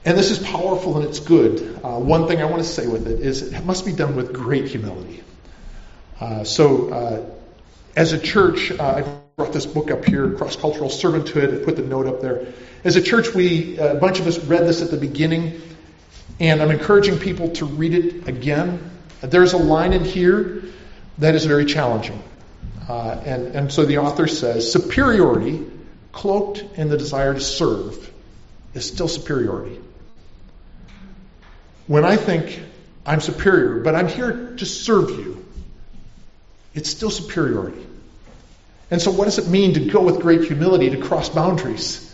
And 0.07 0.17
this 0.17 0.31
is 0.31 0.39
powerful 0.39 0.97
and 0.97 1.07
it's 1.07 1.21
good. 1.21 1.81
Uh, 1.85 1.99
one 1.99 2.27
thing 2.27 2.41
I 2.41 2.47
want 2.47 2.63
to 2.63 2.69
say 2.69 2.87
with 2.87 3.07
it 3.07 3.21
is 3.21 3.53
it 3.53 3.63
must 3.63 3.85
be 3.85 3.93
done 3.93 4.17
with 4.17 4.33
great 4.33 4.69
humility. 4.69 5.23
Uh, 6.19 6.45
so, 6.45 6.89
uh, 6.89 7.27
as 7.95 8.15
a 8.15 8.19
church, 8.19 8.71
uh, 8.71 9.19
brought 9.39 9.53
this 9.53 9.67
book 9.67 9.93
up 9.93 10.05
here, 10.05 10.33
Cross 10.33 10.57
Cultural 10.57 10.91
Servanthood. 10.91 11.51
and 11.51 11.65
put 11.65 11.77
the 11.77 11.83
note 11.83 12.09
up 12.09 12.21
there. 12.21 12.49
As 12.83 12.97
a 12.97 13.01
church, 13.01 13.33
we 13.33 13.79
a 13.79 13.95
bunch 13.95 14.19
of 14.19 14.27
us 14.27 14.37
read 14.37 14.67
this 14.67 14.83
at 14.83 14.91
the 14.91 14.97
beginning, 14.97 15.63
and 16.41 16.61
I'm 16.61 16.73
encouraging 16.73 17.21
people 17.21 17.51
to 17.51 17.65
read 17.65 17.95
it 17.95 18.27
again. 18.27 18.91
There's 19.21 19.53
a 19.53 19.57
line 19.57 19.93
in 19.93 20.05
here 20.05 20.65
that 21.19 21.37
is 21.37 21.45
very 21.45 21.67
challenging. 21.67 22.21
Uh, 22.89 23.11
and, 23.25 23.55
and 23.55 23.73
so 23.73 23.85
the 23.85 23.99
author 23.99 24.27
says 24.27 24.73
superiority, 24.73 25.65
cloaked 26.11 26.65
in 26.75 26.89
the 26.89 26.99
desire 26.99 27.33
to 27.33 27.41
serve, 27.41 28.11
is 28.75 28.87
still 28.87 29.07
superiority. 29.07 29.79
When 31.87 32.05
I 32.05 32.17
think 32.17 32.61
I'm 33.07 33.21
superior, 33.21 33.79
but 33.85 33.95
I'm 33.95 34.09
here 34.09 34.57
to 34.57 34.67
serve 34.67 35.11
you, 35.11 35.47
it's 36.75 36.91
still 36.91 37.11
superiority. 37.11 37.85
And 38.91 39.03
so, 39.03 39.11
what 39.11 39.27
does 39.27 39.39
it 39.39 39.49
mean 39.49 39.75
to 39.75 39.81
go 39.81 40.03
with 40.03 40.21
great 40.21 40.45
humility, 40.45 40.91
to 40.91 40.97
cross 40.97 41.29
boundaries, 41.29 42.05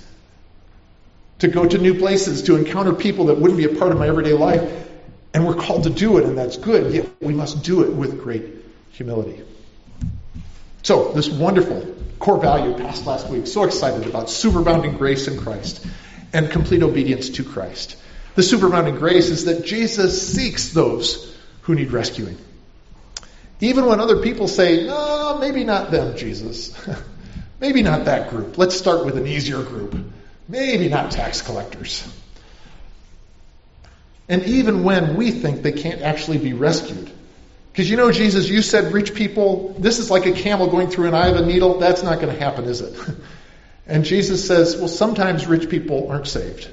to 1.39 1.49
go 1.49 1.66
to 1.66 1.79
new 1.79 1.99
places, 1.99 2.43
to 2.43 2.57
encounter 2.57 2.93
people 2.93 3.27
that 3.27 3.39
wouldn't 3.39 3.59
be 3.59 3.64
a 3.64 3.79
part 3.79 3.93
of 3.93 3.99
my 3.99 4.09
everyday 4.09 4.33
life? 4.33 4.89
And 5.33 5.47
we're 5.47 5.55
called 5.55 5.85
to 5.85 5.91
do 5.91 6.18
it, 6.18 6.25
and 6.25 6.39
that's 6.39 6.57
good, 6.57 6.93
yet 6.93 7.09
we 7.20 7.35
must 7.35 7.64
do 7.64 7.83
it 7.83 7.93
with 7.93 8.22
great 8.22 8.45
humility. 8.93 9.43
So, 10.83 11.12
this 11.12 11.29
wonderful 11.29 11.95
core 12.18 12.41
value 12.41 12.77
passed 12.77 13.07
last 13.07 13.29
week, 13.29 13.47
so 13.47 13.64
excited 13.64 14.07
about 14.07 14.27
superabounding 14.27 14.99
grace 14.99 15.29
in 15.29 15.39
Christ 15.39 15.85
and 16.33 16.51
complete 16.51 16.83
obedience 16.83 17.31
to 17.31 17.45
Christ. 17.45 17.97
The 18.35 18.43
superabounding 18.43 18.99
grace 18.99 19.29
is 19.29 19.45
that 19.45 19.64
Jesus 19.64 20.35
seeks 20.35 20.70
those 20.70 21.37
who 21.62 21.75
need 21.75 21.93
rescuing. 21.93 22.37
Even 23.61 23.87
when 23.87 24.01
other 24.01 24.22
people 24.22 24.49
say, 24.49 24.87
no, 24.87 25.14
maybe 25.39 25.64
not 25.64 25.91
them, 25.91 26.16
Jesus. 26.16 26.74
maybe 27.61 27.82
not 27.82 28.07
that 28.07 28.30
group. 28.30 28.59
Let's 28.59 28.76
start 28.76 29.05
with 29.05 29.16
an 29.16 29.26
easier 29.26 29.62
group. 29.62 29.97
Maybe 30.49 30.89
not 30.89 31.11
tax 31.11 31.43
collectors. 31.43 32.07
And 34.28 34.43
even 34.45 34.85
when 34.85 35.16
we 35.16 35.30
think 35.30 35.62
they 35.62 35.72
can't 35.72 36.01
actually 36.01 36.39
be 36.39 36.53
rescued. 36.53 37.11
Because 37.72 37.91
you 37.91 37.97
know, 37.97 38.12
Jesus, 38.12 38.49
you 38.49 38.62
said 38.62 38.93
rich 38.93 39.14
people, 39.14 39.74
this 39.78 39.99
is 39.99 40.11
like 40.11 40.26
a 40.26 40.32
camel 40.32 40.68
going 40.68 40.89
through 40.89 41.09
an 41.09 41.14
eye 41.14 41.28
of 41.28 41.37
a 41.37 41.45
needle. 41.45 41.78
That's 41.78 42.03
not 42.03 42.20
going 42.20 42.32
to 42.32 42.41
happen, 42.41 42.64
is 42.66 42.80
it? 42.80 42.99
and 43.87 44.05
Jesus 44.05 44.47
says, 44.47 44.76
well, 44.76 44.89
sometimes 44.89 45.47
rich 45.47 45.68
people 45.68 46.11
aren't 46.11 46.26
saved. 46.26 46.68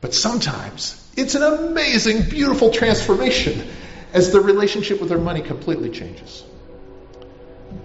But 0.00 0.14
sometimes 0.14 1.04
it's 1.16 1.34
an 1.34 1.42
amazing, 1.42 2.30
beautiful 2.30 2.70
transformation 2.70 3.68
as 4.12 4.32
the 4.32 4.40
relationship 4.40 5.00
with 5.00 5.10
their 5.10 5.18
money 5.18 5.42
completely 5.42 5.90
changes. 5.90 6.44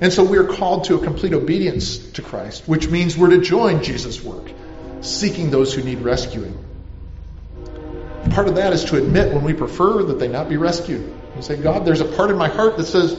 And 0.02 0.12
so 0.12 0.24
we 0.24 0.38
are 0.38 0.46
called 0.46 0.86
to 0.86 0.96
a 0.96 1.00
complete 1.00 1.34
obedience 1.34 1.98
to 2.14 2.22
Christ, 2.22 2.68
which 2.68 2.88
means 2.90 3.18
we're 3.18 3.30
to 3.30 3.42
join 3.42 3.84
Jesus' 3.84 4.22
work, 4.22 4.50
seeking 5.02 5.50
those 5.50 5.74
who 5.74 5.84
need 5.84 6.00
rescuing. 6.00 6.58
Part 8.32 8.48
of 8.48 8.56
that 8.56 8.74
is 8.74 8.86
to 8.86 8.98
admit 8.98 9.34
when 9.34 9.44
we 9.44 9.54
prefer 9.54 10.04
that 10.04 10.20
they 10.20 10.28
not 10.28 10.50
be 10.50 10.58
rescued. 10.58 11.14
And 11.36 11.44
say, 11.44 11.58
God, 11.58 11.86
there's 11.86 12.02
a 12.02 12.06
part 12.06 12.32
in 12.32 12.38
my 12.38 12.48
heart 12.48 12.78
that 12.78 12.86
says, 12.86 13.18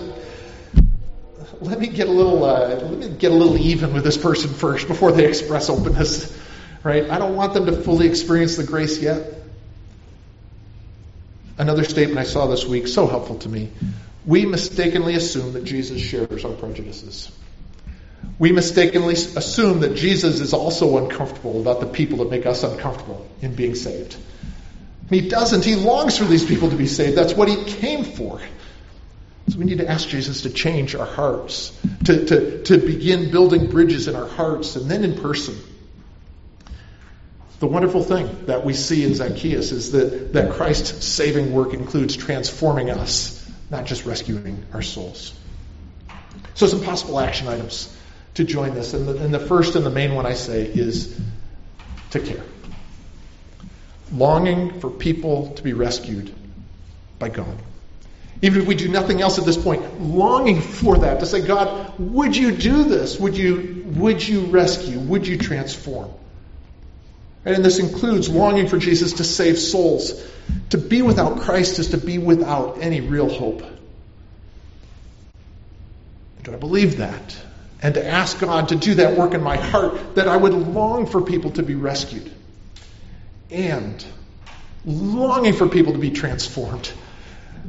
let 1.60 1.78
me 1.78 1.86
get 1.86 2.08
a 2.08 2.12
little, 2.12 2.44
uh, 2.44 2.68
let 2.68 2.98
me 2.98 3.08
get 3.08 3.32
a 3.32 3.34
little 3.34 3.56
even 3.56 3.92
with 3.92 4.04
this 4.04 4.16
person 4.16 4.50
first 4.50 4.88
before 4.88 5.12
they 5.12 5.26
express 5.26 5.68
openness. 5.70 6.40
Right? 6.84 7.08
I 7.08 7.18
don't 7.18 7.34
want 7.34 7.54
them 7.54 7.64
to 7.64 7.72
fully 7.72 8.06
experience 8.06 8.56
the 8.56 8.62
grace 8.62 9.00
yet. 9.00 9.32
Another 11.56 11.82
statement 11.82 12.18
I 12.18 12.24
saw 12.24 12.46
this 12.46 12.66
week, 12.66 12.88
so 12.88 13.06
helpful 13.06 13.38
to 13.38 13.48
me. 13.48 13.70
We 14.26 14.46
mistakenly 14.46 15.14
assume 15.14 15.52
that 15.52 15.64
Jesus 15.64 16.00
shares 16.00 16.44
our 16.44 16.52
prejudices. 16.52 17.30
We 18.38 18.52
mistakenly 18.52 19.14
assume 19.14 19.80
that 19.80 19.94
Jesus 19.94 20.40
is 20.40 20.52
also 20.52 20.98
uncomfortable 20.98 21.60
about 21.60 21.80
the 21.80 21.86
people 21.86 22.18
that 22.18 22.30
make 22.30 22.46
us 22.46 22.62
uncomfortable 22.62 23.26
in 23.42 23.54
being 23.54 23.74
saved. 23.74 24.16
He 25.10 25.28
doesn't. 25.28 25.64
He 25.64 25.76
longs 25.76 26.16
for 26.16 26.24
these 26.24 26.44
people 26.44 26.70
to 26.70 26.76
be 26.76 26.86
saved. 26.86 27.16
That's 27.16 27.34
what 27.34 27.48
he 27.48 27.64
came 27.64 28.04
for. 28.04 28.40
So 29.48 29.58
we 29.58 29.66
need 29.66 29.78
to 29.78 29.88
ask 29.88 30.08
Jesus 30.08 30.42
to 30.42 30.50
change 30.50 30.94
our 30.94 31.06
hearts, 31.06 31.78
to, 32.04 32.24
to, 32.24 32.62
to 32.62 32.78
begin 32.78 33.30
building 33.30 33.68
bridges 33.68 34.08
in 34.08 34.16
our 34.16 34.26
hearts 34.26 34.76
and 34.76 34.90
then 34.90 35.04
in 35.04 35.20
person. 35.20 35.54
The 37.60 37.66
wonderful 37.66 38.02
thing 38.02 38.46
that 38.46 38.64
we 38.64 38.72
see 38.72 39.04
in 39.04 39.14
Zacchaeus 39.14 39.70
is 39.70 39.92
that, 39.92 40.32
that 40.32 40.52
Christ's 40.52 41.04
saving 41.04 41.52
work 41.52 41.74
includes 41.74 42.16
transforming 42.16 42.90
us, 42.90 43.43
not 43.70 43.86
just 43.86 44.04
rescuing 44.06 44.64
our 44.72 44.82
souls. 44.82 45.34
So, 46.54 46.66
some 46.66 46.82
possible 46.82 47.18
action 47.20 47.48
items 47.48 47.94
to 48.34 48.44
join 48.44 48.74
this. 48.74 48.94
And 48.94 49.06
the, 49.06 49.16
and 49.22 49.32
the 49.32 49.40
first 49.40 49.76
and 49.76 49.84
the 49.84 49.90
main 49.90 50.14
one 50.14 50.26
I 50.26 50.34
say 50.34 50.62
is 50.64 51.18
to 52.10 52.20
care 52.20 52.42
longing 54.12 54.80
for 54.80 54.90
people 54.90 55.50
to 55.54 55.62
be 55.62 55.72
rescued 55.72 56.32
by 57.18 57.28
God. 57.28 57.58
Even 58.42 58.62
if 58.62 58.68
we 58.68 58.74
do 58.74 58.88
nothing 58.88 59.22
else 59.22 59.38
at 59.38 59.44
this 59.44 59.56
point, 59.56 60.00
longing 60.00 60.60
for 60.60 60.98
that 60.98 61.20
to 61.20 61.26
say, 61.26 61.46
God, 61.46 61.98
would 61.98 62.36
you 62.36 62.52
do 62.52 62.84
this? 62.84 63.18
Would 63.18 63.36
you, 63.36 63.84
would 63.96 64.26
you 64.26 64.46
rescue? 64.46 64.98
Would 64.98 65.26
you 65.26 65.38
transform? 65.38 66.10
And 67.44 67.64
this 67.64 67.78
includes 67.78 68.28
longing 68.28 68.68
for 68.68 68.78
Jesus 68.78 69.14
to 69.14 69.24
save 69.24 69.58
souls. 69.58 70.12
To 70.70 70.78
be 70.78 71.02
without 71.02 71.40
Christ 71.40 71.78
is 71.78 71.90
to 71.90 71.98
be 71.98 72.18
without 72.18 72.78
any 72.80 73.00
real 73.00 73.28
hope. 73.28 73.62
Do 76.42 76.52
I 76.52 76.56
believe 76.56 76.98
that? 76.98 77.36
And 77.82 77.94
to 77.94 78.06
ask 78.06 78.38
God 78.38 78.68
to 78.68 78.76
do 78.76 78.94
that 78.94 79.16
work 79.16 79.34
in 79.34 79.42
my 79.42 79.56
heart, 79.56 80.14
that 80.14 80.28
I 80.28 80.36
would 80.36 80.52
long 80.52 81.06
for 81.06 81.22
people 81.22 81.52
to 81.52 81.62
be 81.62 81.74
rescued 81.74 82.30
and 83.50 84.04
longing 84.84 85.54
for 85.54 85.68
people 85.68 85.92
to 85.92 85.98
be 85.98 86.10
transformed. 86.10 86.90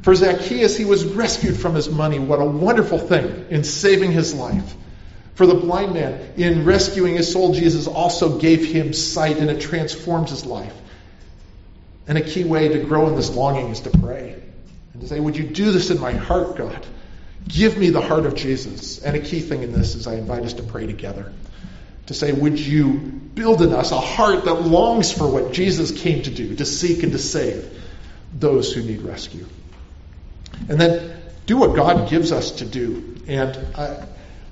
For 0.02 0.14
Zacchaeus, 0.14 0.76
he 0.76 0.86
was 0.86 1.06
rescued 1.06 1.58
from 1.58 1.76
his 1.76 1.90
money. 1.90 2.20
What 2.20 2.42
a 2.42 2.46
wonderful 2.46 3.00
thing 3.00 3.46
in 3.50 3.64
saving 3.64 4.12
his 4.12 4.34
life. 4.34 4.76
For 5.36 5.46
the 5.46 5.56
blind 5.56 5.94
man, 5.94 6.34
in 6.38 6.66
rescuing 6.66 7.16
his 7.16 7.32
soul, 7.32 7.54
Jesus 7.54 7.88
also 7.88 8.40
gave 8.40 8.66
him 8.66 8.94
sight 8.94 9.38
and 9.38 9.50
it 9.50 9.62
transformed 9.62 10.30
his 10.30 10.46
life. 10.46 10.74
And 12.08 12.18
a 12.18 12.22
key 12.22 12.44
way 12.44 12.68
to 12.68 12.84
grow 12.84 13.08
in 13.08 13.16
this 13.16 13.30
longing 13.30 13.70
is 13.70 13.82
to 13.82 13.90
pray 13.90 14.42
and 14.94 15.02
to 15.02 15.08
say, 15.08 15.20
Would 15.20 15.38
you 15.38 15.44
do 15.44 15.72
this 15.72 15.90
in 15.90 16.00
my 16.00 16.12
heart, 16.12 16.56
God? 16.58 16.86
Give 17.48 17.78
me 17.78 17.90
the 17.90 18.02
heart 18.02 18.26
of 18.26 18.36
Jesus. 18.36 19.00
And 19.04 19.16
a 19.16 19.20
key 19.20 19.40
thing 19.40 19.64
in 19.64 19.72
this 19.72 19.96
is 19.96 20.08
I 20.08 20.16
invite 20.16 20.44
us 20.44 20.54
to 20.54 20.64
pray 20.64 20.88
together 20.88 21.32
to 22.08 22.14
say, 22.14 22.32
Would 22.32 22.60
you 22.60 22.94
build 22.94 23.62
in 23.62 23.74
us 23.74 23.92
a 23.92 24.00
heart 24.00 24.46
that 24.46 24.54
longs 24.54 25.12
for 25.12 25.28
what 25.28 25.52
Jesus 25.52 25.92
came 25.92 26.24
to 26.24 26.32
do, 26.32 26.56
to 26.56 26.66
seek 26.66 27.04
and 27.04 27.12
to 27.12 27.20
save 27.20 27.82
those 28.34 28.74
who 28.74 28.82
need 28.82 29.02
rescue? 29.02 29.46
And 30.70 30.80
then 30.80 31.22
do 31.46 31.58
what 31.58 31.76
God 31.76 32.10
gives 32.10 32.32
us 32.32 32.52
to 32.52 32.66
do. 32.66 33.18
And 33.28 33.58
I, 33.76 34.06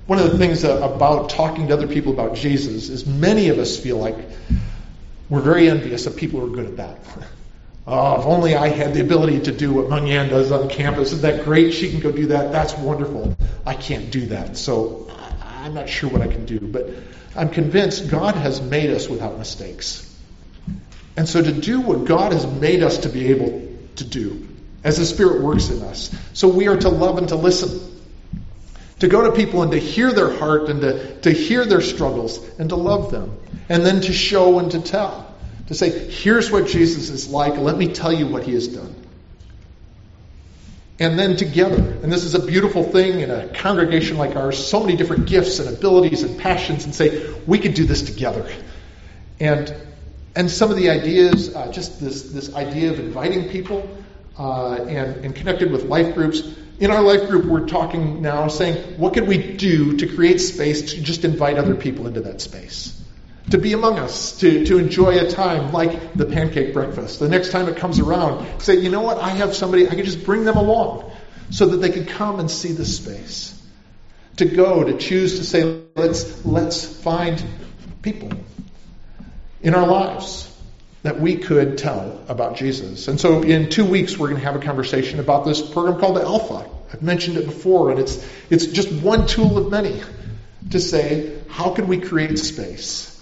one 0.06 0.18
of 0.18 0.30
the 0.30 0.38
things 0.38 0.64
about 0.64 1.30
talking 1.30 1.68
to 1.68 1.74
other 1.74 1.86
people 1.86 2.12
about 2.12 2.36
Jesus 2.36 2.88
is 2.90 3.06
many 3.06 3.48
of 3.48 3.58
us 3.58 3.78
feel 3.78 3.96
like 3.96 4.16
we're 5.30 5.40
very 5.40 5.70
envious 5.70 6.06
of 6.06 6.16
people 6.16 6.40
who 6.40 6.52
are 6.52 6.56
good 6.56 6.66
at 6.66 6.76
that. 6.76 6.98
Oh, 7.86 8.18
if 8.18 8.26
only 8.26 8.54
I 8.54 8.68
had 8.68 8.94
the 8.94 9.02
ability 9.02 9.40
to 9.40 9.52
do 9.52 9.72
what 9.74 9.88
Munyan 9.88 10.30
does 10.30 10.50
on 10.50 10.70
campus. 10.70 11.12
Isn't 11.12 11.22
that 11.22 11.44
great? 11.44 11.74
She 11.74 11.90
can 11.90 12.00
go 12.00 12.10
do 12.10 12.28
that. 12.28 12.50
That's 12.50 12.74
wonderful. 12.78 13.36
I 13.66 13.74
can't 13.74 14.10
do 14.10 14.26
that. 14.26 14.56
So 14.56 15.10
I'm 15.42 15.74
not 15.74 15.88
sure 15.88 16.08
what 16.08 16.22
I 16.22 16.28
can 16.28 16.46
do. 16.46 16.58
But 16.60 16.88
I'm 17.36 17.50
convinced 17.50 18.08
God 18.08 18.36
has 18.36 18.62
made 18.62 18.90
us 18.90 19.08
without 19.08 19.38
mistakes. 19.38 20.10
And 21.16 21.28
so 21.28 21.42
to 21.42 21.52
do 21.52 21.80
what 21.80 22.06
God 22.06 22.32
has 22.32 22.46
made 22.46 22.82
us 22.82 22.98
to 22.98 23.08
be 23.08 23.28
able 23.28 23.68
to 23.96 24.04
do, 24.04 24.48
as 24.82 24.98
the 24.98 25.04
Spirit 25.04 25.42
works 25.42 25.68
in 25.68 25.82
us, 25.82 26.14
so 26.32 26.48
we 26.48 26.68
are 26.68 26.76
to 26.76 26.88
love 26.88 27.18
and 27.18 27.28
to 27.28 27.36
listen. 27.36 27.92
To 29.00 29.08
go 29.08 29.24
to 29.24 29.32
people 29.32 29.62
and 29.62 29.72
to 29.72 29.78
hear 29.78 30.12
their 30.12 30.32
heart 30.32 30.70
and 30.70 30.80
to, 30.80 31.20
to 31.20 31.30
hear 31.30 31.64
their 31.66 31.80
struggles 31.80 32.38
and 32.58 32.70
to 32.70 32.76
love 32.76 33.10
them. 33.10 33.36
And 33.68 33.84
then 33.84 34.00
to 34.02 34.12
show 34.12 34.58
and 34.58 34.70
to 34.70 34.80
tell. 34.80 35.33
To 35.68 35.74
say, 35.74 36.10
here's 36.10 36.50
what 36.50 36.66
Jesus 36.66 37.10
is 37.10 37.28
like. 37.28 37.56
Let 37.56 37.76
me 37.76 37.92
tell 37.92 38.12
you 38.12 38.26
what 38.26 38.42
he 38.42 38.52
has 38.54 38.68
done. 38.68 38.94
And 40.98 41.18
then 41.18 41.36
together, 41.36 41.76
and 41.76 42.12
this 42.12 42.24
is 42.24 42.34
a 42.34 42.44
beautiful 42.44 42.84
thing 42.84 43.20
in 43.20 43.30
a 43.30 43.48
congregation 43.48 44.16
like 44.16 44.36
ours, 44.36 44.64
so 44.64 44.80
many 44.80 44.96
different 44.96 45.26
gifts 45.26 45.58
and 45.58 45.68
abilities 45.68 46.22
and 46.22 46.38
passions, 46.38 46.84
and 46.84 46.94
say, 46.94 47.34
we 47.46 47.58
could 47.58 47.74
do 47.74 47.84
this 47.84 48.02
together. 48.02 48.48
And 49.40 49.74
and 50.36 50.50
some 50.50 50.70
of 50.70 50.76
the 50.76 50.90
ideas, 50.90 51.54
uh, 51.54 51.70
just 51.70 52.00
this, 52.00 52.22
this 52.32 52.54
idea 52.54 52.90
of 52.90 52.98
inviting 52.98 53.50
people 53.50 53.88
uh, 54.38 54.74
and, 54.74 55.24
and 55.24 55.34
connected 55.34 55.70
with 55.70 55.84
life 55.84 56.14
groups. 56.14 56.42
In 56.80 56.90
our 56.90 57.02
life 57.02 57.28
group, 57.28 57.44
we're 57.44 57.68
talking 57.68 58.20
now, 58.20 58.48
saying, 58.48 58.98
what 58.98 59.14
could 59.14 59.28
we 59.28 59.54
do 59.56 59.96
to 59.98 60.08
create 60.08 60.38
space 60.38 60.94
to 60.94 61.02
just 61.02 61.24
invite 61.24 61.56
other 61.56 61.76
people 61.76 62.08
into 62.08 62.22
that 62.22 62.40
space? 62.40 63.00
To 63.50 63.58
be 63.58 63.74
among 63.74 63.98
us, 63.98 64.38
to, 64.38 64.64
to 64.66 64.78
enjoy 64.78 65.18
a 65.18 65.30
time 65.30 65.70
like 65.70 66.14
the 66.14 66.24
pancake 66.24 66.72
breakfast. 66.72 67.20
The 67.20 67.28
next 67.28 67.50
time 67.50 67.68
it 67.68 67.76
comes 67.76 68.00
around, 68.00 68.62
say, 68.62 68.76
you 68.76 68.90
know 68.90 69.02
what, 69.02 69.18
I 69.18 69.30
have 69.30 69.54
somebody, 69.54 69.86
I 69.86 69.94
can 69.94 70.04
just 70.04 70.24
bring 70.24 70.44
them 70.44 70.56
along 70.56 71.12
so 71.50 71.66
that 71.66 71.76
they 71.76 71.90
can 71.90 72.06
come 72.06 72.40
and 72.40 72.50
see 72.50 72.72
the 72.72 72.86
space. 72.86 73.50
To 74.36 74.46
go, 74.46 74.82
to 74.82 74.96
choose 74.96 75.38
to 75.38 75.44
say, 75.44 75.82
let's, 75.94 76.44
let's 76.44 76.84
find 76.84 77.44
people 78.02 78.30
in 79.62 79.74
our 79.74 79.86
lives 79.86 80.50
that 81.02 81.20
we 81.20 81.36
could 81.36 81.76
tell 81.76 82.24
about 82.28 82.56
Jesus. 82.56 83.08
And 83.08 83.20
so 83.20 83.42
in 83.42 83.68
two 83.68 83.84
weeks, 83.84 84.18
we're 84.18 84.28
going 84.28 84.40
to 84.40 84.46
have 84.46 84.56
a 84.56 84.64
conversation 84.64 85.20
about 85.20 85.44
this 85.44 85.60
program 85.60 86.00
called 86.00 86.16
the 86.16 86.22
Alpha. 86.22 86.68
I've 86.92 87.02
mentioned 87.02 87.36
it 87.36 87.44
before, 87.44 87.90
and 87.90 88.00
it's, 88.00 88.26
it's 88.48 88.66
just 88.66 88.90
one 88.90 89.26
tool 89.26 89.58
of 89.58 89.70
many 89.70 90.02
to 90.70 90.80
say, 90.80 91.38
how 91.48 91.74
can 91.74 91.88
we 91.88 92.00
create 92.00 92.38
space 92.38 93.13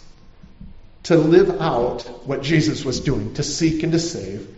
to 1.05 1.17
live 1.17 1.61
out 1.61 2.03
what 2.27 2.43
Jesus 2.43 2.85
was 2.85 3.01
doing, 3.01 3.35
to 3.35 3.43
seek 3.43 3.83
and 3.83 3.93
to 3.93 3.99
save 3.99 4.49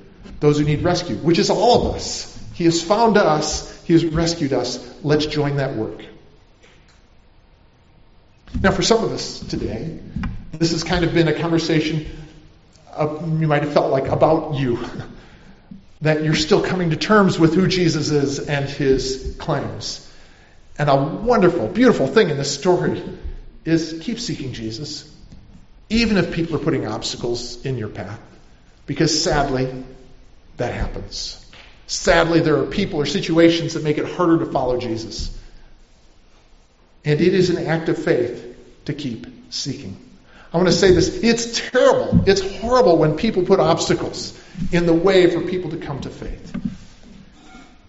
those 0.40 0.58
who 0.58 0.64
need 0.64 0.82
rescue, 0.82 1.16
which 1.16 1.38
is 1.38 1.50
all 1.50 1.88
of 1.88 1.96
us. 1.96 2.30
He 2.52 2.64
has 2.64 2.82
found 2.82 3.16
us, 3.16 3.82
He 3.84 3.92
has 3.94 4.04
rescued 4.04 4.52
us. 4.52 4.78
Let's 5.02 5.26
join 5.26 5.56
that 5.56 5.74
work. 5.76 6.04
Now, 8.60 8.70
for 8.70 8.82
some 8.82 9.02
of 9.02 9.12
us 9.12 9.40
today, 9.40 9.98
this 10.52 10.70
has 10.70 10.84
kind 10.84 11.04
of 11.04 11.12
been 11.12 11.28
a 11.28 11.38
conversation 11.38 12.06
you 12.96 13.48
might 13.48 13.62
have 13.62 13.72
felt 13.72 13.90
like 13.90 14.06
about 14.06 14.54
you. 14.54 14.78
that 16.04 16.22
you're 16.22 16.34
still 16.34 16.62
coming 16.62 16.90
to 16.90 16.96
terms 16.96 17.38
with 17.38 17.54
who 17.54 17.66
Jesus 17.66 18.10
is 18.10 18.38
and 18.38 18.68
his 18.68 19.36
claims. 19.38 20.06
And 20.78 20.90
a 20.90 20.96
wonderful, 20.96 21.66
beautiful 21.68 22.06
thing 22.06 22.28
in 22.28 22.36
this 22.36 22.52
story 22.52 23.02
is 23.64 24.00
keep 24.02 24.20
seeking 24.20 24.52
Jesus, 24.52 25.10
even 25.94 26.16
if 26.16 26.32
people 26.32 26.56
are 26.56 26.60
putting 26.60 26.86
obstacles 26.86 27.64
in 27.64 27.78
your 27.78 27.88
path. 27.88 28.20
Because 28.86 29.22
sadly, 29.22 29.84
that 30.56 30.74
happens. 30.74 31.40
Sadly, 31.86 32.40
there 32.40 32.58
are 32.58 32.66
people 32.66 33.00
or 33.00 33.06
situations 33.06 33.74
that 33.74 33.84
make 33.84 33.98
it 33.98 34.06
harder 34.06 34.38
to 34.38 34.46
follow 34.46 34.78
Jesus. 34.78 35.36
And 37.04 37.20
it 37.20 37.34
is 37.34 37.50
an 37.50 37.66
act 37.66 37.88
of 37.88 38.02
faith 38.02 38.56
to 38.86 38.94
keep 38.94 39.26
seeking. 39.50 39.96
I 40.52 40.56
want 40.56 40.68
to 40.68 40.74
say 40.74 40.92
this 40.92 41.22
it's 41.22 41.70
terrible, 41.70 42.28
it's 42.28 42.40
horrible 42.60 42.96
when 42.96 43.16
people 43.16 43.44
put 43.44 43.60
obstacles 43.60 44.38
in 44.72 44.86
the 44.86 44.94
way 44.94 45.30
for 45.30 45.40
people 45.42 45.70
to 45.70 45.76
come 45.76 46.00
to 46.00 46.10
faith. 46.10 46.54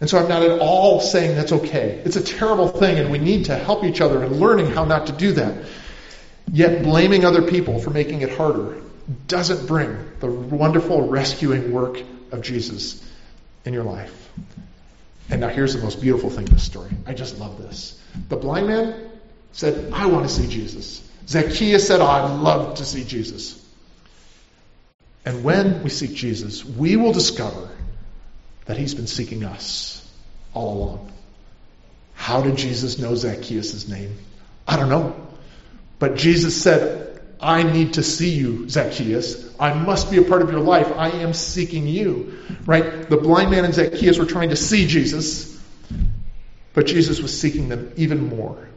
And 0.02 0.10
so 0.10 0.20
I'm 0.20 0.28
not 0.28 0.44
at 0.44 0.60
all 0.60 1.00
saying 1.00 1.36
that's 1.36 1.54
okay. 1.54 2.02
It's 2.04 2.18
a 2.18 2.24
terrible 2.24 2.68
thing, 2.68 3.00
and 3.00 3.12
we 3.12 3.18
need 3.18 3.46
to 3.46 3.56
help 3.56 3.84
each 3.84 4.02
other 4.02 4.24
in 4.24 4.40
learning 4.40 4.68
how 4.68 4.84
not 4.84 5.08
to 5.08 5.14
do 5.14 5.32
that. 5.34 5.66
Yet 6.52 6.84
blaming 6.84 7.26
other 7.26 7.42
people 7.42 7.80
for 7.80 7.90
making 7.90 8.22
it 8.22 8.30
harder 8.30 8.82
doesn't 9.28 9.68
bring 9.68 9.98
the 10.20 10.28
wonderful 10.28 11.08
rescuing 11.08 11.72
work 11.72 12.02
of 12.32 12.42
Jesus 12.42 13.04
in 13.66 13.74
your 13.74 13.84
life. 13.84 14.30
And 15.30 15.42
now 15.42 15.50
here's 15.50 15.74
the 15.74 15.82
most 15.82 16.02
beautiful 16.02 16.30
thing 16.30 16.48
in 16.48 16.54
this 16.54 16.64
story. 16.64 16.92
I 17.06 17.14
just 17.14 17.40
love 17.40 17.58
this. 17.58 18.00
The 18.30 18.36
blind 18.36 18.68
man 18.68 19.10
said, 19.52 19.92
I 19.92 20.06
want 20.08 20.28
to 20.28 20.34
see 20.34 20.48
Jesus. 20.48 21.02
Zacchaeus 21.28 21.88
said, 21.88 22.00
oh, 22.00 22.06
I'd 22.06 22.40
love 22.40 22.78
to 22.78 22.86
see 22.86 23.04
Jesus. 23.04 23.62
And 25.26 25.44
when 25.44 25.82
we 25.82 25.90
seek 25.90 26.14
Jesus, 26.14 26.64
we 26.64 26.96
will 26.96 27.12
discover 27.12 27.70
that 28.66 28.78
he's 28.78 28.94
been 28.94 29.08
seeking 29.08 29.44
us 29.44 30.08
all 30.54 30.78
along. 30.78 31.12
How 32.14 32.42
did 32.42 32.58
Jesus 32.58 33.00
know 33.00 33.16
Zacchaeus' 33.16 33.88
name? 33.88 34.18
I 34.68 34.78
don't 34.78 34.90
know. 34.90 35.25
But 36.00 36.16
Jesus 36.16 36.62
said, 36.62 37.22
I 37.40 37.64
need 37.64 37.94
to 37.94 38.04
see 38.04 38.32
you, 38.32 38.70
Zacchaeus. 38.70 39.54
I 39.60 39.74
must 39.74 40.10
be 40.10 40.18
a 40.18 40.24
part 40.24 40.42
of 40.42 40.52
your 40.52 40.62
life. 40.62 40.92
I 40.96 41.10
am 41.10 41.34
seeking 41.34 41.88
you. 41.88 42.38
Right? 42.66 43.10
The 43.10 43.18
blind 43.18 43.52
man 43.52 43.66
and 43.66 43.74
Zacchaeus 43.74 44.18
were 44.18 44.26
trying 44.26 44.50
to 44.50 44.56
see 44.56 44.88
Jesus, 44.88 45.60
but 46.74 46.86
Jesus 46.86 47.22
was 47.22 47.40
seeking 47.40 47.70
them 47.70 47.92
even 47.98 48.30
more. 48.30 48.68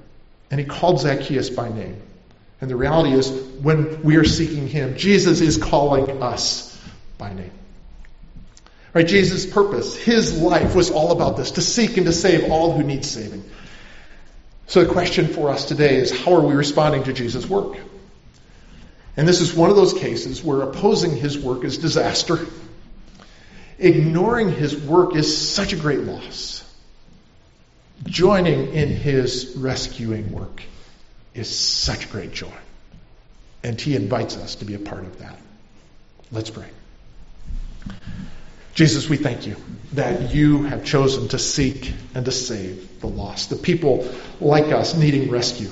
And 0.51 0.61
he 0.61 0.67
called 0.67 1.01
Zacchaeus 1.01 1.51
by 1.51 1.69
name. 1.69 2.01
And 2.61 2.71
the 2.71 2.77
reality 2.77 3.13
is, 3.13 3.31
when 3.31 4.03
we 4.03 4.17
are 4.17 4.25
seeking 4.25 4.67
him, 4.67 4.97
Jesus 4.97 5.41
is 5.41 5.57
calling 5.59 6.23
us 6.23 6.77
by 7.17 7.33
name. 7.33 7.53
Right? 8.93 9.07
Jesus' 9.07 9.47
purpose, 9.47 9.97
his 9.97 10.41
life 10.41 10.75
was 10.75 10.91
all 10.91 11.13
about 11.13 11.37
this 11.37 11.53
to 11.53 11.61
seek 11.61 11.97
and 11.97 12.07
to 12.07 12.13
save 12.13 12.51
all 12.51 12.73
who 12.73 12.83
need 12.83 13.05
saving. 13.05 13.45
So 14.69 14.85
the 14.85 14.93
question 14.93 15.29
for 15.29 15.49
us 15.49 15.65
today 15.65 15.97
is 15.97 16.11
how 16.11 16.35
are 16.35 16.41
we 16.43 16.55
responding 16.55 17.05
to 17.05 17.13
Jesus' 17.15 17.49
work? 17.49 17.79
And 19.17 19.27
this 19.27 19.41
is 19.41 19.55
one 19.55 19.71
of 19.71 19.77
those 19.77 19.95
cases 19.95 20.45
where 20.45 20.61
opposing 20.61 21.17
his 21.17 21.39
work 21.39 21.65
is 21.65 21.79
disaster. 21.79 22.39
Ignoring 23.79 24.53
his 24.53 24.77
work 24.77 25.17
is 25.17 25.37
such 25.37 25.73
a 25.73 25.77
great 25.77 26.01
loss. 26.01 26.63
Joining 28.05 28.75
in 28.75 28.91
his 28.91 29.55
rescuing 29.57 30.33
work 30.33 30.63
is 31.35 31.49
such 31.59 32.11
great 32.11 32.33
joy. 32.33 32.53
And 33.65 33.81
he 33.81 33.97
invites 33.97 34.37
us 34.37 34.57
to 34.57 34.67
be 34.67 34.75
a 34.75 34.79
part 34.79 35.03
of 35.03 35.19
that. 35.21 35.39
Let's 36.31 36.51
pray. 36.51 36.69
Jesus, 38.79 39.09
we 39.09 39.17
thank 39.17 39.45
you 39.45 39.57
that 39.95 40.33
you 40.33 40.63
have 40.63 40.85
chosen 40.85 41.27
to 41.27 41.37
seek 41.41 41.93
and 42.15 42.25
to 42.27 42.31
save 42.31 43.01
the 43.01 43.09
lost, 43.09 43.51
the 43.51 43.57
people 43.57 44.09
like 44.41 44.67
us 44.67 44.95
needing 44.95 45.31
rescue. 45.31 45.69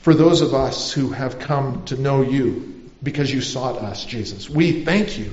For 0.00 0.12
those 0.12 0.40
of 0.40 0.52
us 0.52 0.90
who 0.90 1.10
have 1.10 1.38
come 1.38 1.84
to 1.84 1.96
know 1.96 2.22
you 2.22 2.90
because 3.00 3.32
you 3.32 3.40
sought 3.40 3.76
us, 3.76 4.04
Jesus, 4.04 4.50
we 4.50 4.84
thank 4.84 5.16
you 5.16 5.30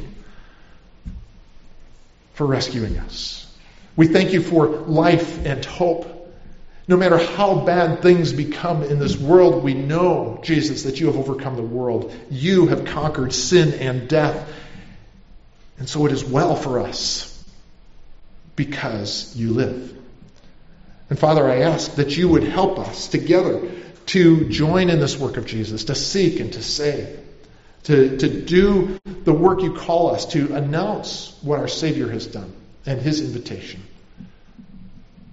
for 2.35 2.45
rescuing 2.45 2.99
us. 2.99 3.51
We 3.95 4.05
thank 4.05 4.31
you 4.31 4.43
for 4.43 4.67
life 4.67 5.43
and 5.47 5.65
hope 5.65 6.19
no 6.87 6.97
matter 6.97 7.17
how 7.17 7.65
bad 7.65 8.03
things 8.03 8.31
become 8.33 8.81
in 8.81 8.97
this 8.97 9.15
world, 9.15 9.63
we 9.63 9.75
know, 9.75 10.39
Jesus, 10.43 10.83
that 10.83 10.99
you 10.99 11.05
have 11.05 11.17
overcome 11.17 11.55
the 11.55 11.61
world. 11.61 12.11
You 12.31 12.65
have 12.67 12.85
conquered 12.85 13.31
sin 13.31 13.73
and 13.75 14.07
death. 14.07 14.51
And 15.79 15.87
so 15.87 16.05
it 16.05 16.11
is 16.11 16.23
well 16.23 16.55
for 16.55 16.79
us 16.79 17.43
because 18.55 19.35
you 19.35 19.53
live. 19.53 19.97
And 21.09 21.17
Father, 21.17 21.49
I 21.49 21.61
ask 21.61 21.95
that 21.95 22.15
you 22.15 22.27
would 22.29 22.43
help 22.43 22.77
us 22.77 23.07
together 23.07 23.71
to 24.07 24.49
join 24.49 24.89
in 24.89 24.99
this 24.99 25.17
work 25.17 25.37
of 25.37 25.45
Jesus, 25.45 25.85
to 25.85 25.95
seek 25.95 26.39
and 26.39 26.51
to 26.53 26.61
save, 26.61 27.19
to, 27.83 28.17
to 28.17 28.41
do 28.41 28.99
the 29.05 29.33
work 29.33 29.61
you 29.61 29.73
call 29.73 30.13
us, 30.13 30.25
to 30.27 30.53
announce 30.53 31.35
what 31.41 31.59
our 31.59 31.67
Savior 31.67 32.09
has 32.09 32.27
done 32.27 32.51
and 32.85 33.01
his 33.01 33.21
invitation. 33.21 33.81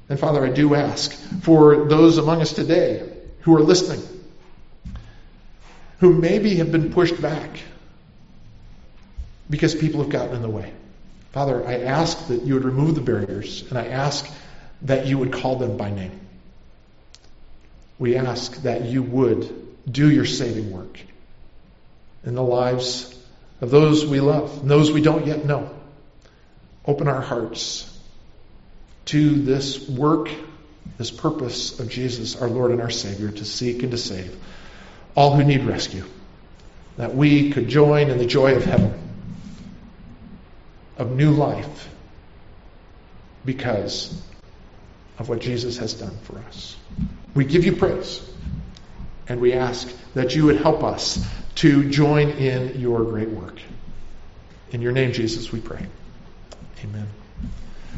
And 0.09 0.21
Father, 0.21 0.47
I 0.47 0.51
do 0.51 0.75
ask 0.75 1.13
for 1.43 1.87
those 1.87 2.19
among 2.19 2.41
us 2.41 2.53
today 2.53 3.13
who 3.41 3.57
are 3.57 3.63
listening, 3.63 4.07
who 5.99 6.13
maybe 6.13 6.57
have 6.57 6.71
been 6.71 6.93
pushed 6.93 7.21
back 7.21 7.59
because 9.49 9.75
people 9.75 10.01
have 10.03 10.11
gotten 10.11 10.37
in 10.37 10.43
the 10.43 10.51
way. 10.51 10.73
Father, 11.33 11.67
I 11.67 11.81
ask 11.81 12.29
that 12.29 12.43
you 12.43 12.55
would 12.55 12.65
remove 12.65 12.95
the 12.95 13.01
barriers, 13.01 13.65
and 13.69 13.79
I 13.79 13.89
ask 13.89 14.29
that 14.83 15.07
you 15.07 15.19
would 15.19 15.33
call 15.33 15.57
them 15.57 15.77
by 15.77 15.91
name. 15.91 16.21
We 17.99 18.17
ask 18.17 18.63
that 18.63 18.85
you 18.85 19.03
would 19.03 19.67
do 19.91 20.11
your 20.11 20.25
saving 20.25 20.71
work 20.73 21.01
in 22.25 22.35
the 22.35 22.43
lives 22.43 23.13
of 23.61 23.71
those 23.71 24.05
we 24.05 24.21
love 24.21 24.61
and 24.61 24.71
those 24.71 24.93
we 24.93 25.01
don't 25.01 25.27
yet 25.27 25.45
know. 25.45 25.71
Open 26.85 27.09
our 27.09 27.21
hearts 27.21 27.93
to 29.07 29.31
this 29.43 29.89
work, 29.89 30.31
this 30.99 31.11
purpose 31.11 31.79
of 31.81 31.89
Jesus, 31.89 32.41
our 32.41 32.49
Lord 32.49 32.71
and 32.71 32.81
our 32.81 32.91
Savior, 32.91 33.31
to 33.31 33.45
seek 33.45 33.83
and 33.83 33.93
to 33.93 33.99
save 33.99 34.37
all 35.15 35.35
who 35.35 35.45
need 35.45 35.65
rescue. 35.65 36.05
That 36.97 37.15
we 37.15 37.51
could 37.51 37.69
join 37.69 38.11
in 38.11 38.19
the 38.19 38.27
joy 38.27 38.57
of 38.57 38.65
heaven, 38.65 38.95
of 40.99 41.13
new 41.13 41.31
life, 41.31 41.89
because 43.45 44.21
of 45.19 45.29
what 45.29 45.41
Jesus 45.41 45.79
has 45.79 45.95
done 45.95 46.17
for 46.25 46.39
us. 46.41 46.77
We 47.35 47.45
give 47.45 47.65
you 47.65 47.77
praise, 47.77 48.29
and 49.29 49.41
we 49.41 49.53
ask 49.53 49.93
that 50.15 50.35
you 50.35 50.47
would 50.47 50.57
help 50.57 50.83
us 50.83 51.25
to 51.57 51.89
join 51.91 52.31
in 52.31 52.81
your 52.81 53.05
great 53.05 53.31
work. 53.31 53.59
In 54.73 54.83
your 54.83 54.93
name, 54.93 55.13
Jesus, 55.13 55.53
we 55.53 55.61
pray. 55.61 55.87
Amen. 56.83 57.07